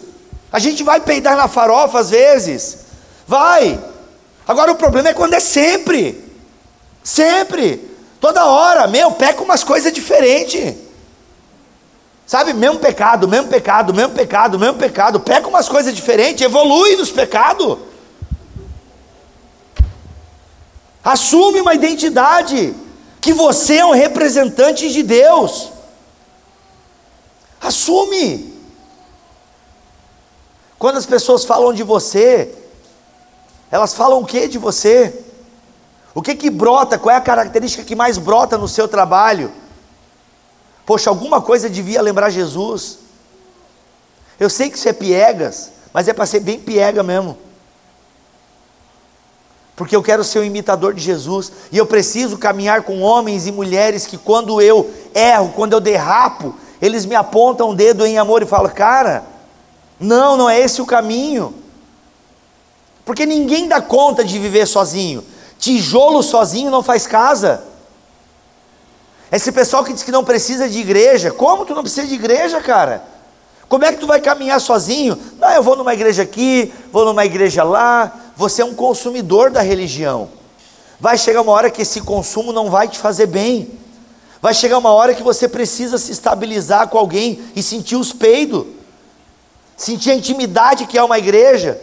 A 0.51 0.59
gente 0.59 0.83
vai 0.83 0.99
peidar 0.99 1.37
na 1.37 1.47
farofa 1.47 1.99
às 1.99 2.09
vezes. 2.09 2.79
Vai. 3.25 3.79
Agora 4.45 4.73
o 4.73 4.75
problema 4.75 5.07
é 5.07 5.13
quando 5.13 5.35
é 5.35 5.39
sempre. 5.39 6.21
Sempre. 7.01 7.89
Toda 8.19 8.45
hora. 8.45 8.87
Meu, 8.87 9.11
peca 9.11 9.41
umas 9.41 9.63
coisas 9.63 9.93
diferentes. 9.93 10.75
Sabe, 12.27 12.51
mesmo 12.51 12.79
pecado, 12.79 13.25
mesmo 13.25 13.47
pecado, 13.47 13.93
mesmo 13.93 14.13
pecado, 14.13 14.59
mesmo 14.59 14.75
pecado. 14.75 15.21
Pega 15.21 15.47
umas 15.47 15.69
coisas 15.69 15.95
diferentes, 15.95 16.41
evolui 16.41 16.97
nos 16.97 17.09
pecados. 17.09 17.88
Assume 21.03 21.61
uma 21.61 21.73
identidade. 21.73 22.75
Que 23.21 23.33
você 23.33 23.77
é 23.77 23.85
um 23.85 23.91
representante 23.91 24.89
de 24.89 25.03
Deus. 25.03 25.71
Assume. 27.61 28.53
Quando 30.77 30.97
as 30.97 31.05
pessoas 31.05 31.43
falam 31.43 31.73
de 31.73 31.83
você, 31.83 32.55
elas 33.69 33.93
falam 33.93 34.21
o 34.21 34.25
que 34.25 34.47
de 34.47 34.57
você? 34.57 35.25
O 36.15 36.21
que 36.21 36.35
que 36.35 36.49
brota? 36.49 36.97
Qual 36.97 37.13
é 37.13 37.17
a 37.17 37.21
característica 37.21 37.83
que 37.83 37.95
mais 37.95 38.17
brota 38.17 38.57
no 38.57 38.67
seu 38.67 38.87
trabalho? 38.87 39.51
Poxa, 40.85 41.09
alguma 41.09 41.41
coisa 41.41 41.69
devia 41.69 42.01
lembrar 42.01 42.29
Jesus. 42.29 42.99
Eu 44.39 44.49
sei 44.49 44.69
que 44.69 44.77
isso 44.77 44.87
é 44.87 44.93
piegas, 44.93 45.71
mas 45.93 46.07
é 46.07 46.13
para 46.13 46.25
ser 46.25 46.39
bem 46.39 46.59
piega 46.59 47.03
mesmo. 47.03 47.37
Porque 49.79 49.95
eu 49.95 50.03
quero 50.03 50.25
ser 50.25 50.39
o 50.39 50.43
imitador 50.43 50.93
de 50.93 51.01
Jesus 51.01 51.53
e 51.71 51.77
eu 51.77 51.85
preciso 51.85 52.37
caminhar 52.37 52.81
com 52.81 52.99
homens 52.99 53.47
e 53.47 53.51
mulheres 53.53 54.05
que 54.05 54.17
quando 54.17 54.61
eu 54.61 54.91
erro, 55.15 55.53
quando 55.55 55.71
eu 55.71 55.79
derrapo, 55.79 56.53
eles 56.81 57.05
me 57.05 57.15
apontam 57.15 57.69
o 57.69 57.73
dedo 57.73 58.05
em 58.05 58.17
amor 58.17 58.43
e 58.43 58.45
falam: 58.45 58.69
Cara, 58.69 59.23
não, 59.97 60.35
não 60.35 60.49
é 60.49 60.59
esse 60.59 60.81
o 60.81 60.85
caminho. 60.85 61.53
Porque 63.05 63.25
ninguém 63.25 63.69
dá 63.69 63.79
conta 63.79 64.21
de 64.21 64.37
viver 64.37 64.67
sozinho. 64.67 65.23
Tijolo 65.57 66.21
sozinho 66.21 66.69
não 66.69 66.83
faz 66.83 67.07
casa. 67.07 67.63
Esse 69.31 69.49
pessoal 69.49 69.85
que 69.85 69.93
diz 69.93 70.03
que 70.03 70.11
não 70.11 70.25
precisa 70.25 70.67
de 70.67 70.77
igreja, 70.77 71.31
como 71.31 71.65
tu 71.65 71.73
não 71.73 71.83
precisa 71.83 72.05
de 72.05 72.15
igreja, 72.15 72.59
cara? 72.59 73.01
Como 73.69 73.85
é 73.85 73.93
que 73.93 73.99
tu 73.99 74.07
vai 74.07 74.19
caminhar 74.19 74.59
sozinho? 74.59 75.17
Não, 75.39 75.51
eu 75.51 75.63
vou 75.63 75.77
numa 75.77 75.93
igreja 75.93 76.23
aqui, 76.23 76.73
vou 76.91 77.05
numa 77.05 77.23
igreja 77.23 77.63
lá. 77.63 78.11
Você 78.39 78.61
é 78.61 78.65
um 78.65 78.73
consumidor 78.73 79.51
da 79.51 79.61
religião. 79.61 80.29
Vai 80.97 81.17
chegar 81.17 81.41
uma 81.41 81.51
hora 81.51 81.69
que 81.69 81.81
esse 81.81 81.99
consumo 81.99 82.53
não 82.53 82.69
vai 82.69 82.87
te 82.87 82.97
fazer 82.97 83.25
bem. 83.25 83.69
Vai 84.41 84.53
chegar 84.53 84.77
uma 84.77 84.93
hora 84.93 85.13
que 85.13 85.21
você 85.21 85.45
precisa 85.45 85.97
se 85.97 86.13
estabilizar 86.13 86.87
com 86.87 86.97
alguém 86.97 87.41
e 87.53 87.61
sentir 87.61 87.97
os 87.97 88.13
peidos, 88.13 88.65
sentir 89.75 90.11
a 90.11 90.15
intimidade 90.15 90.85
que 90.85 90.97
é 90.97 91.03
uma 91.03 91.19
igreja, 91.19 91.81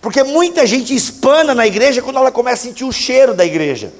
porque 0.00 0.24
muita 0.24 0.66
gente 0.66 0.92
espana 0.92 1.54
na 1.54 1.68
igreja 1.68 2.02
quando 2.02 2.16
ela 2.16 2.32
começa 2.32 2.64
a 2.64 2.68
sentir 2.68 2.84
o 2.84 2.90
cheiro 2.90 3.32
da 3.32 3.46
igreja, 3.46 3.92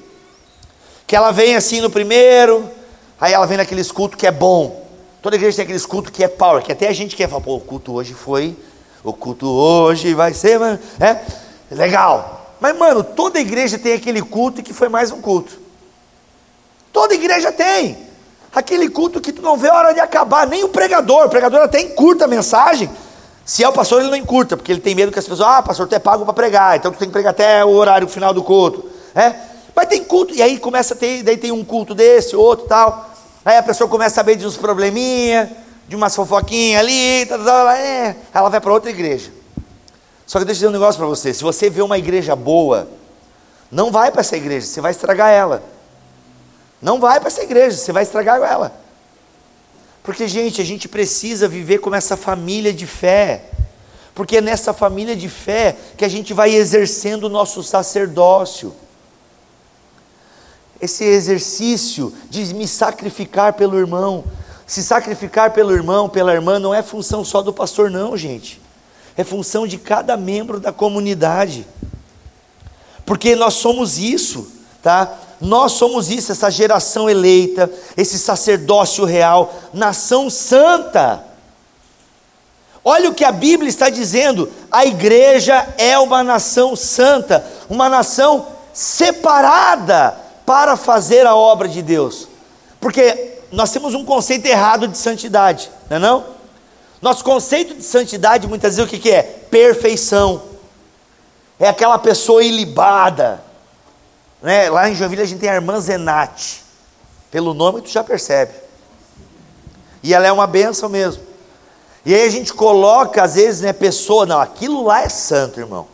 que 1.06 1.14
ela 1.14 1.30
vem 1.30 1.54
assim 1.54 1.80
no 1.80 1.88
primeiro, 1.88 2.68
aí 3.20 3.32
ela 3.32 3.46
vem 3.46 3.58
naqueles 3.58 3.92
cultos 3.92 4.18
que 4.18 4.26
é 4.26 4.32
bom, 4.32 4.88
toda 5.22 5.36
igreja 5.36 5.58
tem 5.58 5.62
aqueles 5.62 5.86
cultos 5.86 6.10
que 6.10 6.24
é 6.24 6.28
power, 6.28 6.64
que 6.64 6.72
até 6.72 6.88
a 6.88 6.92
gente 6.92 7.14
quer 7.14 7.28
falar, 7.28 7.42
pô, 7.42 7.54
o 7.54 7.60
culto 7.60 7.92
hoje 7.92 8.12
foi, 8.12 8.56
o 9.04 9.12
culto 9.12 9.46
hoje 9.46 10.14
vai 10.14 10.34
ser, 10.34 10.60
é 10.98 11.49
legal, 11.74 12.54
mas 12.60 12.76
mano, 12.76 13.02
toda 13.02 13.40
igreja 13.40 13.78
tem 13.78 13.94
aquele 13.94 14.20
culto 14.20 14.62
que 14.62 14.72
foi 14.72 14.88
mais 14.88 15.10
um 15.10 15.20
culto. 15.20 15.58
Toda 16.92 17.14
igreja 17.14 17.50
tem. 17.50 17.96
Aquele 18.52 18.88
culto 18.90 19.20
que 19.20 19.32
tu 19.32 19.42
não 19.42 19.56
vê 19.56 19.68
a 19.68 19.74
hora 19.74 19.94
de 19.94 20.00
acabar, 20.00 20.46
nem 20.46 20.64
o 20.64 20.68
pregador. 20.68 21.26
O 21.26 21.30
pregador 21.30 21.60
até 21.60 21.80
encurta 21.80 22.24
a 22.24 22.28
mensagem. 22.28 22.90
Se 23.44 23.64
é 23.64 23.68
o 23.68 23.72
pastor, 23.72 24.00
ele 24.00 24.10
não 24.10 24.16
encurta, 24.16 24.56
porque 24.56 24.70
ele 24.70 24.80
tem 24.80 24.94
medo 24.94 25.10
que 25.10 25.18
as 25.18 25.26
pessoas, 25.26 25.48
ah, 25.48 25.62
pastor, 25.62 25.88
tu 25.88 25.94
é 25.94 25.98
pago 25.98 26.24
para 26.24 26.34
pregar, 26.34 26.76
então 26.76 26.92
tu 26.92 26.98
tem 26.98 27.08
que 27.08 27.12
pregar 27.12 27.30
até 27.30 27.64
o 27.64 27.70
horário 27.70 28.06
final 28.06 28.34
do 28.34 28.42
culto. 28.42 28.88
É? 29.14 29.34
Mas 29.74 29.86
tem 29.86 30.04
culto, 30.04 30.34
e 30.34 30.42
aí 30.42 30.58
começa 30.58 30.94
a 30.94 30.96
ter, 30.96 31.22
daí 31.22 31.36
tem 31.36 31.50
um 31.50 31.64
culto 31.64 31.94
desse, 31.94 32.36
outro 32.36 32.66
tal. 32.66 33.10
Aí 33.44 33.56
a 33.56 33.62
pessoa 33.62 33.88
começa 33.88 34.14
a 34.14 34.16
saber 34.16 34.36
de 34.36 34.46
uns 34.46 34.56
probleminha, 34.56 35.50
de 35.88 35.96
umas 35.96 36.14
fofoquinhas 36.14 36.80
ali, 36.80 37.26
tal, 37.26 37.38
tal, 37.40 37.70
é. 37.70 38.16
ela 38.32 38.48
vai 38.48 38.60
para 38.60 38.72
outra 38.72 38.90
igreja. 38.90 39.32
Só 40.30 40.38
que 40.38 40.44
deixa 40.44 40.58
eu 40.58 40.68
dizer 40.68 40.68
um 40.68 40.80
negócio 40.80 40.96
para 40.96 41.08
você: 41.08 41.34
se 41.34 41.42
você 41.42 41.68
vê 41.68 41.82
uma 41.82 41.98
igreja 41.98 42.36
boa, 42.36 42.88
não 43.68 43.90
vai 43.90 44.12
para 44.12 44.20
essa 44.20 44.36
igreja, 44.36 44.64
você 44.64 44.80
vai 44.80 44.92
estragar 44.92 45.28
ela. 45.28 45.60
Não 46.80 47.00
vai 47.00 47.18
para 47.18 47.26
essa 47.26 47.42
igreja, 47.42 47.76
você 47.76 47.90
vai 47.90 48.04
estragar 48.04 48.40
ela. 48.40 48.72
Porque, 50.04 50.28
gente, 50.28 50.60
a 50.60 50.64
gente 50.64 50.86
precisa 50.86 51.48
viver 51.48 51.78
como 51.78 51.96
essa 51.96 52.16
família 52.16 52.72
de 52.72 52.86
fé. 52.86 53.46
Porque 54.14 54.36
é 54.36 54.40
nessa 54.40 54.72
família 54.72 55.16
de 55.16 55.28
fé 55.28 55.76
que 55.96 56.04
a 56.04 56.08
gente 56.08 56.32
vai 56.32 56.54
exercendo 56.54 57.24
o 57.24 57.28
nosso 57.28 57.60
sacerdócio. 57.64 58.72
Esse 60.80 61.02
exercício 61.02 62.14
de 62.30 62.54
me 62.54 62.68
sacrificar 62.68 63.54
pelo 63.54 63.76
irmão. 63.76 64.22
Se 64.64 64.80
sacrificar 64.84 65.50
pelo 65.50 65.72
irmão, 65.72 66.08
pela 66.08 66.32
irmã, 66.32 66.60
não 66.60 66.72
é 66.72 66.84
função 66.84 67.24
só 67.24 67.42
do 67.42 67.52
pastor, 67.52 67.90
não, 67.90 68.16
gente. 68.16 68.69
É 69.16 69.24
função 69.24 69.66
de 69.66 69.78
cada 69.78 70.16
membro 70.16 70.60
da 70.60 70.72
comunidade. 70.72 71.66
Porque 73.04 73.34
nós 73.34 73.54
somos 73.54 73.98
isso, 73.98 74.50
tá? 74.82 75.12
Nós 75.40 75.72
somos 75.72 76.10
isso, 76.10 76.32
essa 76.32 76.50
geração 76.50 77.08
eleita, 77.08 77.70
esse 77.96 78.18
sacerdócio 78.18 79.04
real, 79.04 79.54
nação 79.72 80.28
santa. 80.28 81.24
Olha 82.84 83.10
o 83.10 83.14
que 83.14 83.24
a 83.24 83.32
Bíblia 83.32 83.68
está 83.68 83.88
dizendo: 83.88 84.50
a 84.70 84.84
igreja 84.84 85.66
é 85.78 85.98
uma 85.98 86.22
nação 86.22 86.76
santa, 86.76 87.44
uma 87.68 87.88
nação 87.88 88.46
separada 88.72 90.16
para 90.44 90.76
fazer 90.76 91.26
a 91.26 91.34
obra 91.34 91.68
de 91.68 91.82
Deus. 91.82 92.28
Porque 92.80 93.38
nós 93.52 93.70
temos 93.70 93.94
um 93.94 94.04
conceito 94.04 94.46
errado 94.46 94.88
de 94.88 94.96
santidade, 94.96 95.70
não 95.88 95.96
é 95.96 96.00
não? 96.00 96.39
Nosso 97.00 97.24
conceito 97.24 97.74
de 97.74 97.82
santidade 97.82 98.46
muitas 98.46 98.76
vezes 98.76 98.86
o 98.86 98.90
que, 98.90 98.98
que 98.98 99.10
é? 99.10 99.22
Perfeição. 99.22 100.42
É 101.58 101.68
aquela 101.68 101.98
pessoa 101.98 102.42
ilibada, 102.42 103.42
né? 104.42 104.68
Lá 104.70 104.88
em 104.88 104.94
Joinville 104.94 105.22
a 105.22 105.26
gente 105.26 105.40
tem 105.40 105.50
a 105.50 105.54
irmã 105.54 105.80
Zenate. 105.80 106.62
Pelo 107.30 107.54
nome 107.54 107.82
tu 107.82 107.88
já 107.90 108.02
percebe. 108.02 108.52
E 110.02 110.12
ela 110.14 110.26
é 110.26 110.32
uma 110.32 110.46
benção 110.46 110.88
mesmo. 110.88 111.22
E 112.04 112.14
aí 112.14 112.26
a 112.26 112.30
gente 112.30 112.52
coloca, 112.54 113.22
às 113.22 113.34
vezes, 113.34 113.60
né, 113.60 113.72
pessoa, 113.72 114.24
não, 114.24 114.40
aquilo 114.40 114.84
lá 114.84 115.02
é 115.02 115.08
santo, 115.08 115.60
irmão. 115.60 115.86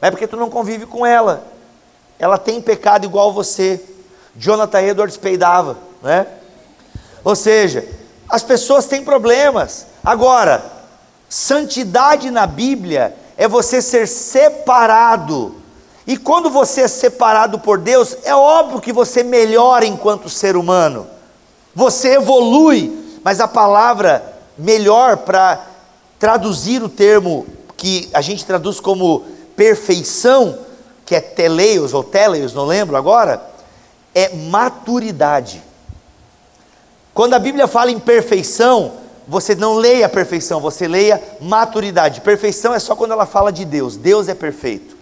Mas 0.00 0.08
é 0.08 0.10
porque 0.10 0.26
tu 0.26 0.36
não 0.36 0.48
convive 0.48 0.86
com 0.86 1.04
ela. 1.04 1.46
Ela 2.18 2.38
tem 2.38 2.60
pecado 2.60 3.04
igual 3.04 3.32
você. 3.32 3.80
Jonathan 4.34 4.80
Edwards 4.80 5.18
peidava, 5.18 5.76
né? 6.02 6.26
Ou 7.22 7.36
seja, 7.36 7.86
as 8.28 8.42
pessoas 8.42 8.86
têm 8.86 9.04
problemas. 9.04 9.86
Agora, 10.04 10.64
santidade 11.28 12.30
na 12.30 12.46
Bíblia 12.46 13.14
é 13.36 13.46
você 13.46 13.80
ser 13.80 14.06
separado 14.06 15.60
e 16.10 16.16
quando 16.16 16.50
você 16.50 16.80
é 16.80 16.88
separado 16.88 17.60
por 17.60 17.78
Deus, 17.78 18.16
é 18.24 18.34
óbvio 18.34 18.80
que 18.80 18.92
você 18.92 19.22
melhora 19.22 19.86
enquanto 19.86 20.28
ser 20.28 20.56
humano. 20.56 21.06
Você 21.72 22.14
evolui, 22.14 23.20
mas 23.22 23.38
a 23.38 23.46
palavra 23.46 24.20
melhor 24.58 25.18
para 25.18 25.64
traduzir 26.18 26.82
o 26.82 26.88
termo 26.88 27.46
que 27.76 28.10
a 28.12 28.20
gente 28.20 28.44
traduz 28.44 28.80
como 28.80 29.24
perfeição, 29.54 30.58
que 31.06 31.14
é 31.14 31.20
teleios 31.20 31.94
ou 31.94 32.02
teleios, 32.02 32.54
não 32.54 32.64
lembro 32.64 32.96
agora, 32.96 33.40
é 34.12 34.34
maturidade. 34.34 35.62
Quando 37.14 37.34
a 37.34 37.38
Bíblia 37.38 37.68
fala 37.68 37.90
em 37.90 38.00
perfeição, 38.00 38.94
você 39.26 39.54
não 39.54 39.74
leia 39.74 40.08
perfeição, 40.08 40.60
você 40.60 40.88
leia 40.88 41.22
maturidade. 41.40 42.20
Perfeição 42.20 42.74
é 42.74 42.78
só 42.78 42.96
quando 42.96 43.12
ela 43.12 43.26
fala 43.26 43.52
de 43.52 43.64
Deus. 43.64 43.96
Deus 43.96 44.28
é 44.28 44.34
perfeito, 44.34 44.96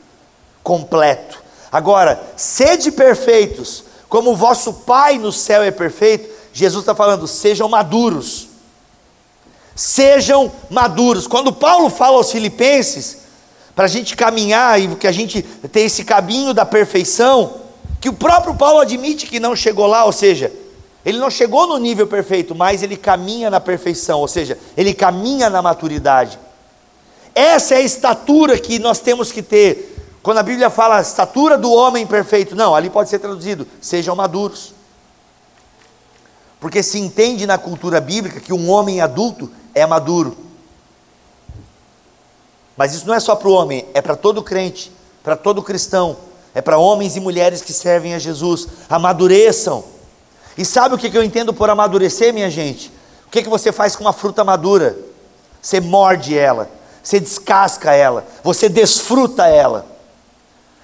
completo. 0.62 1.42
Agora, 1.70 2.22
sede 2.36 2.90
perfeitos, 2.90 3.84
como 4.08 4.32
o 4.32 4.36
vosso 4.36 4.72
Pai 4.72 5.18
no 5.18 5.32
céu 5.32 5.62
é 5.62 5.70
perfeito. 5.70 6.28
Jesus 6.52 6.82
está 6.82 6.94
falando, 6.94 7.26
sejam 7.26 7.68
maduros. 7.68 8.48
Sejam 9.74 10.50
maduros. 10.68 11.26
Quando 11.26 11.52
Paulo 11.52 11.88
fala 11.88 12.16
aos 12.16 12.32
Filipenses, 12.32 13.18
para 13.74 13.84
a 13.84 13.88
gente 13.88 14.16
caminhar 14.16 14.80
e 14.80 14.96
que 14.96 15.06
a 15.06 15.12
gente 15.12 15.40
tem 15.70 15.84
esse 15.86 16.02
caminho 16.02 16.52
da 16.52 16.66
perfeição, 16.66 17.60
que 18.00 18.08
o 18.08 18.12
próprio 18.12 18.54
Paulo 18.54 18.80
admite 18.80 19.26
que 19.26 19.38
não 19.38 19.54
chegou 19.54 19.86
lá, 19.86 20.04
ou 20.04 20.12
seja, 20.12 20.52
ele 21.08 21.18
não 21.18 21.30
chegou 21.30 21.66
no 21.66 21.78
nível 21.78 22.06
perfeito, 22.06 22.54
mas 22.54 22.82
ele 22.82 22.96
caminha 22.96 23.48
na 23.48 23.60
perfeição, 23.60 24.20
ou 24.20 24.28
seja, 24.28 24.58
ele 24.76 24.92
caminha 24.92 25.48
na 25.48 25.62
maturidade. 25.62 26.38
Essa 27.34 27.74
é 27.74 27.78
a 27.78 27.82
estatura 27.82 28.58
que 28.58 28.78
nós 28.78 28.98
temos 28.98 29.32
que 29.32 29.42
ter. 29.42 29.96
Quando 30.22 30.38
a 30.38 30.42
Bíblia 30.42 30.68
fala 30.68 31.00
estatura 31.00 31.56
do 31.56 31.72
homem 31.72 32.06
perfeito, 32.06 32.54
não, 32.54 32.74
ali 32.74 32.90
pode 32.90 33.08
ser 33.08 33.18
traduzido: 33.18 33.66
sejam 33.80 34.14
maduros. 34.14 34.74
Porque 36.60 36.82
se 36.82 36.98
entende 36.98 37.46
na 37.46 37.56
cultura 37.56 38.00
bíblica 38.00 38.40
que 38.40 38.52
um 38.52 38.68
homem 38.68 39.00
adulto 39.00 39.50
é 39.74 39.86
maduro. 39.86 40.36
Mas 42.76 42.94
isso 42.94 43.06
não 43.06 43.14
é 43.14 43.20
só 43.20 43.34
para 43.34 43.48
o 43.48 43.52
homem, 43.52 43.86
é 43.94 44.02
para 44.02 44.16
todo 44.16 44.42
crente, 44.42 44.92
para 45.22 45.36
todo 45.36 45.62
cristão 45.62 46.16
é 46.54 46.60
para 46.60 46.78
homens 46.78 47.14
e 47.14 47.20
mulheres 47.20 47.62
que 47.62 47.72
servem 47.72 48.14
a 48.14 48.18
Jesus. 48.18 48.66
Amadureçam. 48.88 49.84
E 50.58 50.64
sabe 50.64 50.96
o 50.96 50.98
que 50.98 51.16
eu 51.16 51.22
entendo 51.22 51.54
por 51.54 51.70
amadurecer, 51.70 52.34
minha 52.34 52.50
gente? 52.50 52.92
O 53.28 53.30
que, 53.30 53.48
você 53.48 53.70
faz 53.70 53.94
com 53.94 54.02
uma 54.02 54.12
fruta 54.12 54.42
madura? 54.42 54.98
Você 55.62 55.80
morde 55.80 56.36
ela, 56.36 56.68
você 57.00 57.20
descasca 57.20 57.94
ela, 57.94 58.26
você 58.42 58.68
desfruta 58.68 59.46
ela. 59.46 59.86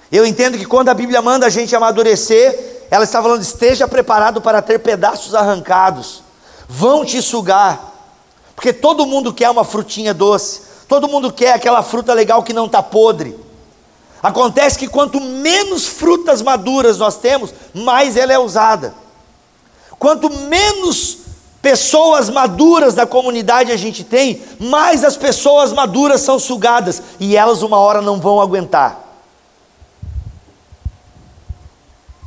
Eu 0.09 0.25
entendo 0.25 0.57
que 0.57 0.65
quando 0.65 0.87
a 0.87 0.93
Bíblia 0.93 1.21
manda 1.21 1.45
a 1.45 1.49
gente 1.49 1.75
amadurecer, 1.75 2.85
ela 2.89 3.03
está 3.03 3.21
falando: 3.21 3.41
esteja 3.41 3.85
preparado 3.85 4.39
para 4.39 4.61
ter 4.61 4.79
pedaços 4.79 5.35
arrancados, 5.35 6.23
vão 6.69 7.03
te 7.03 7.21
sugar, 7.21 7.93
porque 8.55 8.71
todo 8.71 9.05
mundo 9.05 9.33
quer 9.33 9.49
uma 9.49 9.65
frutinha 9.65 10.13
doce, 10.13 10.61
todo 10.87 11.09
mundo 11.09 11.33
quer 11.33 11.51
aquela 11.51 11.83
fruta 11.83 12.13
legal 12.13 12.43
que 12.43 12.53
não 12.53 12.67
está 12.67 12.81
podre. 12.81 13.37
Acontece 14.23 14.79
que 14.79 14.87
quanto 14.87 15.19
menos 15.19 15.85
frutas 15.85 16.41
maduras 16.41 16.97
nós 16.97 17.17
temos, 17.17 17.53
mais 17.73 18.15
ela 18.15 18.31
é 18.31 18.39
usada. 18.39 19.03
Quanto 19.97 20.29
menos 20.29 21.17
pessoas 21.61 22.29
maduras 22.29 22.93
da 22.93 23.07
comunidade 23.07 23.71
a 23.71 23.77
gente 23.77 24.03
tem, 24.03 24.41
mais 24.59 25.03
as 25.03 25.17
pessoas 25.17 25.73
maduras 25.73 26.21
são 26.21 26.37
sugadas 26.37 27.01
e 27.19 27.35
elas 27.35 27.63
uma 27.63 27.79
hora 27.79 28.01
não 28.01 28.19
vão 28.19 28.39
aguentar. 28.39 29.03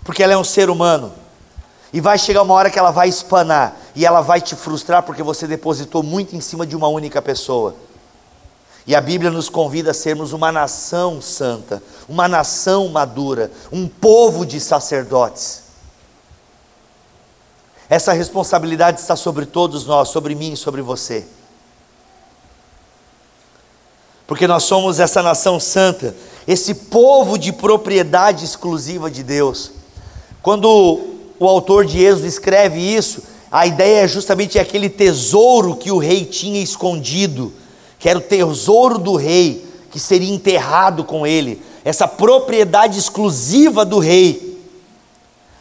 Porque 0.03 0.23
ela 0.23 0.33
é 0.33 0.37
um 0.37 0.43
ser 0.43 0.71
humano. 0.71 1.13
E 1.93 2.01
vai 2.01 2.19
chegar 2.19 2.43
uma 2.43 2.55
hora 2.55 2.69
que 2.69 2.79
ela 2.79 2.91
vai 2.91 3.09
espanar 3.09 3.77
e 3.95 4.05
ela 4.05 4.21
vai 4.21 4.41
te 4.41 4.57
frustrar 4.57 5.03
porque 5.05 5.23
você 5.23 5.47
depositou 5.47 6.03
muito 6.03 6.35
em 6.35 6.41
cima 6.41 6.67
de 6.67 6.75
uma 6.75 6.89
única 6.89 7.23
pessoa. 7.23 7.75
E 8.89 8.95
a 8.95 9.01
Bíblia 9.01 9.31
nos 9.31 9.49
convida 9.49 9.91
a 9.93 9.95
sermos 9.95 10.33
uma 10.33 10.51
nação 10.51 11.21
santa, 11.21 11.83
uma 12.09 12.27
nação 12.27 12.89
madura, 12.89 13.53
um 13.71 13.87
povo 13.87 14.45
de 14.45 14.59
sacerdotes. 14.59 15.68
Essa 17.89 18.13
responsabilidade 18.13 19.01
está 19.01 19.17
sobre 19.17 19.47
todos 19.47 19.87
nós, 19.87 20.09
sobre 20.09 20.35
mim 20.35 20.53
e 20.53 20.57
sobre 20.57 20.83
você. 20.83 21.25
Porque 24.27 24.47
nós 24.47 24.65
somos 24.65 25.01
essa 25.01 25.23
nação 25.23 25.59
santa, 25.59 26.15
esse 26.47 26.75
povo 26.75 27.39
de 27.39 27.53
propriedade 27.53 28.45
exclusiva 28.45 29.11
de 29.11 29.23
Deus. 29.23 29.73
Quando 30.43 30.69
o 31.39 31.47
autor 31.47 31.87
de 31.87 32.03
Êxodo 32.03 32.27
escreve 32.27 32.79
isso, 32.79 33.23
a 33.51 33.67
ideia 33.67 34.05
é 34.05 34.09
justamente 34.09 34.59
aquele 34.59 34.91
tesouro 34.91 35.77
que 35.77 35.91
o 35.91 35.99
rei 35.99 36.27
tinha 36.27 36.61
escondido 36.61 37.53
que 37.99 38.09
era 38.09 38.19
o 38.19 38.23
tesouro 38.23 38.99
do 38.99 39.17
rei, 39.17 39.67
que 39.91 39.99
seria 39.99 40.33
enterrado 40.33 41.03
com 41.03 41.27
ele, 41.27 41.61
essa 41.85 42.07
propriedade 42.07 42.99
exclusiva 42.99 43.85
do 43.85 43.99
rei. 43.99 44.48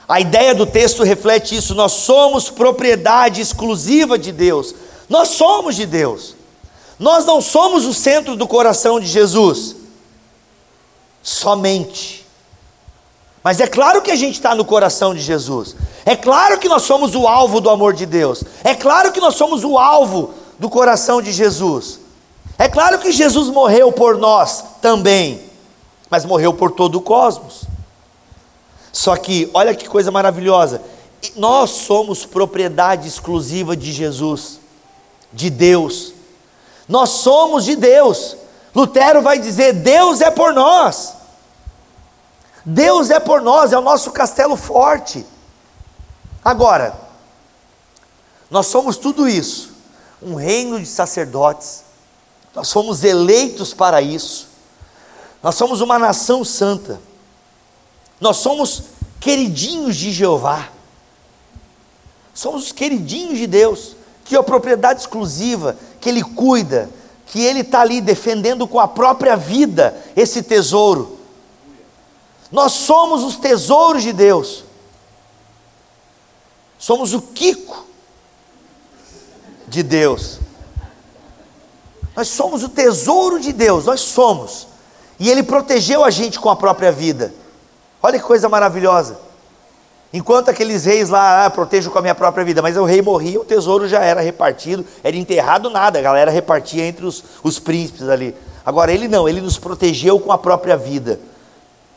A 0.07 0.21
ideia 0.21 0.55
do 0.55 0.65
texto 0.65 1.03
reflete 1.03 1.55
isso, 1.55 1.75
nós 1.75 1.91
somos 1.91 2.49
propriedade 2.49 3.41
exclusiva 3.41 4.17
de 4.17 4.31
Deus, 4.31 4.73
nós 5.09 5.29
somos 5.29 5.75
de 5.75 5.85
Deus, 5.85 6.33
nós 6.97 7.25
não 7.25 7.41
somos 7.41 7.85
o 7.85 7.93
centro 7.93 8.35
do 8.35 8.47
coração 8.47 9.01
de 9.01 9.05
Jesus, 9.05 9.75
somente. 11.21 12.25
Mas 13.43 13.59
é 13.59 13.67
claro 13.67 14.01
que 14.01 14.11
a 14.11 14.15
gente 14.15 14.35
está 14.35 14.55
no 14.55 14.63
coração 14.63 15.13
de 15.13 15.19
Jesus, 15.19 15.75
é 16.05 16.15
claro 16.15 16.57
que 16.57 16.69
nós 16.69 16.83
somos 16.83 17.13
o 17.13 17.27
alvo 17.27 17.59
do 17.59 17.69
amor 17.69 17.93
de 17.93 18.05
Deus, 18.05 18.43
é 18.63 18.73
claro 18.73 19.11
que 19.11 19.19
nós 19.19 19.35
somos 19.35 19.65
o 19.65 19.77
alvo 19.77 20.33
do 20.57 20.69
coração 20.69 21.21
de 21.21 21.33
Jesus. 21.33 21.99
É 22.57 22.67
claro 22.67 22.97
que 22.97 23.11
Jesus 23.11 23.49
morreu 23.49 23.91
por 23.91 24.17
nós 24.17 24.63
também, 24.81 25.41
mas 26.09 26.25
morreu 26.25 26.53
por 26.53 26.71
todo 26.71 26.95
o 26.95 27.01
cosmos. 27.01 27.65
Só 28.97 29.15
que, 29.15 29.47
olha 29.53 29.75
que 29.75 29.87
coisa 29.87 30.09
maravilhosa, 30.09 30.81
nós 31.35 31.69
somos 31.69 32.25
propriedade 32.25 33.07
exclusiva 33.07 33.77
de 33.77 33.91
Jesus, 33.91 34.59
de 35.31 35.51
Deus. 35.51 36.15
Nós 36.89 37.09
somos 37.09 37.63
de 37.63 37.75
Deus. 37.75 38.35
Lutero 38.73 39.21
vai 39.21 39.37
dizer: 39.37 39.73
Deus 39.73 40.19
é 40.19 40.31
por 40.31 40.51
nós. 40.51 41.13
Deus 42.65 43.11
é 43.11 43.19
por 43.19 43.39
nós, 43.39 43.71
é 43.71 43.77
o 43.77 43.83
nosso 43.83 44.09
castelo 44.09 44.55
forte. 44.55 45.23
Agora, 46.43 46.99
nós 48.49 48.65
somos 48.65 48.97
tudo 48.97 49.29
isso, 49.29 49.73
um 50.19 50.33
reino 50.33 50.79
de 50.79 50.87
sacerdotes, 50.87 51.83
nós 52.55 52.73
fomos 52.73 53.03
eleitos 53.03 53.75
para 53.75 54.01
isso. 54.01 54.47
Nós 55.43 55.53
somos 55.53 55.81
uma 55.81 55.99
nação 55.99 56.43
santa. 56.43 56.99
Nós 58.19 58.37
somos 58.37 58.83
queridinhos 59.19 59.95
de 59.95 60.11
Jeová. 60.11 60.69
Somos 62.33 62.65
os 62.65 62.71
queridinhos 62.71 63.37
de 63.37 63.47
Deus, 63.47 63.95
que 64.23 64.35
é 64.35 64.39
a 64.39 64.43
propriedade 64.43 65.01
exclusiva, 65.01 65.77
que 65.99 66.09
Ele 66.09 66.23
cuida, 66.23 66.89
que 67.25 67.41
Ele 67.41 67.61
está 67.61 67.81
ali 67.81 68.01
defendendo 68.01 68.67
com 68.67 68.79
a 68.79 68.87
própria 68.87 69.35
vida 69.35 69.99
esse 70.15 70.43
tesouro. 70.43 71.17
Nós 72.51 72.73
somos 72.73 73.23
os 73.23 73.37
tesouros 73.37 74.03
de 74.03 74.13
Deus. 74.13 74.63
Somos 76.77 77.13
o 77.13 77.21
Kiko 77.21 77.85
de 79.67 79.83
Deus. 79.83 80.39
Nós 82.15 82.29
somos 82.29 82.63
o 82.63 82.69
tesouro 82.69 83.39
de 83.39 83.51
Deus, 83.51 83.85
nós 83.85 84.01
somos. 84.01 84.67
E 85.19 85.29
Ele 85.29 85.43
protegeu 85.43 86.03
a 86.03 86.09
gente 86.09 86.39
com 86.39 86.49
a 86.49 86.55
própria 86.55 86.91
vida. 86.91 87.33
Olha 88.07 88.19
que 88.19 88.23
coisa 88.23 88.47
maravilhosa. 88.47 89.19
Enquanto 90.13 90.47
aqueles 90.47 90.85
reis 90.85 91.09
lá, 91.09 91.43
ah, 91.43 91.49
protejo 91.49 91.91
com 91.91 91.99
a 91.99 92.01
minha 92.01 92.15
própria 92.15 92.45
vida, 92.45 92.61
mas 92.61 92.77
o 92.77 92.85
rei 92.85 93.01
morria, 93.01 93.37
o 93.37 93.43
tesouro 93.43 93.85
já 93.85 93.99
era 94.01 94.21
repartido, 94.21 94.85
era 95.03 95.17
enterrado 95.17 95.69
nada, 95.69 95.99
a 95.99 96.01
galera 96.01 96.31
repartia 96.31 96.85
entre 96.85 97.05
os, 97.05 97.21
os 97.43 97.59
príncipes 97.59 98.07
ali. 98.07 98.33
Agora 98.65 98.93
ele 98.93 99.09
não, 99.09 99.27
ele 99.27 99.41
nos 99.41 99.57
protegeu 99.57 100.21
com 100.21 100.31
a 100.31 100.37
própria 100.37 100.77
vida, 100.77 101.19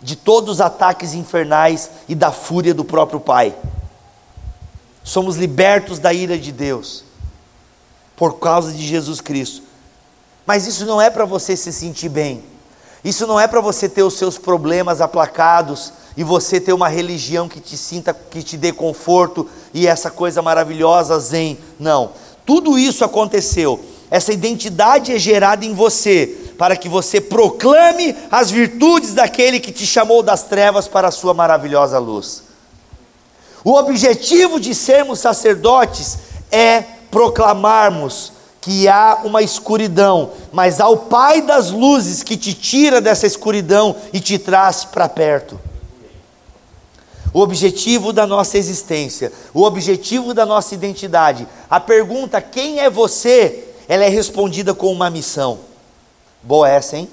de 0.02 0.16
todos 0.16 0.54
os 0.54 0.60
ataques 0.60 1.14
infernais 1.14 1.88
e 2.08 2.16
da 2.16 2.32
fúria 2.32 2.74
do 2.74 2.84
próprio 2.84 3.20
Pai. 3.20 3.54
Somos 5.04 5.36
libertos 5.36 6.00
da 6.00 6.12
ira 6.12 6.36
de 6.36 6.50
Deus, 6.50 7.04
por 8.16 8.40
causa 8.40 8.72
de 8.72 8.84
Jesus 8.84 9.20
Cristo. 9.20 9.62
Mas 10.44 10.66
isso 10.66 10.84
não 10.84 11.00
é 11.00 11.08
para 11.08 11.24
você 11.24 11.56
se 11.56 11.72
sentir 11.72 12.08
bem. 12.08 12.42
Isso 13.04 13.28
não 13.28 13.38
é 13.38 13.46
para 13.46 13.60
você 13.60 13.88
ter 13.88 14.02
os 14.02 14.18
seus 14.18 14.36
problemas 14.36 15.00
aplacados 15.00 15.99
e 16.16 16.24
você 16.24 16.60
ter 16.60 16.72
uma 16.72 16.88
religião 16.88 17.48
que 17.48 17.60
te 17.60 17.76
sinta, 17.76 18.12
que 18.12 18.42
te 18.42 18.56
dê 18.56 18.72
conforto 18.72 19.48
e 19.72 19.86
essa 19.86 20.10
coisa 20.10 20.42
maravilhosa 20.42 21.18
zen. 21.18 21.58
Não. 21.78 22.10
Tudo 22.44 22.78
isso 22.78 23.04
aconteceu. 23.04 23.80
Essa 24.10 24.32
identidade 24.32 25.12
é 25.12 25.18
gerada 25.18 25.64
em 25.64 25.72
você 25.72 26.36
para 26.58 26.76
que 26.76 26.88
você 26.88 27.20
proclame 27.20 28.14
as 28.30 28.50
virtudes 28.50 29.14
daquele 29.14 29.60
que 29.60 29.72
te 29.72 29.86
chamou 29.86 30.22
das 30.22 30.42
trevas 30.42 30.88
para 30.88 31.08
a 31.08 31.12
sua 31.12 31.32
maravilhosa 31.32 31.98
luz. 31.98 32.42
O 33.64 33.74
objetivo 33.74 34.58
de 34.58 34.74
sermos 34.74 35.20
sacerdotes 35.20 36.18
é 36.50 36.82
proclamarmos 37.10 38.32
que 38.60 38.88
há 38.88 39.20
uma 39.24 39.42
escuridão, 39.42 40.32
mas 40.52 40.80
há 40.80 40.88
o 40.88 40.96
Pai 40.96 41.40
das 41.40 41.70
luzes 41.70 42.22
que 42.22 42.36
te 42.36 42.52
tira 42.52 43.00
dessa 43.00 43.26
escuridão 43.26 43.96
e 44.12 44.20
te 44.20 44.38
traz 44.38 44.84
para 44.84 45.08
perto. 45.08 45.58
O 47.32 47.40
objetivo 47.40 48.12
da 48.12 48.26
nossa 48.26 48.58
existência, 48.58 49.32
o 49.54 49.62
objetivo 49.62 50.34
da 50.34 50.44
nossa 50.44 50.74
identidade, 50.74 51.46
a 51.68 51.78
pergunta 51.78 52.42
quem 52.42 52.80
é 52.80 52.90
você, 52.90 53.68
ela 53.88 54.04
é 54.04 54.08
respondida 54.08 54.74
com 54.74 54.92
uma 54.92 55.08
missão. 55.08 55.60
Boa 56.42 56.68
essa, 56.68 56.96
hein? 56.96 57.08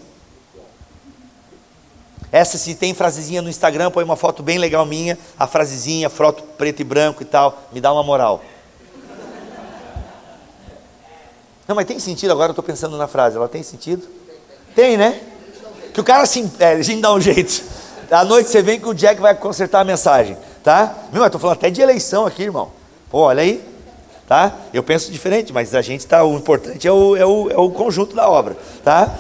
Essa 2.31 2.57
se 2.57 2.75
tem 2.75 2.93
frasezinha 2.93 3.41
no 3.41 3.49
Instagram, 3.49 3.91
põe 3.91 4.03
uma 4.03 4.15
foto 4.15 4.43
bem 4.43 4.57
legal 4.57 4.85
minha, 4.85 5.17
a 5.39 5.47
frasezinha, 5.47 6.09
foto 6.09 6.43
preto 6.57 6.81
e 6.81 6.83
branco 6.83 7.21
e 7.21 7.25
tal, 7.25 7.63
me 7.71 7.79
dá 7.79 7.93
uma 7.93 8.03
moral. 8.03 8.43
Não, 11.67 11.75
mas 11.75 11.85
tem 11.85 11.99
sentido 11.99 12.31
agora, 12.31 12.49
eu 12.49 12.53
estou 12.53 12.63
pensando 12.63 12.97
na 12.97 13.07
frase, 13.07 13.35
ela 13.35 13.47
tem 13.47 13.61
sentido? 13.61 14.07
Tem, 14.75 14.97
né? 14.97 15.21
Que 15.93 15.99
o 15.99 16.03
cara 16.03 16.23
assim, 16.23 16.51
é, 16.59 16.73
a 16.73 16.81
gente 16.81 17.01
dá 17.01 17.13
um 17.13 17.19
jeito. 17.19 17.63
À 18.09 18.23
noite 18.23 18.49
você 18.49 18.61
vem 18.61 18.79
que 18.79 18.87
o 18.87 18.93
Jack 18.93 19.19
vai 19.19 19.35
consertar 19.35 19.81
a 19.81 19.83
mensagem, 19.83 20.37
tá? 20.63 20.95
Meu, 21.11 21.21
eu 21.21 21.25
estou 21.27 21.39
falando 21.41 21.57
até 21.57 21.69
de 21.69 21.81
eleição 21.81 22.25
aqui, 22.25 22.43
irmão. 22.43 22.71
Pô, 23.09 23.19
olha 23.19 23.41
aí, 23.41 23.63
tá? 24.27 24.53
Eu 24.73 24.81
penso 24.81 25.11
diferente, 25.11 25.51
mas 25.51 25.75
a 25.75 25.81
gente 25.81 26.01
está, 26.01 26.23
o 26.23 26.35
importante 26.35 26.87
é 26.87 26.91
o, 26.91 27.15
é, 27.15 27.25
o, 27.25 27.49
é 27.49 27.57
o 27.57 27.69
conjunto 27.69 28.15
da 28.15 28.29
obra, 28.29 28.57
tá? 28.83 29.13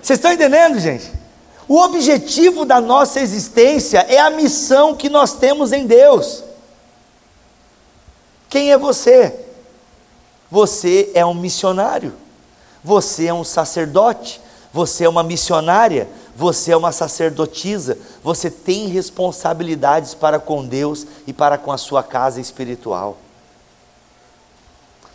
Vocês 0.00 0.18
estão 0.18 0.32
entendendo, 0.32 0.78
gente? 0.78 1.10
O 1.68 1.80
objetivo 1.80 2.64
da 2.64 2.80
nossa 2.80 3.20
existência 3.20 4.04
é 4.08 4.18
a 4.18 4.30
missão 4.30 4.94
que 4.94 5.08
nós 5.08 5.34
temos 5.34 5.72
em 5.72 5.86
Deus. 5.86 6.42
Quem 8.48 8.72
é 8.72 8.78
você? 8.78 9.34
Você 10.50 11.12
é 11.14 11.24
um 11.24 11.34
missionário, 11.34 12.12
você 12.82 13.26
é 13.26 13.34
um 13.34 13.44
sacerdote, 13.44 14.40
você 14.72 15.04
é 15.04 15.08
uma 15.08 15.22
missionária, 15.22 16.08
você 16.40 16.72
é 16.72 16.76
uma 16.76 16.90
sacerdotisa, 16.90 17.98
você 18.24 18.50
tem 18.50 18.88
responsabilidades 18.88 20.14
para 20.14 20.40
com 20.40 20.66
Deus 20.66 21.06
e 21.26 21.34
para 21.34 21.58
com 21.58 21.70
a 21.70 21.76
sua 21.76 22.02
casa 22.02 22.40
espiritual. 22.40 23.18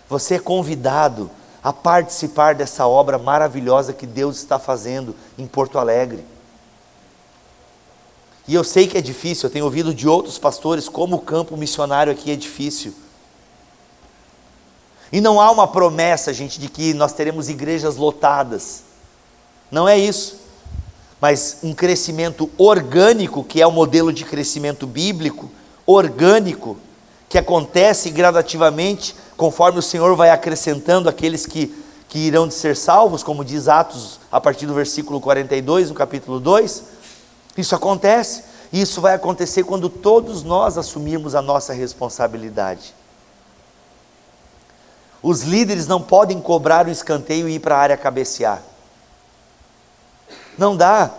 Você 0.08 0.36
é 0.36 0.40
convidado 0.40 1.32
a 1.64 1.74
participar 1.74 2.54
dessa 2.54 2.86
obra 2.86 3.18
maravilhosa 3.18 3.92
que 3.92 4.06
Deus 4.06 4.38
está 4.38 4.60
fazendo 4.60 5.16
em 5.36 5.48
Porto 5.48 5.80
Alegre. 5.80 6.24
E 8.48 8.54
eu 8.54 8.64
sei 8.64 8.86
que 8.86 8.96
é 8.96 9.02
difícil, 9.02 9.48
eu 9.48 9.52
tenho 9.52 9.66
ouvido 9.66 9.96
de 9.96 10.08
outros 10.08 10.38
pastores 10.38 10.88
como 10.88 11.16
o 11.16 11.22
campo 11.22 11.58
missionário 11.58 12.14
aqui 12.14 12.30
é 12.30 12.36
difícil. 12.36 12.94
E 15.12 15.20
não 15.20 15.42
há 15.42 15.50
uma 15.50 15.68
promessa, 15.68 16.32
gente, 16.32 16.60
de 16.60 16.70
que 16.70 16.94
nós 16.94 17.14
teremos 17.14 17.50
igrejas 17.50 17.96
lotadas. 17.96 18.84
Não 19.72 19.90
é 19.90 19.98
isso. 19.98 20.45
Mas 21.20 21.58
um 21.64 21.74
crescimento 21.74 22.50
orgânico, 22.58 23.44
que 23.44 23.62
é 23.62 23.68
o 23.68 23.72
modelo 23.72 24.12
de 24.12 24.26
crescimento 24.26 24.86
bíblico, 24.86 25.50
orgânico, 25.86 26.78
que 27.30 27.38
acontece 27.38 28.10
gradativamente, 28.10 29.16
conforme 29.36 29.80
o 29.80 29.82
Senhor 29.82 30.16
vai 30.16 30.30
acrescentando 30.30 31.10
aqueles 31.10 31.46
que, 31.46 31.84
que 32.08 32.20
irão 32.20 32.48
de 32.48 32.54
ser 32.54 32.76
salvos, 32.76 33.24
como 33.24 33.44
diz 33.44 33.68
Atos 33.68 34.20
a 34.32 34.40
partir 34.40 34.66
do 34.66 34.74
versículo 34.74 35.20
42, 35.20 35.90
no 35.90 35.96
capítulo 35.96 36.40
2. 36.40 36.84
Isso 37.58 37.76
acontece. 37.76 38.44
E 38.72 38.82
isso 38.82 39.00
vai 39.00 39.14
acontecer 39.14 39.64
quando 39.64 39.90
todos 39.90 40.44
nós 40.44 40.78
assumirmos 40.78 41.36
a 41.36 41.42
nossa 41.42 41.74
responsabilidade. 41.74 42.94
Os 45.22 45.42
líderes 45.44 45.88
não 45.88 46.02
podem 46.02 46.40
cobrar 46.40 46.88
o 46.88 46.92
escanteio 46.92 47.48
e 47.48 47.56
ir 47.56 47.60
para 47.60 47.76
a 47.76 47.80
área 47.80 47.98
cabecear. 47.98 48.62
Não 50.58 50.76
dá. 50.76 51.12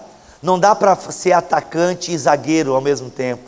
Não 0.42 0.58
dá 0.58 0.74
para 0.74 0.94
ser 0.96 1.32
atacante 1.32 2.12
e 2.12 2.18
zagueiro 2.18 2.74
ao 2.74 2.80
mesmo 2.80 3.10
tempo. 3.10 3.42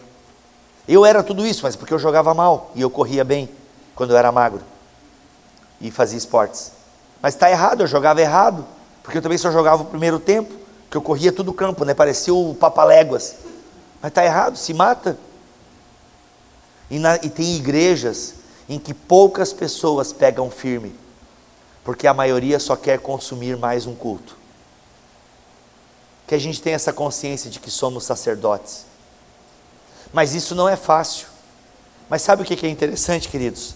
Eu 0.87 1.05
era 1.05 1.23
tudo 1.23 1.47
isso, 1.47 1.63
mas 1.65 1.77
porque 1.77 1.93
eu 1.93 1.99
jogava 1.99 2.33
mal 2.33 2.71
e 2.75 2.81
eu 2.81 2.89
corria 2.89 3.25
bem 3.25 3.49
quando 3.95 4.11
eu 4.11 4.17
era 4.17 4.33
magro 4.33 4.63
e 5.81 5.91
fazia 5.91 6.19
esportes. 6.19 6.73
Mas 7.21 7.35
está 7.35 7.51
errado, 7.51 7.83
eu 7.83 7.87
jogava 7.87 8.21
errado, 8.21 8.65
porque 9.03 9.19
eu 9.19 9.23
também 9.23 9.39
só 9.39 9.51
jogava 9.51 9.83
o 9.83 9.87
primeiro 9.87 10.19
tempo, 10.19 10.55
que 10.91 10.97
eu 10.97 11.03
corria 11.03 11.33
todo 11.33 11.51
o 11.51 11.55
campo, 11.55 11.85
né? 11.85 11.95
Parecia 11.95 12.33
o 12.33 12.55
Papaléguas. 12.55 13.37
Mas 14.01 14.11
está 14.11 14.25
errado, 14.25 14.57
se 14.57 14.73
mata. 14.73 15.19
E, 16.91 16.99
na, 16.99 17.17
e 17.17 17.29
tem 17.29 17.57
igrejas 17.57 18.35
em 18.69 18.79
que 18.79 18.95
poucas 18.95 19.53
pessoas 19.53 20.13
pegam 20.13 20.51
firme, 20.51 20.95
porque 21.85 22.07
a 22.07 22.15
maioria 22.15 22.59
só 22.59 22.77
quer 22.77 22.99
consumir 22.99 23.57
mais 23.57 23.87
um 23.87 23.95
culto. 23.95 24.37
Que 26.29 26.35
a 26.37 26.39
gente 26.39 26.63
tenha 26.63 26.77
essa 26.77 26.93
consciência 26.93 27.51
de 27.51 27.59
que 27.59 27.71
somos 27.71 28.05
sacerdotes. 28.05 28.87
Mas 30.13 30.33
isso 30.33 30.55
não 30.55 30.69
é 30.69 30.77
fácil. 30.77 31.27
Mas 32.09 32.23
sabe 32.23 32.43
o 32.43 32.45
que 32.45 32.65
é 32.65 32.71
interessante, 32.71 33.29
queridos? 33.29 33.75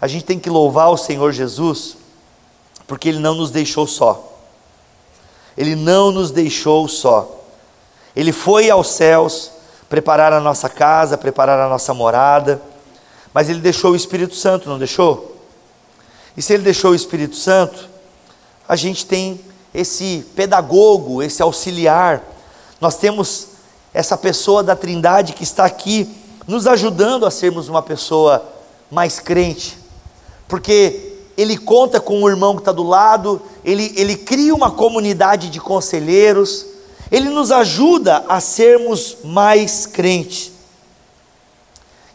A 0.00 0.08
gente 0.08 0.24
tem 0.24 0.40
que 0.40 0.50
louvar 0.50 0.90
o 0.90 0.96
Senhor 0.96 1.32
Jesus, 1.32 1.96
porque 2.88 3.08
Ele 3.08 3.20
não 3.20 3.34
nos 3.36 3.52
deixou 3.52 3.86
só. 3.86 4.36
Ele 5.56 5.76
não 5.76 6.10
nos 6.10 6.32
deixou 6.32 6.88
só. 6.88 7.44
Ele 8.16 8.32
foi 8.32 8.68
aos 8.68 8.88
céus 8.88 9.52
preparar 9.88 10.32
a 10.32 10.40
nossa 10.40 10.68
casa, 10.68 11.16
preparar 11.16 11.60
a 11.60 11.68
nossa 11.68 11.94
morada 11.94 12.60
mas 13.36 13.50
ele 13.50 13.60
deixou 13.60 13.92
o 13.92 13.96
Espírito 13.96 14.34
Santo, 14.34 14.66
não 14.66 14.78
deixou? 14.78 15.36
E 16.34 16.40
se 16.40 16.54
ele 16.54 16.62
deixou 16.62 16.92
o 16.92 16.94
Espírito 16.94 17.36
Santo, 17.36 17.86
a 18.66 18.74
gente 18.74 19.04
tem 19.04 19.38
esse 19.76 20.24
pedagogo, 20.34 21.22
esse 21.22 21.42
auxiliar, 21.42 22.24
nós 22.80 22.96
temos 22.96 23.48
essa 23.92 24.16
pessoa 24.16 24.62
da 24.62 24.74
Trindade 24.74 25.34
que 25.34 25.42
está 25.42 25.66
aqui 25.66 26.08
nos 26.46 26.66
ajudando 26.66 27.26
a 27.26 27.30
sermos 27.30 27.68
uma 27.68 27.82
pessoa 27.82 28.42
mais 28.90 29.20
crente, 29.20 29.76
porque 30.48 31.18
ele 31.36 31.58
conta 31.58 32.00
com 32.00 32.22
o 32.22 32.28
irmão 32.28 32.54
que 32.54 32.62
está 32.62 32.72
do 32.72 32.82
lado, 32.82 33.42
ele, 33.62 33.92
ele 33.96 34.16
cria 34.16 34.54
uma 34.54 34.70
comunidade 34.70 35.50
de 35.50 35.60
conselheiros, 35.60 36.64
ele 37.12 37.28
nos 37.28 37.52
ajuda 37.52 38.24
a 38.30 38.40
sermos 38.40 39.18
mais 39.22 39.84
crentes. 39.84 40.52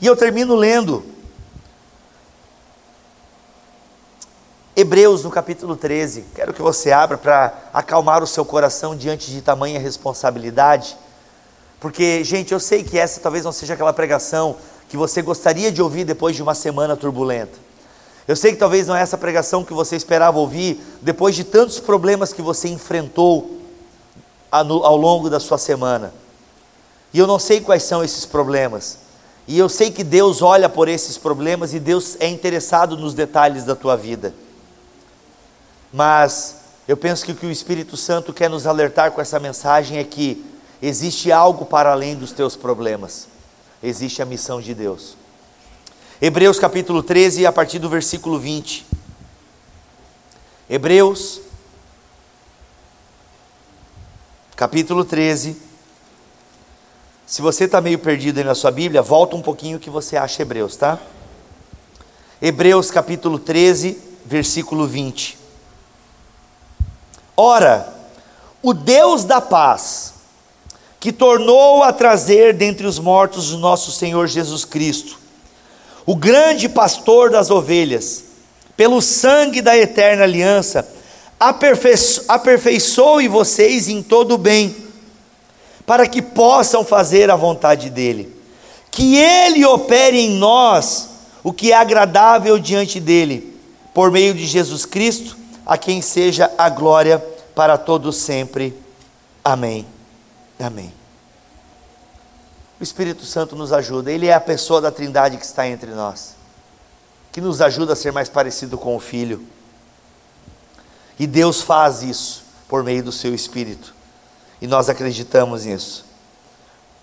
E 0.02 0.08
eu 0.08 0.16
termino 0.16 0.56
lendo 0.56 1.04
Hebreus 4.82 5.24
no 5.24 5.30
capítulo 5.30 5.76
13. 5.76 6.26
Quero 6.34 6.54
que 6.54 6.62
você 6.62 6.92
abra 6.92 7.16
para 7.16 7.54
acalmar 7.72 8.24
o 8.24 8.28
seu 8.28 8.44
coração 8.44 8.96
diante 8.96 9.30
de 9.30 9.40
tamanha 9.40 9.80
responsabilidade. 9.80 10.98
Porque, 11.80 12.24
gente, 12.24 12.52
eu 12.52 12.60
sei 12.60 12.84
que 12.84 12.98
essa 12.98 13.22
talvez 13.22 13.46
não 13.46 13.52
seja 13.52 13.76
aquela 13.76 13.94
pregação 13.94 14.56
que 14.90 14.98
você 14.98 15.22
gostaria 15.22 15.72
de 15.72 15.84
ouvir 15.84 16.04
depois 16.04 16.36
de 16.36 16.42
uma 16.42 16.56
semana 16.56 16.98
turbulenta. 16.98 17.60
Eu 18.28 18.36
sei 18.36 18.54
que 18.54 18.58
talvez 18.58 18.88
não 18.88 18.96
é 18.96 19.02
essa 19.02 19.20
pregação 19.20 19.64
que 19.64 19.72
você 19.72 19.96
esperava 19.96 20.40
ouvir 20.40 20.82
depois 21.00 21.36
de 21.36 21.44
tantos 21.44 21.80
problemas 21.80 22.34
que 22.34 22.42
você 22.42 22.68
enfrentou 22.68 23.62
ao 24.50 24.98
longo 24.98 25.30
da 25.30 25.40
sua 25.40 25.60
semana. 25.60 26.12
E 27.14 27.20
eu 27.20 27.28
não 27.28 27.38
sei 27.38 27.62
quais 27.62 27.84
são 27.84 28.04
esses 28.04 28.26
problemas. 28.26 28.98
E 29.48 29.60
eu 29.60 29.70
sei 29.70 29.92
que 29.92 30.04
Deus 30.04 30.42
olha 30.42 30.68
por 30.68 30.88
esses 30.88 31.20
problemas 31.20 31.72
e 31.72 31.80
Deus 31.80 32.18
é 32.20 32.28
interessado 32.28 32.98
nos 32.98 33.14
detalhes 33.14 33.64
da 33.64 33.76
tua 33.76 33.96
vida. 33.96 34.34
Mas 35.92 36.58
eu 36.88 36.96
penso 36.96 37.26
que 37.26 37.32
o 37.32 37.36
que 37.36 37.46
o 37.46 37.52
Espírito 37.52 37.98
Santo 37.98 38.34
quer 38.34 38.50
nos 38.50 38.66
alertar 38.66 39.12
com 39.12 39.22
essa 39.22 39.40
mensagem 39.40 39.98
é 39.98 40.04
que 40.04 40.46
existe 40.82 41.32
algo 41.32 41.66
para 41.66 41.92
além 41.92 42.16
dos 42.16 42.32
teus 42.32 42.56
problemas. 42.56 43.28
Existe 43.84 44.22
a 44.22 44.26
missão 44.26 44.62
de 44.62 44.74
Deus. 44.74 45.18
Hebreus 46.22 46.60
capítulo 46.60 47.02
13, 47.02 47.46
a 47.46 47.52
partir 47.52 47.80
do 47.80 47.90
versículo 47.90 48.40
20. 48.40 48.86
Hebreus, 50.70 51.42
capítulo 54.56 55.04
13. 55.04 55.58
Se 57.26 57.42
você 57.42 57.64
está 57.64 57.82
meio 57.82 57.98
perdido 57.98 58.38
aí 58.38 58.44
na 58.44 58.54
sua 58.54 58.70
Bíblia, 58.70 59.02
volta 59.02 59.36
um 59.36 59.42
pouquinho 59.42 59.80
que 59.80 59.90
você 59.90 60.16
acha 60.16 60.42
Hebreus, 60.42 60.76
tá? 60.76 61.00
Hebreus 62.42 62.92
capítulo 62.92 63.40
13, 63.40 63.98
versículo 64.26 64.86
20. 64.86 65.41
Ora, 67.36 67.88
o 68.62 68.74
Deus 68.74 69.24
da 69.24 69.42
paz, 69.42 70.14
que 71.00 71.12
tornou 71.12 71.82
a 71.82 71.92
trazer 71.92 72.54
dentre 72.54 72.86
os 72.86 73.00
mortos 73.00 73.52
o 73.52 73.58
nosso 73.58 73.92
Senhor 73.92 74.28
Jesus 74.28 74.64
Cristo, 74.64 75.20
o 76.06 76.16
grande 76.16 76.70
pastor 76.70 77.30
das 77.30 77.50
ovelhas, 77.50 78.26
pelo 78.78 79.02
sangue 79.02 79.62
da 79.62 79.78
eterna 79.78 80.24
aliança, 80.24 80.88
aperfeiçoe 82.28 83.28
vocês 83.28 83.88
em 83.88 84.04
todo 84.04 84.36
o 84.36 84.38
bem, 84.38 84.76
para 85.86 86.08
que 86.08 86.22
possam 86.22 86.86
fazer 86.86 87.32
a 87.32 87.36
vontade 87.36 87.90
dEle. 87.90 88.36
Que 88.92 89.18
Ele 89.18 89.66
opere 89.66 90.20
em 90.20 90.32
nós 90.32 91.10
o 91.44 91.52
que 91.52 91.72
é 91.72 91.76
agradável 91.76 92.60
diante 92.60 93.00
dEle 93.00 93.58
por 93.94 94.12
meio 94.12 94.34
de 94.34 94.46
Jesus 94.46 94.86
Cristo, 94.86 95.38
a 95.66 95.78
quem 95.78 96.02
seja 96.02 96.52
a 96.58 96.70
glória 96.70 97.20
para 97.56 97.78
todos 97.78 98.18
sempre. 98.18 98.78
Amém. 99.44 99.86
Amém. 100.60 100.94
O 102.80 102.84
Espírito 102.84 103.26
Santo 103.26 103.56
nos 103.56 103.72
ajuda, 103.72 104.12
ele 104.12 104.28
é 104.28 104.34
a 104.34 104.42
pessoa 104.42 104.82
da 104.82 104.92
Trindade 104.92 105.38
que 105.38 105.46
está 105.46 105.68
entre 105.68 105.92
nós, 105.92 106.36
que 107.32 107.40
nos 107.40 107.62
ajuda 107.62 107.94
a 107.94 107.96
ser 107.96 108.12
mais 108.12 108.28
parecido 108.28 108.76
com 108.76 108.96
o 108.96 109.00
Filho. 109.00 109.46
E 111.20 111.28
Deus 111.28 111.62
faz 111.62 112.02
isso 112.02 112.44
por 112.68 112.84
meio 112.84 113.04
do 113.04 113.12
seu 113.12 113.36
Espírito, 113.36 113.94
e 114.60 114.66
nós 114.66 114.90
acreditamos 114.90 115.66
nisso, 115.66 116.06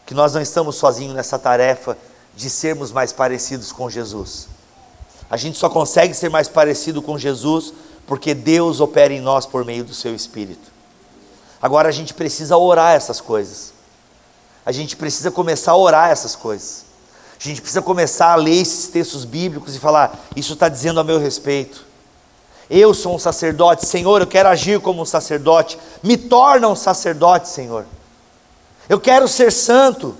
que 0.04 0.14
nós 0.14 0.34
não 0.34 0.40
estamos 0.40 0.74
sozinhos 0.74 1.14
nessa 1.14 1.38
tarefa 1.38 1.96
de 2.34 2.50
sermos 2.50 2.90
mais 2.90 3.12
parecidos 3.12 3.70
com 3.70 3.88
Jesus. 3.88 4.48
A 5.30 5.36
gente 5.36 5.58
só 5.58 5.68
consegue 5.68 6.12
ser 6.12 6.28
mais 6.28 6.48
parecido 6.48 7.00
com 7.00 7.16
Jesus 7.16 7.72
porque 8.08 8.34
Deus 8.34 8.80
opera 8.80 9.12
em 9.12 9.20
nós 9.20 9.44
por 9.44 9.66
meio 9.66 9.84
do 9.84 9.92
seu 9.92 10.14
Espírito. 10.14 10.72
Agora 11.60 11.90
a 11.90 11.92
gente 11.92 12.14
precisa 12.14 12.56
orar 12.56 12.96
essas 12.96 13.20
coisas. 13.20 13.74
A 14.64 14.72
gente 14.72 14.96
precisa 14.96 15.30
começar 15.30 15.72
a 15.72 15.76
orar 15.76 16.10
essas 16.10 16.34
coisas. 16.34 16.86
A 17.38 17.42
gente 17.42 17.60
precisa 17.60 17.82
começar 17.82 18.32
a 18.32 18.36
ler 18.36 18.62
esses 18.62 18.88
textos 18.88 19.26
bíblicos 19.26 19.76
e 19.76 19.78
falar: 19.78 20.18
Isso 20.34 20.54
está 20.54 20.70
dizendo 20.70 20.98
a 20.98 21.04
meu 21.04 21.18
respeito. 21.18 21.86
Eu 22.70 22.94
sou 22.94 23.14
um 23.14 23.18
sacerdote, 23.18 23.86
Senhor, 23.86 24.22
eu 24.22 24.26
quero 24.26 24.48
agir 24.48 24.80
como 24.80 25.02
um 25.02 25.06
sacerdote. 25.06 25.78
Me 26.02 26.16
torna 26.16 26.66
um 26.66 26.76
sacerdote, 26.76 27.48
Senhor. 27.48 27.84
Eu 28.88 28.98
quero 28.98 29.28
ser 29.28 29.52
santo. 29.52 30.16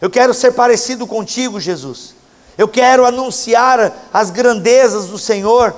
Eu 0.00 0.10
quero 0.10 0.34
ser 0.34 0.52
parecido 0.52 1.06
contigo, 1.06 1.60
Jesus. 1.60 2.14
Eu 2.58 2.66
quero 2.66 3.06
anunciar 3.06 3.92
as 4.12 4.30
grandezas 4.30 5.06
do 5.06 5.18
Senhor. 5.18 5.74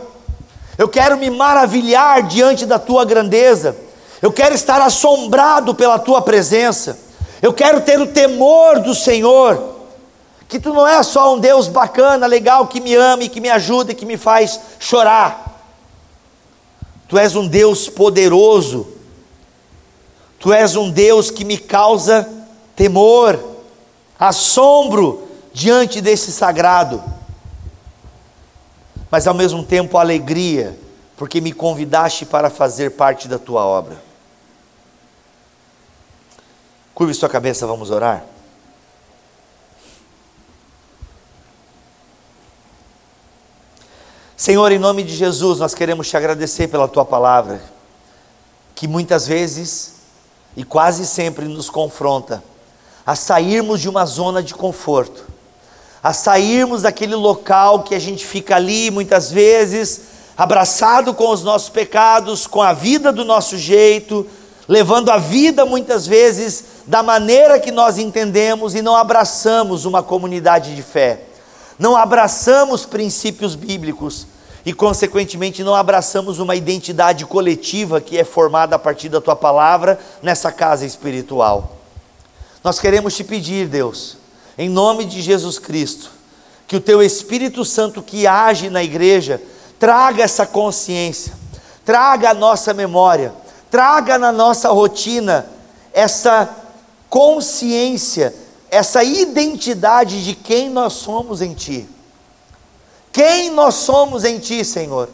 Eu 0.79 0.89
quero 0.89 1.17
me 1.17 1.31
maravilhar 1.31 2.23
diante 2.25 2.67
da 2.67 2.79
tua 2.79 3.05
grandeza. 3.05 3.77
Eu 4.21 4.31
quero 4.31 4.55
estar 4.55 4.81
assombrado 4.81 5.75
pela 5.75 5.99
tua 5.99 6.21
presença. 6.21 6.99
Eu 7.41 7.53
quero 7.53 7.81
ter 7.81 8.01
o 8.01 8.07
temor 8.07 8.81
do 8.81 8.95
Senhor. 8.95 9.75
Que 10.49 10.61
tu 10.61 10.73
não 10.73 10.87
é 10.87 11.03
só 11.03 11.35
um 11.35 11.39
Deus 11.39 11.67
bacana, 11.67 12.27
legal, 12.27 12.67
que 12.67 12.81
me 12.81 12.95
ama 12.95 13.25
e 13.25 13.29
que 13.29 13.41
me 13.41 13.49
ajuda 13.49 13.93
e 13.93 13.95
que 13.95 14.07
me 14.07 14.17
faz 14.17 14.61
chorar. 14.79 15.65
Tu 17.09 17.19
és 17.19 17.35
um 17.35 17.49
Deus 17.49 17.89
poderoso. 17.89 18.87
Tu 20.39 20.53
és 20.53 20.77
um 20.77 20.91
Deus 20.91 21.31
que 21.31 21.45
me 21.45 21.57
causa 21.57 22.29
temor, 22.77 23.41
assombro 24.19 25.27
diante 25.53 26.03
desse 26.03 26.31
sagrado 26.31 27.16
mas 29.17 29.27
ao 29.27 29.33
mesmo 29.33 29.65
tempo 29.65 29.97
alegria, 29.97 30.79
porque 31.17 31.41
me 31.41 31.51
convidaste 31.51 32.27
para 32.27 32.51
fazer 32.51 32.91
parte 32.91 33.27
da 33.27 33.39
tua 33.39 33.65
obra. 33.65 33.97
Curve 36.95 37.15
sua 37.15 37.27
cabeça, 37.27 37.67
vamos 37.67 37.91
orar. 37.91 38.27
Senhor, 44.37 44.71
em 44.71 44.79
nome 44.79 45.03
de 45.03 45.17
Jesus, 45.17 45.61
nós 45.61 45.73
queremos 45.73 46.11
te 46.11 46.17
agradecer 46.19 46.69
pela 46.69 46.87
tua 46.87 47.07
palavra, 47.07 47.63
que 48.75 48.87
muitas 48.87 49.27
vezes 49.27 49.95
e 50.55 50.63
quase 50.63 51.07
sempre 51.07 51.47
nos 51.47 51.71
confronta 51.71 52.45
a 53.07 53.15
sairmos 53.17 53.81
de 53.81 53.89
uma 53.89 54.05
zona 54.05 54.43
de 54.43 54.53
conforto 54.53 55.36
a 56.07 56.13
sairmos 56.13 56.83
daquele 56.83 57.17
local 57.17 57.83
que 57.83 57.93
a 57.93 57.99
gente 57.99 58.25
fica 58.25 58.55
ali 58.55 58.93
muitas 58.93 59.29
vezes, 59.33 60.03
abraçado 60.39 61.13
com 61.13 61.31
os 61.31 61.43
nossos 61.43 61.69
pecados, 61.69 62.47
com 62.47 62.63
a 62.63 62.73
vida 62.73 63.11
do 63.11 63.25
nosso 63.25 63.59
jeito, 63.59 64.25
levando 64.69 65.11
a 65.11 65.19
vida 65.19 65.67
muitas 65.67 66.07
vezes 66.07 66.65
da 66.87 67.03
maneira 67.03 67.59
que 67.59 67.73
nós 67.73 67.99
entendemos 67.99 68.77
e 68.77 68.83
não 68.83 68.95
abraçamos 68.95 69.85
uma 69.85 70.01
comunidade 70.01 70.77
de 70.77 70.83
fé, 70.83 71.23
não 71.77 71.97
abraçamos 71.97 72.87
princípios 72.87 73.57
bíblicos 73.57 74.29
e, 74.65 74.73
consequentemente, 74.73 75.65
não 75.65 75.75
abraçamos 75.75 76.39
uma 76.39 76.55
identidade 76.55 77.27
coletiva 77.27 78.01
que 78.01 78.17
é 78.17 78.23
formada 78.23 78.77
a 78.77 78.79
partir 78.79 79.09
da 79.09 79.21
tua 79.21 79.35
palavra 79.35 79.99
nessa 80.23 80.53
casa 80.53 80.87
espiritual. 80.87 81.79
Nós 82.63 82.79
queremos 82.79 83.17
te 83.17 83.25
pedir, 83.25 83.67
Deus, 83.67 84.19
em 84.59 84.69
nome 84.69 85.05
de 85.05 85.21
Jesus 85.21 85.59
Cristo, 85.59 86.11
que 86.67 86.77
o 86.77 86.81
teu 86.81 87.03
Espírito 87.03 87.65
Santo 87.65 88.03
que 88.03 88.27
age 88.27 88.71
na 88.71 88.83
igreja 88.83 89.41
traga 89.79 90.23
essa 90.23 90.47
consciência, 90.47 91.33
traga 91.85 92.31
a 92.31 92.35
nossa 92.35 92.73
memória, 92.73 93.33
traga 93.71 94.19
na 94.19 94.33
nossa 94.33 94.71
rotina 94.71 95.47
essa 95.93 96.49
consciência, 97.09 98.35
essa 98.71 99.05
identidade 99.05 100.25
de 100.25 100.35
quem 100.35 100.69
nós 100.69 100.95
somos 100.95 101.41
em 101.41 101.55
Ti. 101.55 101.89
Quem 103.13 103.51
nós 103.51 103.75
somos 103.77 104.25
em 104.25 104.39
Ti, 104.39 104.65
Senhor? 104.65 105.09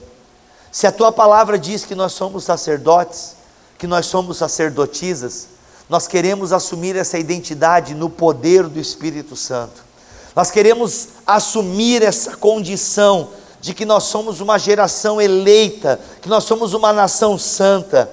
Se 0.71 0.87
a 0.87 0.93
Tua 0.93 1.13
palavra 1.13 1.59
diz 1.59 1.85
que 1.85 1.95
nós 1.95 2.13
somos 2.13 2.45
sacerdotes, 2.45 3.37
que 3.79 3.87
nós 3.87 4.07
somos 4.07 4.39
sacerdotisas, 4.39 5.49
nós 5.93 6.07
queremos 6.07 6.55
assumir 6.55 6.97
essa 6.97 7.19
identidade 7.19 7.95
no 7.95 8.09
poder 8.09 8.67
do 8.67 8.81
Espírito 8.81 9.37
Santo. 9.37 9.85
Nós 10.35 10.51
queremos 10.51 11.09
assumir 11.27 12.03
essa 12.03 12.35
condição 12.35 13.29
de 13.61 13.75
que 13.75 13.85
nós 13.85 14.05
somos 14.05 14.41
uma 14.41 14.59
geração 14.59 15.21
eleita, 15.21 16.01
que 16.23 16.31
nós 16.31 16.45
somos 16.45 16.73
uma 16.73 16.95
nação 16.95 17.37
santa, 17.37 18.11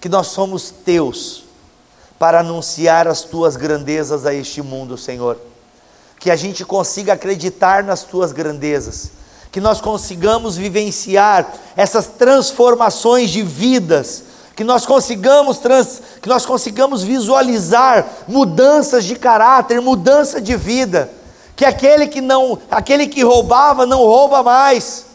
que 0.00 0.08
nós 0.08 0.26
somos 0.26 0.74
teus, 0.84 1.44
para 2.18 2.40
anunciar 2.40 3.06
as 3.06 3.22
tuas 3.22 3.54
grandezas 3.54 4.26
a 4.26 4.34
este 4.34 4.60
mundo, 4.60 4.98
Senhor. 4.98 5.38
Que 6.18 6.28
a 6.28 6.34
gente 6.34 6.64
consiga 6.64 7.12
acreditar 7.12 7.84
nas 7.84 8.02
tuas 8.02 8.32
grandezas, 8.32 9.12
que 9.52 9.60
nós 9.60 9.80
consigamos 9.80 10.56
vivenciar 10.56 11.54
essas 11.76 12.08
transformações 12.08 13.30
de 13.30 13.44
vidas 13.44 14.24
que 14.54 14.64
nós 14.64 14.84
consigamos 14.84 15.58
trans, 15.58 16.02
que 16.20 16.28
nós 16.28 16.44
consigamos 16.44 17.02
visualizar 17.02 18.06
mudanças 18.28 19.04
de 19.04 19.16
caráter, 19.16 19.80
mudança 19.80 20.40
de 20.40 20.56
vida, 20.56 21.10
que 21.56 21.64
aquele 21.64 22.06
que 22.06 22.20
não, 22.20 22.58
aquele 22.70 23.06
que 23.06 23.22
roubava 23.22 23.86
não 23.86 23.98
rouba 23.98 24.42
mais. 24.42 25.06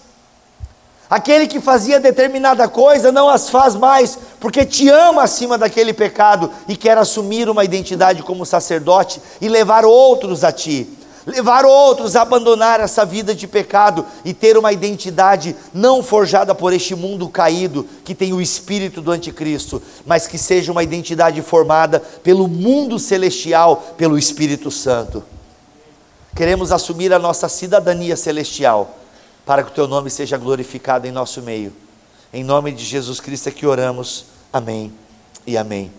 Aquele 1.08 1.46
que 1.46 1.60
fazia 1.60 2.00
determinada 2.00 2.68
coisa 2.68 3.12
não 3.12 3.30
as 3.30 3.50
faz 3.50 3.76
mais, 3.76 4.18
porque 4.40 4.66
te 4.66 4.90
ama 4.90 5.22
acima 5.22 5.58
daquele 5.58 5.94
pecado 5.94 6.52
e 6.68 6.76
quer 6.76 6.98
assumir 6.98 7.48
uma 7.48 7.64
identidade 7.64 8.24
como 8.24 8.46
sacerdote 8.46 9.22
e 9.40 9.48
levar 9.48 9.86
outros 9.86 10.44
a 10.44 10.52
ti 10.52 11.05
levar 11.26 11.66
outros 11.66 12.16
a 12.16 12.22
abandonar 12.22 12.80
essa 12.80 13.06
vida 13.06 13.34
de 13.34 13.48
pecado 13.48 14.06
e 14.24 14.34
ter 14.34 14.58
uma 14.58 14.72
identidade 14.72 15.56
não 15.74 16.04
forjada 16.04 16.54
por 16.54 16.72
este 16.72 16.96
mundo 16.96 17.28
caído, 17.28 17.88
que 18.04 18.14
tem 18.14 18.32
o 18.34 18.42
espírito 18.42 19.02
do 19.02 19.12
anticristo, 19.12 19.82
mas 20.06 20.28
que 20.28 20.38
seja 20.38 20.72
uma 20.72 20.84
identidade 20.84 21.42
formada 21.42 22.00
pelo 22.00 22.48
mundo 22.48 23.00
celestial, 23.00 23.78
pelo 23.98 24.18
Espírito 24.18 24.70
Santo. 24.70 25.24
Queremos 26.36 26.72
assumir 26.72 27.14
a 27.14 27.20
nossa 27.20 27.48
cidadania 27.48 28.16
celestial, 28.16 28.98
para 29.46 29.64
que 29.64 29.72
o 29.72 29.74
teu 29.74 29.88
nome 29.88 30.10
seja 30.10 30.38
glorificado 30.38 31.08
em 31.08 31.12
nosso 31.12 31.42
meio. 31.42 31.74
Em 32.34 32.44
nome 32.44 32.72
de 32.72 32.84
Jesus 32.84 33.20
Cristo 33.20 33.48
é 33.48 33.52
que 33.52 33.66
oramos. 33.66 34.26
Amém 34.52 34.92
e 35.48 35.58
amém. 35.58 35.92